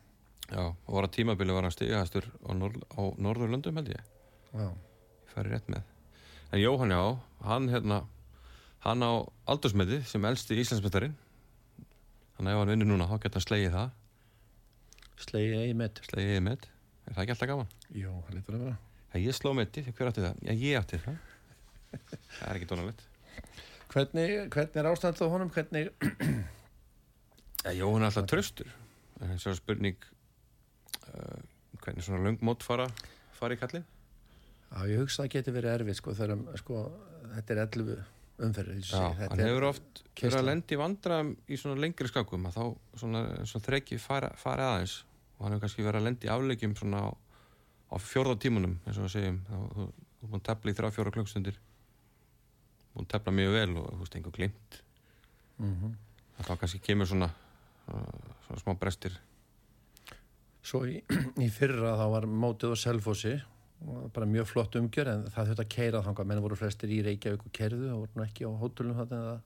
Já, 0.50 0.64
og 0.66 0.94
var 0.96 1.06
að 1.06 1.14
tímabili 1.14 1.54
var 1.54 1.68
hann 1.68 1.74
stigahæstur 1.74 2.26
á, 2.26 2.50
norð, 2.58 2.82
á 2.98 3.02
Norðurlöndum 3.22 3.78
held 3.78 3.92
ég. 3.94 4.06
Já, 4.54 4.66
Ég 4.70 5.34
færi 5.36 5.52
rétt 5.54 5.70
með. 5.70 5.84
En 6.50 6.62
Jóhann 6.64 6.94
já, 6.96 7.02
hann 7.46 7.70
hérna 7.70 8.00
hann 8.82 9.06
á 9.06 9.12
aldursmeti 9.46 10.00
sem 10.10 10.26
elsti 10.26 10.58
Íslandsmetarinn 10.58 11.14
Þannig 12.40 12.54
að 12.54 12.56
ef 12.56 12.62
hann 12.64 12.72
vinnur 12.72 12.88
núna, 12.88 13.06
þá 13.10 13.18
geta 13.20 13.36
hann 13.36 13.44
slegið 13.44 13.74
það. 13.74 13.90
Slegið 15.20 15.56
eigi 15.60 15.74
með 15.76 15.98
Slegið 16.08 16.38
með, 16.46 16.68
er 17.04 17.16
það 17.18 17.24
ekki 17.26 17.34
alltaf 17.36 17.50
gaman? 17.52 17.74
Jú, 18.00 18.14
það 18.24 18.38
lítur 18.38 18.56
að 18.56 18.62
vera. 18.64 18.76
Já, 19.10 19.18
ég 19.26 19.36
sló 19.36 19.52
meti, 19.58 19.84
hver 19.90 20.12
átti 20.12 20.24
það? 20.24 20.40
Já, 20.48 20.54
ég 20.64 20.78
átti 20.80 21.00
það. 21.04 21.18
Það 21.90 22.46
er 22.48 22.60
ekki 22.62 22.70
dónalegt. 22.70 23.04
Hvernig, 23.92 24.34
hvernig 24.56 24.80
er 24.80 24.90
ástand 24.94 25.20
á 25.20 25.26
honum? 25.34 25.52
Hvernig, 25.52 25.92
Já, 27.66 27.74
Jóhann 27.76 28.06
er 28.06 28.08
alltaf 28.08 28.30
tröstur 28.32 28.72
svo 29.20 29.52
er 29.52 29.58
spurning 29.60 29.98
hvernig 31.80 32.06
svona 32.06 32.24
löng 32.26 32.40
mót 32.46 32.66
fara 32.66 32.88
fara 33.38 33.56
í 33.56 33.60
kallin 33.60 33.86
já, 33.86 34.80
ég 34.92 35.02
hugsa 35.02 35.24
að 35.24 35.28
það 35.28 35.36
geti 35.36 35.54
verið 35.56 35.76
erfið, 35.78 36.00
sko, 36.00 36.16
þegar, 36.18 36.42
sko, 36.62 36.82
þetta 37.36 37.56
er 37.56 37.62
11 37.66 38.02
umferðir, 38.40 38.84
Já, 38.88 39.06
hann 39.20 39.42
hefur 39.44 39.66
oft 39.68 40.04
verið 40.16 40.38
að 40.40 40.46
lendi 40.48 40.76
í 40.76 40.80
vandræðum 40.80 41.32
í 41.48 41.58
svona 41.60 41.82
lengri 41.84 42.12
skakum 42.12 42.46
að 42.48 42.60
þá 42.60 43.00
svona, 43.02 43.24
svona 43.50 43.66
þreki 43.66 43.98
fara, 44.00 44.30
fara 44.40 44.70
aðeins. 44.76 44.94
Og 45.38 45.44
hann 45.44 45.56
hefur 45.56 45.66
kannski 45.66 45.84
verið 45.84 46.00
að 46.00 46.08
lendi 46.08 46.30
í 46.30 46.32
afleikjum 46.32 46.76
svona 46.80 47.02
á, 47.04 47.10
á 47.12 47.96
fjórða 48.00 48.38
tímunum 48.40 48.78
eins 48.86 49.00
og 49.00 49.08
við 49.08 49.16
segjum. 49.18 49.42
Þá 49.50 49.58
þú 49.76 49.88
þú 50.20 50.30
búin 50.30 50.42
að 50.42 50.48
tefla 50.50 50.72
í 50.72 50.78
þrjá 50.78 50.94
fjóra 50.96 51.14
klukkstundir 51.16 51.60
búin 52.94 53.08
að 53.08 53.12
tefla 53.14 53.36
mjög 53.36 53.56
vel 53.56 53.70
og 53.80 53.90
þú 53.90 54.00
veist 54.04 54.18
einhver 54.20 54.38
glimt. 54.40 54.80
Mm 55.60 55.98
að 56.40 56.48
þá 56.48 56.54
kannski 56.62 56.80
kemur 56.80 57.08
svona 57.08 57.28
svona 58.46 58.62
smá 58.62 58.76
brestir 58.80 59.16
Svo 60.70 60.84
í, 60.86 61.00
í 61.42 61.48
fyrra 61.54 61.96
þá 61.98 62.06
var 62.14 62.26
mótið 62.30 62.76
á 62.76 62.78
Selfossi 62.78 63.36
bara 64.14 64.28
mjög 64.28 64.46
flott 64.52 64.76
umgjör 64.76 65.08
en 65.14 65.22
það 65.32 65.48
þurfti 65.54 65.64
að 65.64 65.70
keira 65.74 66.02
þangað, 66.04 66.28
menn 66.30 66.42
voru 66.44 66.58
flestir 66.60 66.92
í 66.92 66.98
Reykjavík 67.06 67.46
og 67.48 67.54
kerðu 67.56 67.88
og 67.94 68.02
voru 68.04 68.26
ekki 68.26 68.44
á 68.46 68.52
hótelum 68.60 68.98
þarna 68.98 69.20
eða 69.24 69.38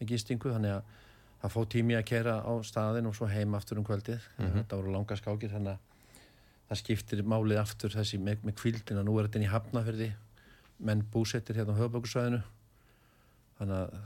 með 0.00 0.08
gistingu, 0.12 0.52
þannig 0.54 0.72
að 0.72 0.94
það 1.42 1.52
fóð 1.52 1.66
tími 1.74 1.98
að 1.98 2.06
keira 2.08 2.34
á 2.40 2.52
staðin 2.64 3.10
og 3.10 3.14
svo 3.18 3.28
heim 3.28 3.54
aftur 3.58 3.78
um 3.78 3.84
kvöldið, 3.84 4.24
Mhm. 4.40 4.56
þetta 4.62 4.78
voru 4.80 4.92
langa 4.96 5.16
skákir 5.20 5.52
þannig 5.52 5.76
að 5.76 6.24
það 6.70 6.80
skiptir 6.80 7.22
málið 7.22 7.60
aftur 7.60 7.90
þessi 7.92 8.18
með, 8.18 8.40
með 8.42 8.56
kvildina, 8.62 9.04
nú 9.04 9.18
er 9.20 9.28
þetta 9.28 9.36
inn 9.42 9.46
í 9.46 9.52
Hafnafyrði 9.52 10.08
menn 10.80 11.04
búsettir 11.12 11.56
hérna 11.60 11.76
á 11.76 11.80
höfbökusvæðinu 11.84 12.42
þannig 13.60 13.76
að 13.84 13.98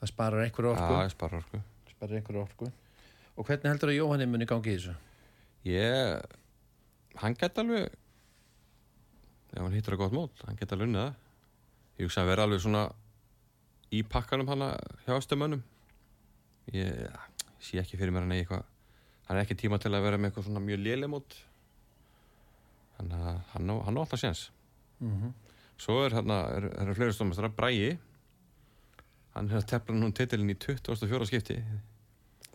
það 0.00 0.12
sparar 0.12 0.44
einhverju 0.46 0.70
orku. 0.72 1.26
Orku. 1.42 1.60
Sparar 1.90 2.20
einhverju 2.20 2.42
orku 2.46 2.70
og 3.38 3.46
hvernig 3.46 3.70
heldur 3.70 3.92
að 3.92 3.98
Jóhanni 4.00 4.26
muni 4.30 4.48
gangi 4.50 4.72
í 4.72 4.76
þessu? 4.76 4.94
Ég, 5.68 6.36
hann 7.22 7.36
geta 7.38 7.62
alveg 7.62 7.88
ef 9.48 9.62
hann 9.62 9.74
hittar 9.76 9.96
að 9.96 10.02
gott 10.02 10.16
mót, 10.16 10.44
hann 10.46 10.58
geta 10.58 10.76
alveg 10.76 10.90
unnið 10.90 11.04
það. 11.04 11.14
Ég 11.98 12.08
hugsa 12.08 12.22
að 12.22 12.30
vera 12.32 12.46
alveg 12.48 12.62
svona 12.64 12.84
í 13.94 14.02
pakkanum 14.04 14.50
hana 14.50 14.72
hjá 15.06 15.16
stömmönum 15.24 15.62
ég 16.74 17.18
sé 17.64 17.80
ekki 17.80 17.98
fyrir 17.98 18.12
mér 18.12 18.26
hann 18.26 18.36
eitthvað 18.36 18.66
hann 19.28 19.38
er 19.38 19.44
ekki 19.46 19.56
tíma 19.62 19.78
til 19.80 19.94
að 19.94 20.04
vera 20.04 20.20
með 20.20 20.30
eitthvað 20.30 20.48
svona 20.48 20.64
mjög 20.64 20.82
léleg 20.84 21.12
mót. 21.12 21.36
Þannig 22.98 23.28
að 23.30 23.44
hann 23.54 23.72
á, 23.72 23.74
hann 23.86 24.02
alltaf 24.02 24.20
séns. 24.20 24.48
Mm 24.98 25.30
svo 25.78 26.02
er 26.04 26.16
hérna, 26.16 26.40
er, 26.56 26.68
er 26.74 26.96
fleiri 26.96 27.14
stómastara 27.14 27.50
Bræi 27.54 27.92
hann 29.36 29.50
er 29.50 29.60
að 29.60 29.68
tefla 29.70 29.94
nú 29.94 30.10
titilin 30.14 30.50
í 30.50 30.56
24. 30.58 31.28
skipti 31.30 31.58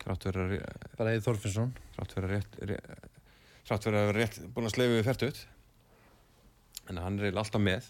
þrátt 0.02 0.26
verið 0.28 0.54
að 0.60 0.94
bara 0.98 1.12
Eið 1.14 1.24
Þorfinsson 1.26 1.74
þrátt 1.96 2.14
fyrir 2.16 2.28
að 2.28 2.34
rétt, 2.34 2.56
rétt 2.70 3.10
þrátt 3.68 3.86
fyrir 3.86 3.98
að 4.00 4.08
vera 4.10 4.18
rétt 4.18 4.38
búin 4.54 4.68
að 4.68 4.74
sleifu 4.74 4.96
við 4.98 5.06
færtut 5.08 5.42
en 6.92 7.00
hann 7.00 7.18
er 7.24 7.38
alltaf 7.40 7.62
með. 7.64 7.86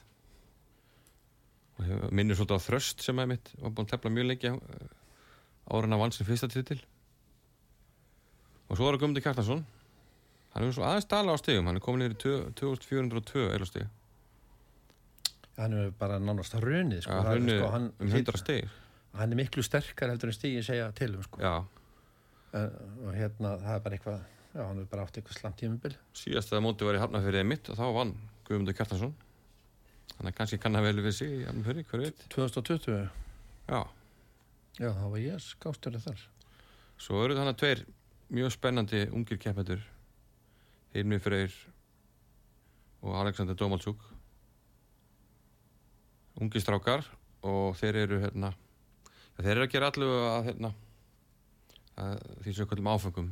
Og 1.75 1.87
hefur- 1.89 2.13
minnir 2.15 2.37
svolítið 2.39 2.61
á 2.63 2.67
þröst 2.69 3.03
sem 3.03 3.19
er 3.19 3.27
mitt 3.33 3.51
var 3.59 3.71
búin 3.75 3.89
að 3.89 3.95
tefla 3.97 4.13
mjög 4.15 4.29
lengi 4.31 4.53
ára 4.55 5.81
hann 5.83 5.97
að 5.97 6.03
vann 6.05 6.13
sem 6.15 6.27
fyrsta 6.29 6.49
titil. 6.53 6.79
Og 8.71 8.77
svo 8.79 8.87
er 8.89 8.95
það 8.95 9.01
Guðmundur 9.03 9.25
Kjartansson. 9.25 9.65
Hann 10.55 10.63
hefur 10.63 10.77
svo 10.79 10.85
aðeins 10.87 11.09
dala 11.11 11.35
á 11.35 11.37
stegum 11.43 11.67
hann 11.67 11.77
er 11.81 11.83
komin 11.83 12.05
yfir 12.07 12.15
í 12.15 12.55
2402 12.63 13.49
eða 13.57 13.67
steg 13.67 13.89
hann 15.59 15.75
er 15.79 15.91
bara 15.99 16.19
nánast 16.23 16.55
að 16.59 16.65
runið 16.67 17.03
sko, 17.05 17.15
ja, 17.15 17.35
sko, 17.39 17.69
um 18.03 18.09
100 18.11 18.39
steg 18.41 18.71
hann 19.15 19.31
er 19.35 19.39
miklu 19.39 19.63
sterkar 19.67 20.11
heldur 20.11 20.31
en 20.33 20.35
stíði 20.35 20.63
segja 20.67 20.89
til 20.95 21.13
um 21.15 21.23
sko. 21.27 21.39
já, 21.43 21.53
og 22.55 23.11
hérna 23.15 23.57
það 23.63 23.75
er 23.75 23.83
bara 23.85 23.99
eitthvað 23.99 24.21
já, 24.55 24.63
hann 24.63 24.81
er 24.81 24.89
bara 24.91 25.07
átt 25.07 25.19
eitthvað 25.19 25.41
slamt 25.41 25.59
tímubil 25.59 25.95
síðast 26.15 26.55
að 26.55 26.63
móti 26.67 26.87
var 26.87 26.99
í 26.99 27.03
Hafnarfyrðið 27.03 27.49
mitt 27.51 27.71
og 27.73 27.79
þá 27.81 27.85
vann 27.97 28.15
Guðmundur 28.45 28.77
Kjartansson. 28.77 29.15
Þannig 30.15 30.31
að 30.31 30.39
kannski 30.39 30.61
kann 30.61 30.79
að 30.79 30.87
vel 30.87 31.03
við 31.03 31.15
sig 31.17 31.31
í 31.33 31.45
Hafnarfyrði, 31.49 31.85
hver 31.91 32.03
veit? 32.05 32.25
2020, 32.35 33.07
já. 33.71 33.81
Já 34.79 34.91
þá 34.91 35.05
var 35.07 35.21
ég 35.23 35.43
skástöru 35.43 36.01
þar. 36.03 36.25
Svo 37.01 37.23
eru 37.25 37.39
þannig 37.39 37.59
tveir 37.59 37.85
mjög 38.35 38.53
spennandi 38.55 39.05
ungir 39.15 39.41
keppendur. 39.41 39.83
Hilmi 40.95 41.19
Freyr 41.23 41.55
og 43.03 43.17
Alexander 43.19 43.57
Domalchuk 43.59 44.03
ungir 46.41 46.63
strákar 46.63 47.05
og 47.45 47.75
þeir 47.79 47.99
eru 48.05 48.21
hérna 48.23 48.53
þeir 49.39 49.51
eru 49.57 49.67
að 49.67 49.73
gera 49.75 49.91
allu 49.91 50.09
að, 50.15 50.49
hérna, 50.49 50.71
því 51.97 52.55
sem 52.55 52.69
kvöldum 52.69 52.91
áfengum 52.91 53.29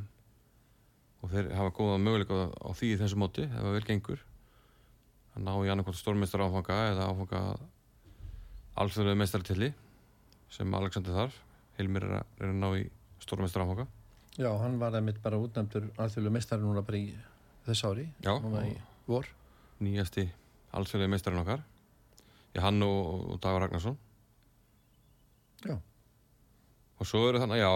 og 1.23 1.31
þeir 1.31 1.49
hafa 1.55 1.73
góða 1.75 1.99
möguleika 2.03 2.39
á 2.51 2.69
því 2.75 2.93
í 2.93 2.99
þessu 2.99 3.19
móti 3.19 3.45
ef 3.47 3.55
það 3.57 3.75
vel 3.77 3.85
gengur. 3.87 4.23
Að 5.33 5.45
ná 5.47 5.53
í 5.55 5.71
annarkvæmt 5.71 5.99
stórmeistar 5.99 6.43
áfanga 6.45 6.77
eða 6.91 7.09
áfanga 7.09 7.41
alþjóðlega 8.83 9.19
meistartilli 9.21 9.71
sem 10.53 10.75
Alexander 10.77 11.15
þarf. 11.15 11.37
Hilmir 11.79 12.05
er 12.05 12.17
að, 12.19 12.33
er 12.39 12.51
að 12.51 12.59
ná 12.59 12.69
í 12.77 12.87
stórmeistar 13.23 13.63
áfanga 13.65 13.87
já, 14.37 14.49
hann 14.57 14.79
var 14.81 14.95
einmitt 14.97 15.21
bara 15.23 15.37
útnæmdur 15.41 15.89
alþjóðlega 16.01 16.33
mestari 16.37 16.65
núna 16.65 16.81
bara 16.85 16.99
í 16.99 17.13
þess 17.67 17.85
ári 17.85 18.07
Já, 18.25 18.33
í 18.65 18.73
vor. 19.07 19.27
Nýjasti 19.83 20.27
alþjóðlega 20.73 21.13
meistarinn 21.13 21.41
okkar. 21.43 21.63
Já, 22.53 22.61
hann 22.65 22.81
og, 22.85 23.33
og 23.33 23.41
Dagur 23.41 23.63
Ragnarsson. 23.65 23.97
Já. 25.63 25.77
og 26.99 27.07
svo 27.07 27.21
eru 27.29 27.39
þannig, 27.39 27.61
já 27.63 27.71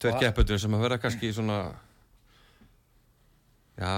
tveir 0.00 0.18
keppendur 0.24 0.60
sem 0.62 0.74
að 0.76 0.84
vera 0.86 0.98
kannski 1.02 1.30
svona 1.36 1.58
já 3.80 3.92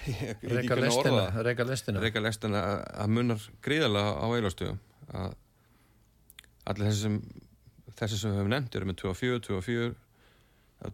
orða 0.00 0.76
lestina, 0.80 1.24
reka 1.44 1.64
lestina. 1.68 2.00
reyka 2.02 2.20
lestina 2.24 2.60
að, 2.94 3.08
munar 3.12 3.42
gríðarlega 3.64 4.12
á 4.16 4.26
eilastöðum 4.36 4.78
að 5.20 5.34
allir 6.70 6.90
þessi 6.90 7.02
sem 7.06 7.16
þessi 8.00 8.18
sem 8.20 8.32
við 8.32 8.38
höfum 8.40 8.52
nefnt 8.54 8.76
eru 8.78 8.88
með 8.88 8.98
2 9.02 9.10
og 9.12 9.18
4, 9.18 9.40
2 9.48 9.56
og 9.58 9.64
4 9.66 9.90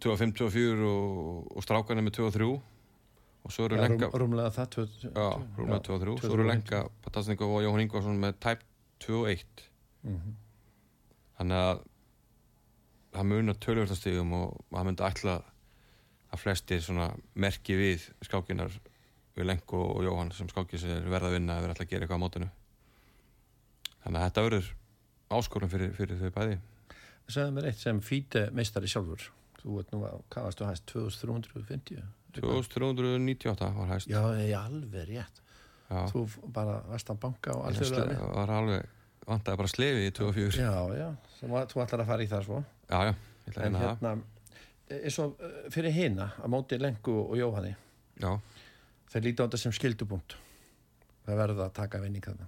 2 0.02 0.10
og 0.14 0.18
5, 0.18 0.32
2 0.40 0.46
og 0.48 0.54
4 0.56 0.88
og, 0.90 1.52
og 1.60 1.66
strákarnir 1.66 2.06
með 2.06 2.16
2 2.18 2.26
og 2.30 2.34
3 2.38 2.48
og 3.46 3.52
svo 3.54 3.66
eru 3.68 3.76
Já, 3.78 3.82
lenga 3.84 4.08
rúm, 4.10 4.16
rúmlega 4.24 4.50
það. 4.56 4.70
Tvö, 4.74 4.84
já, 5.06 5.26
rúmlega 5.60 5.82
2 5.86 5.94
og 5.94 6.00
3 6.02 6.16
svo 6.24 6.32
eru 6.34 6.46
lenga 6.48 6.80
Patasnikov 7.04 7.52
og 7.54 7.62
Jóhann 7.62 7.84
Ingvarsson 7.84 8.18
með 8.18 8.40
tæp 8.42 8.64
2 9.06 9.20
og 9.22 9.30
1 9.36 9.66
Mhm. 10.06 10.34
þannig 11.38 11.56
að 11.66 11.78
það 13.16 13.28
munar 13.32 13.58
tölvörtastíðum 13.64 14.32
og 14.38 14.56
það 14.72 14.86
myndi 14.90 15.06
ætla 15.06 15.36
að 16.32 16.42
flestir 16.42 16.80
svona 16.84 17.10
merki 17.34 17.76
við 17.78 18.06
skákinar 18.26 18.72
við 19.36 19.46
Lenko 19.50 19.80
og 19.94 20.02
Jóhann 20.04 20.32
sem 20.36 20.48
skákið 20.50 20.82
sér 20.82 21.04
verða 21.08 21.30
að 21.30 21.36
vinna 21.38 21.58
eða 21.60 21.74
ætla 21.74 21.86
að 21.86 21.90
gera 21.92 22.06
eitthvað 22.06 22.20
á 22.20 22.24
mótinu 22.24 22.48
þannig 24.04 24.20
að 24.20 24.26
þetta 24.26 24.44
verður 24.46 24.68
áskorun 25.36 25.72
fyrir, 25.72 25.92
fyrir 25.96 26.20
þau 26.22 26.32
bæði 26.38 26.58
Segðu 27.26 27.54
mér 27.56 27.64
eitt 27.72 27.80
sem 27.82 27.98
fíti 28.06 28.38
meistari 28.54 28.86
sjálfur. 28.86 29.24
Þú 29.58 29.80
ert 29.80 29.88
nú 29.90 29.98
að, 30.06 30.20
hvað 30.30 30.44
varstu 30.46 30.66
hæst, 30.68 30.84
2350? 30.92 32.04
2398 32.36 33.70
var 33.80 33.88
hæst 33.90 34.10
Já, 34.12 34.20
ég 34.38 34.52
er 34.52 34.60
alveg 34.60 35.08
rétt. 35.08 35.40
Já. 35.90 36.04
Þú 36.12 36.22
bara 36.54 36.76
varst 36.86 37.10
að 37.10 37.18
banka 37.24 37.50
Ég 37.56 37.64
alþjóðlega. 37.72 38.14
sle- 38.20 38.30
var 38.36 38.52
alveg 38.60 38.86
vantaði 39.26 39.58
bara 39.58 39.72
slefi 39.72 40.06
í 40.06 40.12
2 40.14 40.28
og 40.28 40.34
4 40.38 40.62
já, 40.62 40.70
Já, 41.00 41.08
þú 41.42 41.82
ætlar 41.82 42.04
að 42.04 42.10
fara 42.12 42.22
í 42.22 42.30
það 42.30 42.46
svo. 42.46 42.62
Já, 42.90 43.14
að 43.54 43.62
En 43.66 43.78
hérna, 43.78 44.12
eins 44.90 45.18
og 45.22 45.38
eh, 45.42 45.70
fyrir 45.74 45.94
hina, 45.94 46.30
að 46.42 46.52
móti 46.52 46.78
Lengu 46.80 47.14
og 47.24 47.36
Jóhanni, 47.38 47.72
já, 48.22 48.32
þeir 49.12 49.24
líta 49.28 49.42
á 49.42 49.46
þetta 49.46 49.60
sem 49.64 49.74
skildupunkt. 49.76 50.36
Það 51.26 51.40
verða 51.40 51.64
að 51.66 51.72
taka 51.80 52.00
vinning 52.02 52.22
þarna. 52.22 52.46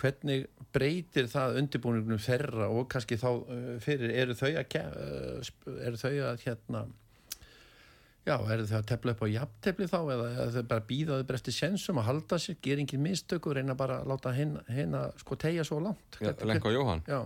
Hvernig 0.00 0.46
breytir 0.72 1.26
það 1.28 1.58
undirbúningnum 1.60 2.18
þeirra 2.24 2.70
og 2.72 2.86
kannski 2.90 3.18
þá 3.20 3.28
uh, 3.34 3.76
fyrir, 3.84 4.14
eru 4.22 4.34
þau 4.38 4.48
að, 4.62 4.78
sp- 5.44 5.74
eru 5.84 6.00
þau 6.00 6.12
að 6.30 6.44
hérna, 6.46 6.80
já, 8.24 8.34
eru 8.54 8.64
þau 8.70 8.78
að 8.80 8.88
tefla 8.94 9.14
upp 9.14 9.22
á 9.22 9.28
jafntefli 9.34 9.88
þá 9.90 9.98
eða 10.14 10.30
eru 10.46 10.54
þau 10.56 10.64
bara 10.72 10.80
að 10.82 10.88
býða 10.88 11.18
þau 11.20 11.26
bara 11.30 11.40
eftir 11.42 11.56
sensum 11.58 12.00
að 12.00 12.08
halda 12.08 12.38
sér, 12.40 12.56
gera 12.64 12.80
engin 12.84 13.04
mistök 13.04 13.50
og 13.50 13.58
reyna 13.58 13.76
bara 13.76 14.00
að 14.00 14.10
láta 14.14 14.32
hérna 14.38 15.04
sko 15.20 15.36
tegja 15.40 15.66
svo 15.68 15.82
langt? 15.84 16.18
já 16.22 16.32
Lenko 16.48 16.72
og 16.72 16.78
Jóhann 16.78 17.04
Já, 17.10 17.20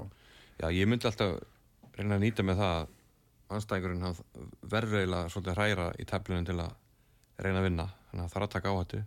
Já, 0.65 0.67
ég 0.75 0.87
myndi 0.91 1.07
alltaf 1.11 1.39
reyna 1.99 2.17
að 2.19 2.25
nýta 2.25 2.45
með 2.47 2.61
það 2.61 2.77
að 2.79 2.87
anstæðingurinn 3.55 4.07
verður 4.73 5.01
eiginlega 5.01 5.31
svolítið 5.33 5.59
hræra 5.59 5.87
í 6.01 6.07
teflunum 6.09 6.47
til 6.49 6.57
að 6.65 6.73
reyna 7.45 7.61
að 7.61 7.67
vinna. 7.69 7.87
Þannig 8.11 8.25
að 8.25 8.25
það 8.25 8.35
þarf 8.35 8.47
að 8.47 8.55
taka 8.55 8.73
áhættu. 8.73 9.03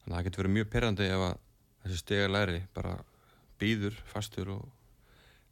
Þannig 0.00 0.12
að 0.12 0.16
það 0.16 0.26
getur 0.28 0.42
verið 0.42 0.54
mjög 0.56 0.70
pyrrandi 0.72 1.08
ef 1.10 1.24
að 1.26 1.34
þessi 1.84 2.00
stega 2.02 2.30
læri 2.30 2.60
bara 2.76 2.94
býður 3.60 3.98
fastur 4.12 4.52
og 4.56 4.62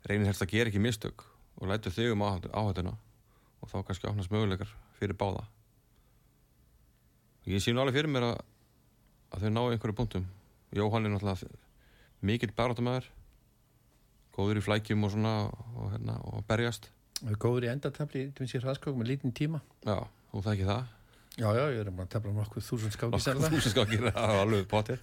reynir 0.09 0.29
helst 0.29 0.45
að 0.45 0.55
gera 0.55 0.71
ekki 0.73 0.83
mistök 0.85 1.25
og 1.61 1.69
lætur 1.71 1.95
þig 1.95 2.13
um 2.13 2.25
áhættu- 2.27 2.53
áhættuna 2.53 2.95
og 3.61 3.71
þá 3.73 3.77
kannski 3.89 4.09
opnast 4.11 4.33
möguleikar 4.33 4.71
fyrir 4.99 5.17
báða. 5.19 5.45
Ég 7.49 7.61
sé 7.61 7.73
nú 7.73 7.83
alveg 7.83 7.99
fyrir 7.99 8.13
mér 8.13 8.31
að, 8.31 8.39
að 9.35 9.45
þau 9.45 9.53
ná 9.53 9.63
einhverju 9.65 9.97
punktum. 9.99 10.27
Jóhann 10.75 11.07
er 11.07 11.13
náttúrulega 11.13 11.51
mikill 12.25 12.55
baráttumæður 12.57 13.11
góður 14.35 14.61
í 14.61 14.65
flækjum 14.67 15.07
og 15.07 15.13
svona 15.15 15.33
og, 15.49 15.87
hérna, 15.95 16.19
og 16.31 16.45
berjast 16.51 16.91
góður 17.41 17.69
í 17.69 17.73
endatefli 17.73 18.27
til 18.35 18.43
minnst 18.45 18.59
í 18.59 18.63
hraðskók 18.65 18.97
með 18.99 19.13
lítinn 19.13 19.33
tíma. 19.37 19.61
já, 19.87 19.97
þú 20.33 20.43
það 20.45 20.53
ekki 20.57 20.69
það 20.73 20.85
Já, 21.35 21.49
já, 21.51 21.65
ég 21.75 21.81
er 21.83 21.89
bara 21.91 22.05
að 22.07 22.13
tefla 22.15 22.33
nokkuð 22.37 22.63
þúsund 22.63 22.93
skáki 22.95 23.19
sennilega. 23.25 23.51
þú 23.57 23.63
sem 23.65 23.73
skal 23.75 23.85
gera 23.91 24.11
það 24.15 24.41
alveg 24.45 24.67
potið 24.71 25.01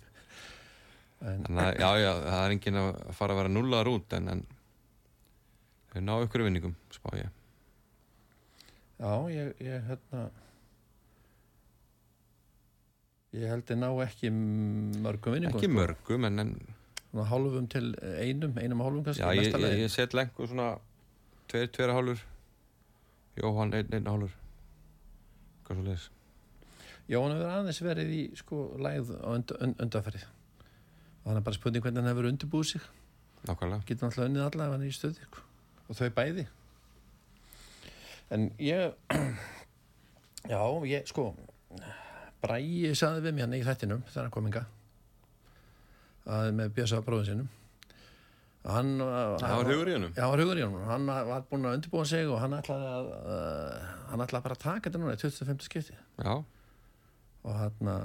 En, 1.22 1.42
þannig 1.46 1.66
að 1.66 1.80
já, 1.82 1.90
já, 2.02 2.12
það 2.26 2.44
er 2.46 2.54
enginn 2.56 2.78
að 2.82 2.88
fara 3.18 3.34
að 3.36 3.40
vera 3.42 3.52
nullaðar 3.52 3.90
út 3.92 4.14
en, 4.18 4.30
en 4.32 4.44
þau 5.92 6.00
ná 6.08 6.14
ykkur 6.26 6.44
vinningum 6.48 6.76
spá 6.96 7.10
ég 7.20 7.28
já, 9.02 9.12
ég, 9.36 9.52
ég, 9.68 9.84
hérna, 9.90 10.24
ég 13.38 13.48
held 13.52 13.72
að 13.76 13.80
ná 13.84 13.90
ekki 14.06 14.32
mörgum 14.34 15.36
vinningum. 15.38 15.60
ekki 15.60 15.70
sko. 15.70 15.78
mörgum 15.78 16.28
en, 16.32 16.42
en 16.46 16.54
hálfum 17.20 17.68
til 17.68 17.92
einum, 18.02 18.54
einum 18.58 18.82
og 18.82 18.88
hálfum 18.88 19.04
kannski. 19.04 19.24
já, 19.24 19.36
ég, 19.36 19.56
ég, 19.60 19.80
ég 19.84 19.92
set 19.92 20.14
lengur 20.16 20.48
svona 20.48 20.70
tveir, 21.52 21.68
tveir 21.76 21.92
hálfur 21.96 22.22
Jóhann, 23.42 23.74
einn, 23.74 23.94
einn 23.96 24.08
hálfur 24.12 24.34
hvað 25.68 25.78
svo 25.78 25.84
leiðis 25.88 26.10
Já, 27.12 27.18
hann 27.20 27.34
hefur 27.36 27.50
aðeins 27.52 27.82
verið 27.84 28.12
í 28.16 28.22
sko 28.40 28.58
lægð 28.80 29.10
á 29.20 29.28
und, 29.36 29.52
und, 29.60 29.80
undanferði. 29.84 30.22
Og 31.22 31.26
hann 31.28 31.40
er 31.42 31.44
bara 31.44 31.58
spurning 31.58 31.84
hvernig 31.84 32.00
hann 32.00 32.08
hefur 32.14 32.28
undirbúið 32.30 32.70
sig. 32.70 32.82
nákvæmlega 33.50 33.84
Getur 33.90 34.06
hann 34.06 34.12
alltaf 34.14 34.28
unnið 34.30 34.46
alla 34.46 34.68
ef 34.68 34.72
hann 34.72 34.86
er 34.86 34.88
í 34.88 34.96
stöði. 34.96 35.26
sko. 35.28 35.44
Og 35.90 35.98
þau 36.00 36.10
bæði. 36.16 36.46
En 38.32 38.46
ég, 38.64 38.94
já, 40.54 40.62
ég, 40.88 41.10
sko, 41.12 41.34
Bræi 42.42 42.94
saði 42.96 43.26
við 43.28 43.36
mér 43.38 43.46
hann 43.50 43.58
í 43.60 43.64
þættinum 43.68 44.06
þegar 44.08 44.24
hann 44.30 44.34
kom 44.38 44.48
inga. 44.48 44.64
Að 46.30 46.52
með 46.58 46.74
Bjösa 46.78 47.02
bróðin 47.06 47.30
sinum. 47.32 47.50
Hann, 48.62 48.92
var 49.02 49.66
hugur 49.66 49.90
í 49.90 49.96
hann 49.98 50.12
var 50.14 50.44
hugur 50.44 50.60
í 50.60 50.66
honum. 50.66 50.84
Hann 50.86 51.08
var 51.10 51.48
búinn 51.50 51.66
að 51.66 51.80
undirbúa 51.80 52.04
sig 52.06 52.30
og 52.30 52.38
hann 52.44 52.54
ætlaði 52.60 52.92
að, 52.94 53.08
uh, 53.26 53.88
hann 54.12 54.22
ætlaði 54.22 54.46
bara 54.46 54.58
að 54.60 54.66
taka 54.68 54.84
þetta 54.86 55.02
núna 55.02 55.16
í 55.18 55.22
25. 55.24 55.66
skipti. 55.66 55.98
já, 56.22 56.36
og 57.42 57.58
hann 57.58 57.96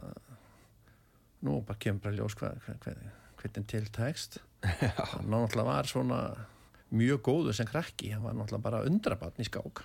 nú 1.47 1.61
bara 1.67 1.81
kemur 1.81 2.07
bara 2.07 2.19
ljós 2.19 2.37
hvað, 2.39 2.61
hvað, 2.65 2.79
hvað, 2.85 3.03
hvernig 3.41 3.69
til 3.71 3.89
tekst 3.95 4.39
hann 5.13 5.29
náttúrulega 5.31 5.69
var 5.69 5.91
svona 5.91 6.21
mjög 6.97 7.23
góður 7.29 7.59
sem 7.59 7.69
krakki 7.69 8.13
hann 8.15 8.25
var 8.25 8.37
náttúrulega 8.37 8.67
bara 8.69 8.85
undrabatn 8.89 9.45
í 9.45 9.49
skák 9.49 9.85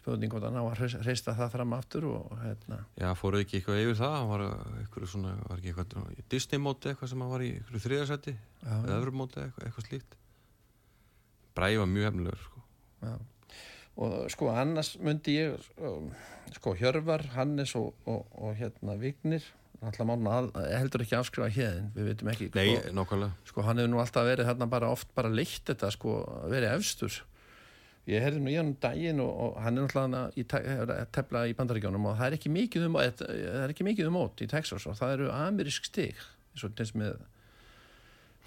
spurning 0.00 0.32
hann 0.32 0.56
á 0.56 0.64
að 0.64 0.96
hreista 1.04 1.34
það 1.36 1.52
fram 1.54 1.74
aftur 1.76 2.06
og 2.08 2.32
hérna. 2.40 2.80
Já, 2.98 3.10
fóruð 3.18 3.44
ekki 3.44 3.60
eitthvað 3.60 3.82
yfir 3.84 3.98
það? 4.00 4.16
Hann 4.16 4.30
var 4.30 4.44
eitthvað 4.80 5.10
svona, 5.12 5.34
var 5.48 5.60
ekki 5.60 5.74
eitthvað 5.74 6.24
Disney 6.32 6.62
móti 6.62 6.90
eitthvað 6.90 7.12
sem 7.12 7.24
hann 7.24 7.34
var 7.34 7.44
í 7.44 7.50
eitthvað 7.58 7.84
þriðarsætti 7.86 8.34
já, 8.36 8.72
eða 8.72 8.96
öðru 8.96 9.14
móti 9.20 9.44
eitthvað, 9.44 9.68
eitthvað 9.68 9.88
slíkt? 9.90 10.18
Bræði 11.58 11.80
var 11.82 11.92
mjög 11.92 12.08
hefnilegur 12.08 12.42
sko. 12.46 12.64
já. 13.04 13.14
og 14.00 14.18
sko 14.32 14.52
annars 14.54 14.92
myndi 15.02 15.36
ég 15.36 15.70
um, 15.84 16.10
sko 16.56 16.76
Hjörvar, 16.78 17.26
Hannes 17.36 17.74
og, 17.78 17.92
og, 18.08 18.28
og 18.40 18.54
hérna 18.58 18.96
Vignir 19.00 19.44
alltaf 19.80 20.04
mánu 20.08 20.28
að, 20.32 20.50
heldur 20.76 21.04
ekki 21.04 21.16
afskrifa 21.16 21.48
hérðin 21.54 21.88
við 21.94 22.08
veitum 22.10 22.30
ekki 22.32 22.48
nei, 22.52 22.76
sko, 22.76 22.92
nákvæmlega. 22.98 23.48
sko 23.48 23.64
hann 23.64 23.80
hefur 23.80 23.92
nú 23.92 24.00
alltaf 24.02 24.26
verið 24.28 24.50
þarna 24.50 24.68
bara 24.74 24.90
oft 24.92 25.12
bara 25.16 25.30
leitt 25.32 25.62
þetta 25.70 25.92
sko 25.94 26.16
verið 26.52 26.74
efstur 26.74 27.20
ég 28.10 28.24
heyrði 28.24 28.40
nú 28.42 28.50
í 28.52 28.56
hann 28.58 28.72
um 28.72 28.78
daginn 28.82 29.20
og, 29.22 29.30
og 29.44 29.58
hann 29.64 29.78
er 29.78 29.86
náttúrulega 29.86 30.96
að 30.96 31.10
tefla 31.14 31.44
í 31.50 31.54
bandaríkjónum 31.58 32.08
og 32.10 32.16
það 32.18 32.26
er 32.30 32.36
ekki 32.38 32.52
mikið 32.54 32.86
um 32.88 32.98
það 33.00 33.22
er 33.64 33.74
ekki 33.74 33.86
mikið 33.86 34.10
um 34.10 34.16
mót 34.18 34.42
í 34.44 34.48
Texas 34.50 34.86
og 34.90 34.96
það 34.98 35.14
eru 35.16 35.30
amerísk 35.34 35.86
stig 35.88 36.18
eins 36.50 36.64
og 36.66 36.82
eins 36.82 36.92
með 36.98 37.14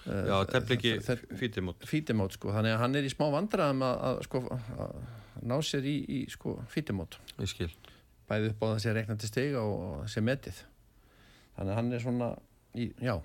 uh, 0.07 0.24
já, 0.30 0.36
tefli 0.51 0.78
ekki 0.78 0.93
þe- 1.07 1.39
fítimót 1.39 1.88
fítimót 1.88 2.38
sko. 2.38 2.51
Þannig 2.55 2.76
að 2.76 2.82
hann 2.84 2.99
er 2.99 3.07
í 3.07 3.11
smá 3.14 3.26
vandræðum 3.34 3.86
að, 3.88 4.03
að 4.09 4.22
sko 4.28 4.43
að 4.53 4.95
ná 5.49 5.57
sér 5.66 5.88
í, 5.89 5.95
í 6.03 6.22
sko 6.32 6.57
fítimót 6.72 7.20
ég 7.39 7.51
skil. 7.51 7.72
Bæði 8.30 8.53
upp 8.53 8.64
á 8.64 8.68
þessi 8.76 8.95
reiknandi 8.95 9.30
stiga 9.30 9.64
og 9.68 10.03
þessi 10.05 10.24
metið. 10.24 10.64
Þannig 11.57 11.72
að 11.74 11.78
hann 11.80 11.93
er 11.93 12.03
svona 12.03 12.30
í, 12.80 12.89
já, 13.03 13.16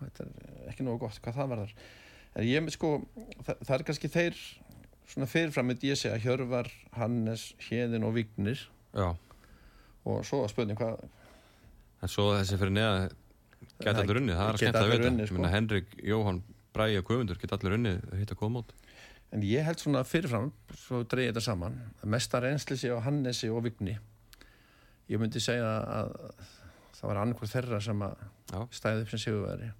þetta 0.00 0.26
er 0.26 0.72
ekki 0.72 0.86
nógu 0.86 1.04
gott 1.04 1.20
hvað 1.22 1.38
það 1.38 1.52
varðar 1.54 1.76
en 2.34 2.46
ég 2.48 2.70
sko, 2.74 2.88
það, 3.46 3.58
það 3.60 3.74
er 3.76 3.84
kannski 3.88 4.10
þeir 4.10 4.38
svona 5.10 5.28
fyrirfram 5.30 5.68
myndi 5.70 5.90
ég 5.90 6.00
segja 6.00 6.20
Hjörvar, 6.22 6.70
Hannes, 6.96 7.52
Héðin 7.68 8.06
og 8.06 8.14
Vignir. 8.16 8.62
Já, 8.94 9.10
og 10.04 10.24
svo 10.28 10.44
að 10.44 10.52
spurning 10.52 10.78
hvað 10.78 11.04
en 12.04 12.12
svo 12.12 12.30
þessi 12.36 12.58
fyrir 12.60 12.74
neða 12.76 13.04
geta 13.80 14.02
allir 14.02 14.20
unnið, 14.20 14.38
það 14.38 14.46
er 14.46 14.56
að 14.56 14.62
geta 14.62 14.80
skemmta 14.80 14.82
að 14.84 15.18
vita 15.18 15.28
sko. 15.30 15.44
Henrik, 15.54 15.94
Jóhann, 16.04 16.40
Bræði 16.74 16.98
og 17.00 17.06
Guðmundur 17.08 17.40
geta 17.40 17.58
allir 17.58 17.76
unnið 17.78 18.02
að 18.10 18.18
hitta 18.20 18.38
góð 18.38 18.52
mót? 18.58 18.74
En 19.34 19.44
ég 19.46 19.66
held 19.66 19.80
svona 19.82 20.04
fyrirfram, 20.06 20.50
svo 20.78 21.00
dreigi 21.10 21.32
þetta 21.32 21.44
saman 21.48 21.78
að 21.96 22.10
mesta 22.14 22.40
reynsli 22.44 22.76
sé 22.78 22.92
á 22.92 23.02
Hannesi 23.02 23.48
og 23.50 23.64
Vigni. 23.64 23.96
Ég 25.10 25.20
myndi 25.20 25.42
segja 25.42 25.70
að 25.82 26.12
það 26.94 27.08
var 27.08 27.22
annarkur 27.22 27.50
þeirra 27.50 27.80
sem 27.82 28.04
að 28.04 28.20
stæði 28.72 29.04
upp 29.04 29.10
sem 29.12 29.22
sigurveri 29.24 29.72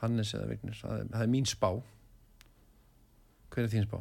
Hannes 0.00 0.32
eða 0.34 0.54
er, 0.54 0.78
það 0.80 1.20
er 1.20 1.30
mín 1.30 1.46
spá 1.46 1.68
hver 3.52 3.66
er 3.66 3.72
þín 3.72 3.88
spá? 3.88 3.98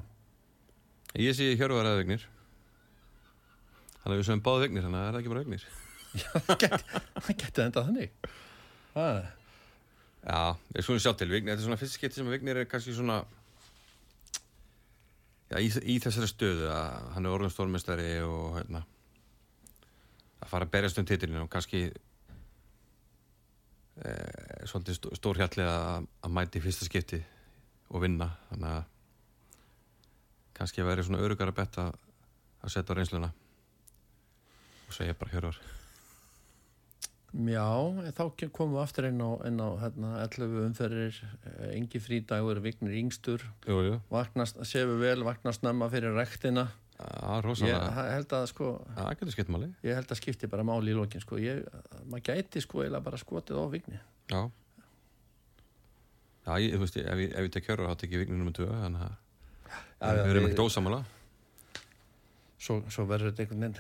ég 1.20 1.36
sé 1.36 1.50
Hjörvar 1.60 1.90
eða 1.90 2.00
Vignir. 2.00 2.24
Þannig 4.02 4.16
að 4.16 4.20
við 4.22 4.28
sem 4.30 4.44
báðu 4.46 4.64
Vignir 4.66 4.88
þannig 4.88 5.02
að 5.02 5.06
það 5.06 5.12
er 5.12 5.20
ekki 5.20 5.34
bara 5.34 5.44
Vignir? 5.46 5.70
Það 7.22 7.36
geti 7.44 7.64
enda 7.64 7.86
þannig. 7.88 8.32
Ah, 8.96 9.22
Já, 10.22 10.54
ég 10.78 10.86
svona 10.86 11.02
sjá 11.02 11.14
til 11.18 11.32
Vignir, 11.32 11.56
þetta 11.56 11.64
er 11.64 11.66
svona 11.66 11.80
fyrst 11.82 11.98
skipti 11.98 12.20
sem 12.20 12.28
Vignir 12.30 12.60
er 12.62 12.68
kannski 12.70 12.94
svona 12.94 13.24
já, 15.50 15.58
í, 15.58 15.70
í 15.90 15.96
þessari 16.04 16.30
stöðu 16.30 16.68
að 16.70 17.08
hann 17.16 17.26
er 17.26 17.34
orðin 17.34 17.54
stórmestari 17.54 18.12
og 18.22 18.60
hérna 18.60 18.84
að 20.42 20.52
fara 20.52 20.68
að 20.68 20.74
berjast 20.76 21.02
um 21.02 21.08
titilinu 21.10 21.42
og 21.48 21.50
kannski 21.54 21.82
e, 23.98 24.14
svolítið 24.70 25.00
stó, 25.00 25.10
stórhjallið 25.18 25.72
að, 25.74 26.08
að 26.22 26.36
mæti 26.38 26.62
fyrsta 26.62 26.86
skipti 26.86 27.22
og 27.90 28.06
vinna. 28.06 28.30
Þannig 28.52 28.70
að 28.76 28.84
kannski 30.62 30.84
að 30.84 30.90
vera 30.94 31.04
svona 31.10 31.22
örugar 31.26 31.50
að 31.52 31.58
betta 31.64 31.90
að 32.62 32.70
setja 32.70 32.94
á 32.94 32.98
reynsluna. 33.02 33.32
Og 34.88 34.94
segja 34.94 35.18
bara 35.18 35.34
hjörvar 35.34 35.58
Já, 37.32 37.64
þá 38.12 38.24
komum 38.52 38.74
við 38.76 38.82
aftur 38.82 39.06
inn 39.08 39.22
á, 39.24 39.32
inn 39.48 39.62
á 39.64 39.70
hérna, 39.80 40.10
11 40.26 40.66
umferðir, 40.66 41.20
eh, 41.48 41.70
engi 41.78 42.02
frídagur, 42.04 42.60
vignir 42.60 42.98
yngstur, 43.00 43.46
vaknast, 44.12 44.60
séu 44.68 44.98
vel, 45.00 45.24
vaknast 45.24 45.62
snemma 45.62 45.88
fyrir 45.90 46.12
rektina. 46.18 46.68
Ég 47.00 47.40
rosalega. 47.46 47.88
Ha- 47.96 48.10
held 48.18 48.28
að, 48.36 48.48
sko, 48.52 48.86
Það 48.98 49.16
getur 49.16 49.32
skipt 49.32 49.50
máli. 49.50 49.72
ég 49.82 49.96
held 49.96 50.08
að 50.12 50.20
skipti 50.20 50.50
bara 50.52 50.64
máli 50.68 50.92
í 50.92 50.98
lokin, 51.00 51.22
sko. 51.24 51.40
Ég, 51.40 51.64
maður 52.06 52.22
gæti, 52.28 52.62
sko, 52.62 52.84
eiginlega 52.84 53.04
bara 53.04 53.18
skotið 53.18 53.56
á 53.58 53.66
vigni. 53.72 54.00
Já. 54.28 54.52
Já, 56.46 56.54
ég, 56.60 56.76
þú 56.76 56.80
veist, 56.84 56.96
ég- 57.00 57.08
ef 57.08 57.16
ég, 57.18 57.32
ef 57.32 57.40
ég 57.48 57.52
tek 57.52 57.64
hjörður 57.66 57.88
þá 57.90 57.98
tek 57.98 58.12
ég 58.12 58.20
vignin 58.26 58.38
nummer 58.44 58.52
2 58.52 58.68
þannig 58.68 59.02
að 59.08 59.12
Já, 59.12 59.31
við 60.02 60.32
erum 60.34 60.48
ekkert 60.50 60.64
ósamála 60.66 61.02
Svo, 62.62 62.78
svo 62.94 63.08
verður 63.10 63.32
þetta 63.32 63.44
einhvern 63.44 63.64
veginn, 63.66 63.78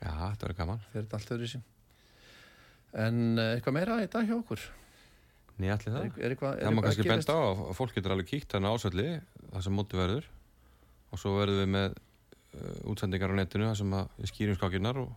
Já, 0.00 0.12
þetta 0.16 0.46
verður 0.46 0.56
gaman. 0.62 0.84
Fyrir 0.92 1.02
þetta 1.04 1.18
allt 1.18 1.32
öðru 1.34 1.48
sín. 1.50 1.64
En 2.96 3.18
eh, 3.36 3.50
eitthvað 3.58 3.74
meira 3.76 3.98
í 4.00 4.06
dag 4.08 4.24
hjá 4.24 4.32
okkur? 4.38 4.62
Nýjalli 5.60 5.90
Er, 5.90 5.92
það. 5.92 6.06
Er 6.24 6.34
eitthvað, 6.34 6.54
er 6.54 6.64
Það 6.64 6.72
má 6.72 6.80
eitthvað 6.80 6.86
kannski 6.86 7.10
benda 7.10 7.36
á 7.36 7.40
að 7.44 7.74
fólk 7.76 7.96
getur 7.98 8.14
alveg 8.14 8.30
kíkt 8.30 8.54
þannig 8.54 8.78
ásvelli 8.78 9.08
það 9.42 9.66
sem 9.66 9.76
móti 9.76 10.00
verður. 10.00 10.30
Og 11.12 11.20
svo 11.20 11.34
verðum 11.36 11.60
við 11.60 11.70
með 11.74 11.98
uh, 12.00 12.88
útsendingar 12.94 13.34
á 13.36 13.38
netinu 13.42 13.68
þar 13.68 13.78
sem 13.82 13.92
að 14.00 14.16
við 14.16 14.32
skýrum 14.32 14.56
skákinnar 14.56 15.02
og 15.04 15.12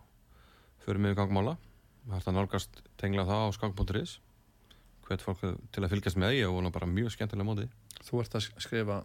förum 0.84 1.08
við 1.08 1.16
í 1.16 1.18
gangmála 1.22 1.56
það 2.04 2.14
er 2.14 2.20
þetta 2.20 2.36
nálgast 2.36 2.80
tengla 3.00 3.24
það 3.28 3.46
á 3.48 3.48
skák.is 3.56 4.18
hvert 5.04 5.24
fólk 5.24 5.42
til 5.72 5.84
að 5.84 5.92
fylgjast 5.92 6.20
með 6.20 6.38
ég 6.38 6.48
og 6.48 6.58
vona 6.58 6.72
bara 6.72 6.88
mjög 6.88 7.14
skemmtilega 7.14 7.48
móti 7.48 7.66
Þú 8.04 8.20
ert 8.20 8.36
að 8.36 8.48
skrifa, 8.60 8.98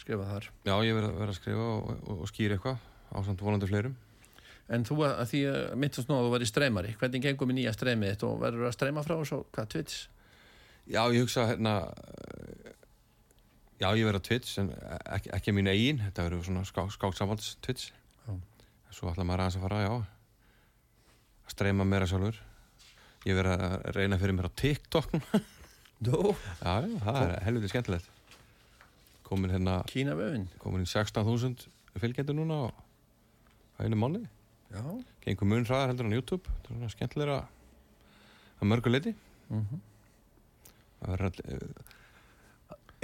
skrifa 0.00 0.26
þar. 0.30 0.48
Já, 0.66 0.74
ég 0.86 0.96
verð 0.98 1.08
að, 1.10 1.16
verð 1.22 1.32
að 1.32 1.38
skrifa 1.40 1.68
og, 1.74 1.94
og, 1.96 2.18
og 2.24 2.30
skýra 2.30 2.58
eitthvað 2.58 2.82
á 3.12 3.18
samt 3.26 3.44
vonandi 3.46 3.70
fleirum 3.70 3.96
En 4.66 4.82
þú 4.82 4.96
að, 5.06 5.12
að 5.22 5.28
því 5.30 5.40
að 5.46 5.58
myndast 5.78 6.08
nú 6.10 6.16
að 6.16 6.24
þú 6.26 6.30
verið 6.32 6.48
streymari, 6.50 6.94
hvernig 6.98 7.22
gengum 7.22 7.50
við 7.52 7.58
nýja 7.60 7.74
streymið 7.76 8.12
þitt 8.12 8.24
og 8.26 8.40
verður 8.42 8.66
að 8.66 8.74
streyma 8.74 9.04
frá 9.06 9.14
og 9.14 9.28
svo, 9.28 9.38
hvað, 9.54 9.68
Twitch? 9.76 10.00
Já, 10.90 11.02
ég 11.14 11.22
hugsa 11.22 11.44
hérna 11.52 11.74
Já, 13.76 13.86
ég 13.92 14.08
verð 14.08 14.18
á 14.18 14.26
Twitch 14.26 14.58
en 14.62 14.72
ekki, 15.14 15.30
ekki 15.38 15.54
mín 15.54 15.70
eigin 15.70 16.02
þetta 16.02 16.26
verður 16.26 16.48
svona 16.48 16.64
ská, 16.66 16.82
skáksamvalds 16.96 17.52
Já. 17.62 18.34
Svo 18.90 19.12
ætla 19.12 19.26
maður 19.28 19.44
aðeins 19.44 19.60
að 19.60 19.66
fara, 19.68 19.80
já 19.86 19.94
að 21.46 21.54
streyma 21.54 21.86
meira 21.86 22.10
sjálfur 22.10 22.42
Ég 23.26 23.38
verð 23.38 23.54
að 23.54 23.80
reyna 23.96 24.18
fyrir 24.22 24.36
mér 24.38 24.46
á 24.46 24.52
TikTok. 24.54 25.14
Nú, 26.06 26.34
Já, 26.60 26.74
já, 26.86 26.98
það 27.02 27.22
er 27.24 27.40
helviti 27.46 27.70
skemmtilegt 27.72 28.15
Komin 29.26 29.50
hérna 29.50 29.80
Kína 29.90 30.14
vöfin. 30.18 30.46
komin 30.62 30.84
í 30.86 30.88
16.000 30.90 31.66
fylgjendur 31.98 32.36
núna 32.38 32.58
á 32.62 32.68
á 32.70 33.78
einu 33.84 33.98
mánu 33.98 34.22
Já. 34.70 34.82
Gengur 35.24 35.46
mun 35.50 35.66
hraðar 35.66 35.92
heldur 35.92 36.06
en 36.08 36.16
YouTube 36.18 36.46
Þetta 36.46 36.70
er 36.72 36.78
svona 36.78 36.94
skemmtilega 36.94 37.36
að 38.60 38.70
mörgu 38.72 38.92
leiti 38.94 39.12
Mm 39.50 39.82
Það 40.96 41.10
verður 41.12 41.26
all 41.28 41.84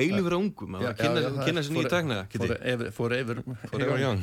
Eilífur 0.03 0.35
ungum 0.39 0.79
að 0.79 0.87
kynna, 0.99 1.21
kynna 1.45 1.63
sér 1.63 1.75
nýja 1.77 1.91
tækna 1.93 2.17
Fór 2.33 2.55
yfir, 2.57 2.89
fór 2.97 3.15
yfir. 3.19 3.43
Yfir 3.69 3.93
young 4.01 4.23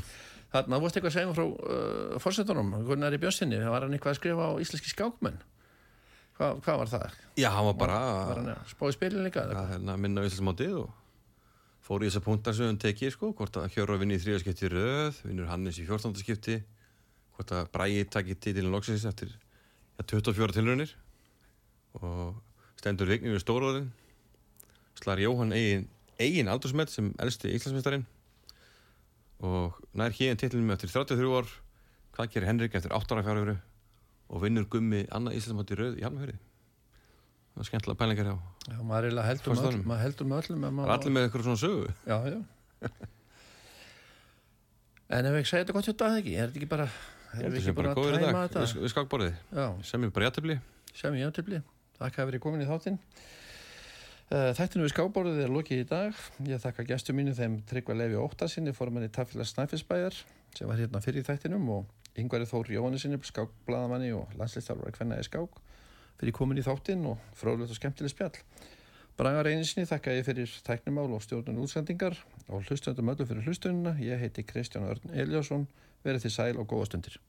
Þarna, 0.50 0.80
þú 0.80 0.82
varst 0.82 0.98
eitthvað 0.98 1.12
að 1.12 1.14
segja 1.14 1.30
mér 1.30 1.38
frá 1.38 1.46
uh, 1.46 2.16
fórsetunum, 2.24 2.72
Gunnar 2.88 3.14
í 3.14 3.20
Bjössinni, 3.22 3.60
var 3.70 3.84
hann 3.86 3.94
eitthvað 3.94 4.16
að 4.16 4.18
skrifa 4.18 4.48
á 4.50 4.52
íslenski 4.64 4.90
skákmenn? 4.90 5.36
Hva, 6.40 6.48
hvað 6.66 6.80
var 6.82 6.90
það? 6.96 7.18
Já, 7.38 7.50
hann 7.54 7.68
var 7.68 7.76
bara 7.78 8.00
Var 8.32 8.40
hann 8.42 8.50
að 8.56 8.64
spá 8.72 8.88
í 8.90 8.96
spilin 8.96 9.28
líka? 9.28 9.44
eða 9.46 9.62
að 9.62 9.70
hérna, 9.76 9.98
minna 10.02 10.24
á 10.24 10.26
Íslandsmótið 10.26 10.74
og 10.82 10.90
fór 11.90 12.04
í 12.06 12.10
þessa 12.10 12.22
punktar 12.22 12.54
sem 12.54 12.68
hann 12.70 12.78
tekið 12.78 13.16
sko, 13.16 13.32
hvort 13.34 13.56
að 13.58 13.72
Hjörvar 13.74 13.98
vinni 13.98 14.20
í 14.20 14.22
þriða 14.22 14.44
skipti 14.44 14.68
í 14.68 14.70
röð 14.70 15.24
vinnur 15.26 15.48
Hannes 15.50 15.80
í 15.82 15.88
14. 15.88 16.14
skipti 16.22 16.60
hvort 17.34 17.54
að 17.56 17.72
Bræði 17.74 18.04
takki 18.14 18.36
titilin 18.38 18.70
loksins 18.70 19.08
eftir 19.10 19.32
ja, 19.34 20.04
24 20.06 20.54
tilraunir 20.54 20.94
og 21.98 22.38
stendur 22.78 23.10
Vignir 23.10 23.34
við 23.34 23.42
stóróðin 23.42 23.88
slar 25.00 25.22
Jóhann 25.24 25.56
eigin, 25.56 25.88
eigin 26.22 26.52
aldursmet 26.54 26.94
sem 26.94 27.10
elsti 27.18 27.56
Íslandsmeistarinn 27.58 28.06
og 29.50 29.80
nær 29.98 30.14
hérna 30.14 30.38
titilin 30.38 30.70
eftir 30.76 30.94
33 30.94 31.32
ár 31.40 31.50
hvað 32.14 32.34
gerir 32.36 32.52
Henrik 32.52 32.78
eftir 32.78 32.94
8 32.94 33.18
ára 33.18 33.26
fjáröfru 33.26 33.58
og 34.30 34.46
vinnur 34.46 34.70
Gummi 34.70 35.08
annað 35.10 35.42
Íslandsmóti 35.42 35.74
í 35.74 35.82
röð 35.82 35.98
í 35.98 36.06
Hjalmafjörði 36.06 36.38
það 37.60 37.66
er 37.66 37.68
skemmtilega 37.70 38.00
pælingar 38.00 38.30
hjá 38.30 38.36
Já, 38.70 38.78
maður 38.88 39.18
heldur 39.28 39.56
með 39.60 39.66
öllum, 39.70 39.94
heldur 40.00 40.28
með 40.32 40.38
öllum. 40.46 40.64
er 40.64 40.72
maður- 40.80 40.94
allir 40.96 41.12
með 41.18 41.26
eitthvað 41.28 41.44
svona 41.50 41.60
sögu 41.60 41.90
Já, 42.08 42.18
já. 42.32 42.40
en 45.10 45.26
ef 45.26 45.38
ég 45.40 45.48
segja 45.50 45.64
þetta 45.66 45.76
gott 45.76 45.90
hjá 45.90 45.96
dag 46.00 46.20
ekki, 46.22 46.36
er 46.38 46.48
þetta 46.52 46.62
ekki 46.62 46.70
bara, 46.70 46.86
Ég 47.34 47.44
við 47.44 47.50
að 47.50 47.58
ekki 47.60 47.74
bara 47.78 47.94
bara 47.98 48.16
að 48.20 48.24
tæma 48.24 48.44
þetta? 48.48 48.64
við, 48.64 48.76
við 48.86 48.94
skákborðið 48.94 49.34
Já, 49.60 49.66
sem 49.90 50.04
er 50.08 50.14
bara 50.16 50.30
jættibli 50.30 50.56
sem 51.00 51.14
ég 51.20 51.28
aftilbli. 51.30 51.60
Takk 52.00 52.18
að 52.20 52.30
verið 52.32 52.42
komin 52.44 52.64
í 52.64 52.68
þáttinn. 52.68 52.96
Uh, 54.30 54.50
Þættinu 54.58 54.84
við 54.86 54.92
skábórið 54.94 55.38
er 55.44 55.52
lokið 55.54 55.80
í 55.84 55.86
dag. 55.90 56.18
Ég 56.50 56.60
þakka 56.64 56.84
gestur 56.90 57.16
mínu 57.18 57.34
þeim 57.38 57.56
Tryggva 57.70 57.96
Lefi 57.98 58.18
Óttarsinni, 58.20 58.74
formanni 58.78 59.10
Tafélags 59.14 59.54
Snæfellsbæjar, 59.56 60.18
sem 60.58 60.68
var 60.70 60.78
hérna 60.82 61.02
fyrir 61.02 61.26
þættinum 61.28 61.70
og 61.74 61.86
Yngvari 62.20 62.46
Þór 62.50 62.70
Jóhannesinni, 62.74 63.18
skákblaðamanni 63.30 64.12
og 64.18 64.34
landslistálfari 64.38 64.94
kvennaði 64.98 65.26
skák, 65.30 65.62
fyrir 66.20 66.36
komin 66.36 66.60
í 66.60 66.66
þáttinn 66.66 67.08
og 67.10 67.24
fróðlegt 67.40 67.74
og 67.74 67.80
skemmtileg 67.80 68.14
spjall. 68.14 68.36
Braga 69.20 69.44
reyninsinni 69.44 69.88
þakka 69.88 70.14
ég 70.16 70.28
fyrir 70.28 70.52
tæknumál 70.64 71.10
og 71.16 71.24
stjórnun 71.26 71.60
útsendingar 71.64 72.16
og 72.48 72.64
hlustöndum 72.68 73.12
öllu 73.12 73.28
fyrir 73.28 73.48
hlustununa. 73.48 73.98
Ég 74.00 74.22
heiti 74.22 74.46
Kristján 74.48 74.88
Örn 74.88 75.12
Eliasson. 75.12 75.68
Verið 76.06 76.28
þið 76.28 76.36
sæl 76.38 76.56
og 76.62 76.70
góða 76.72 76.88
stundir. 76.88 77.20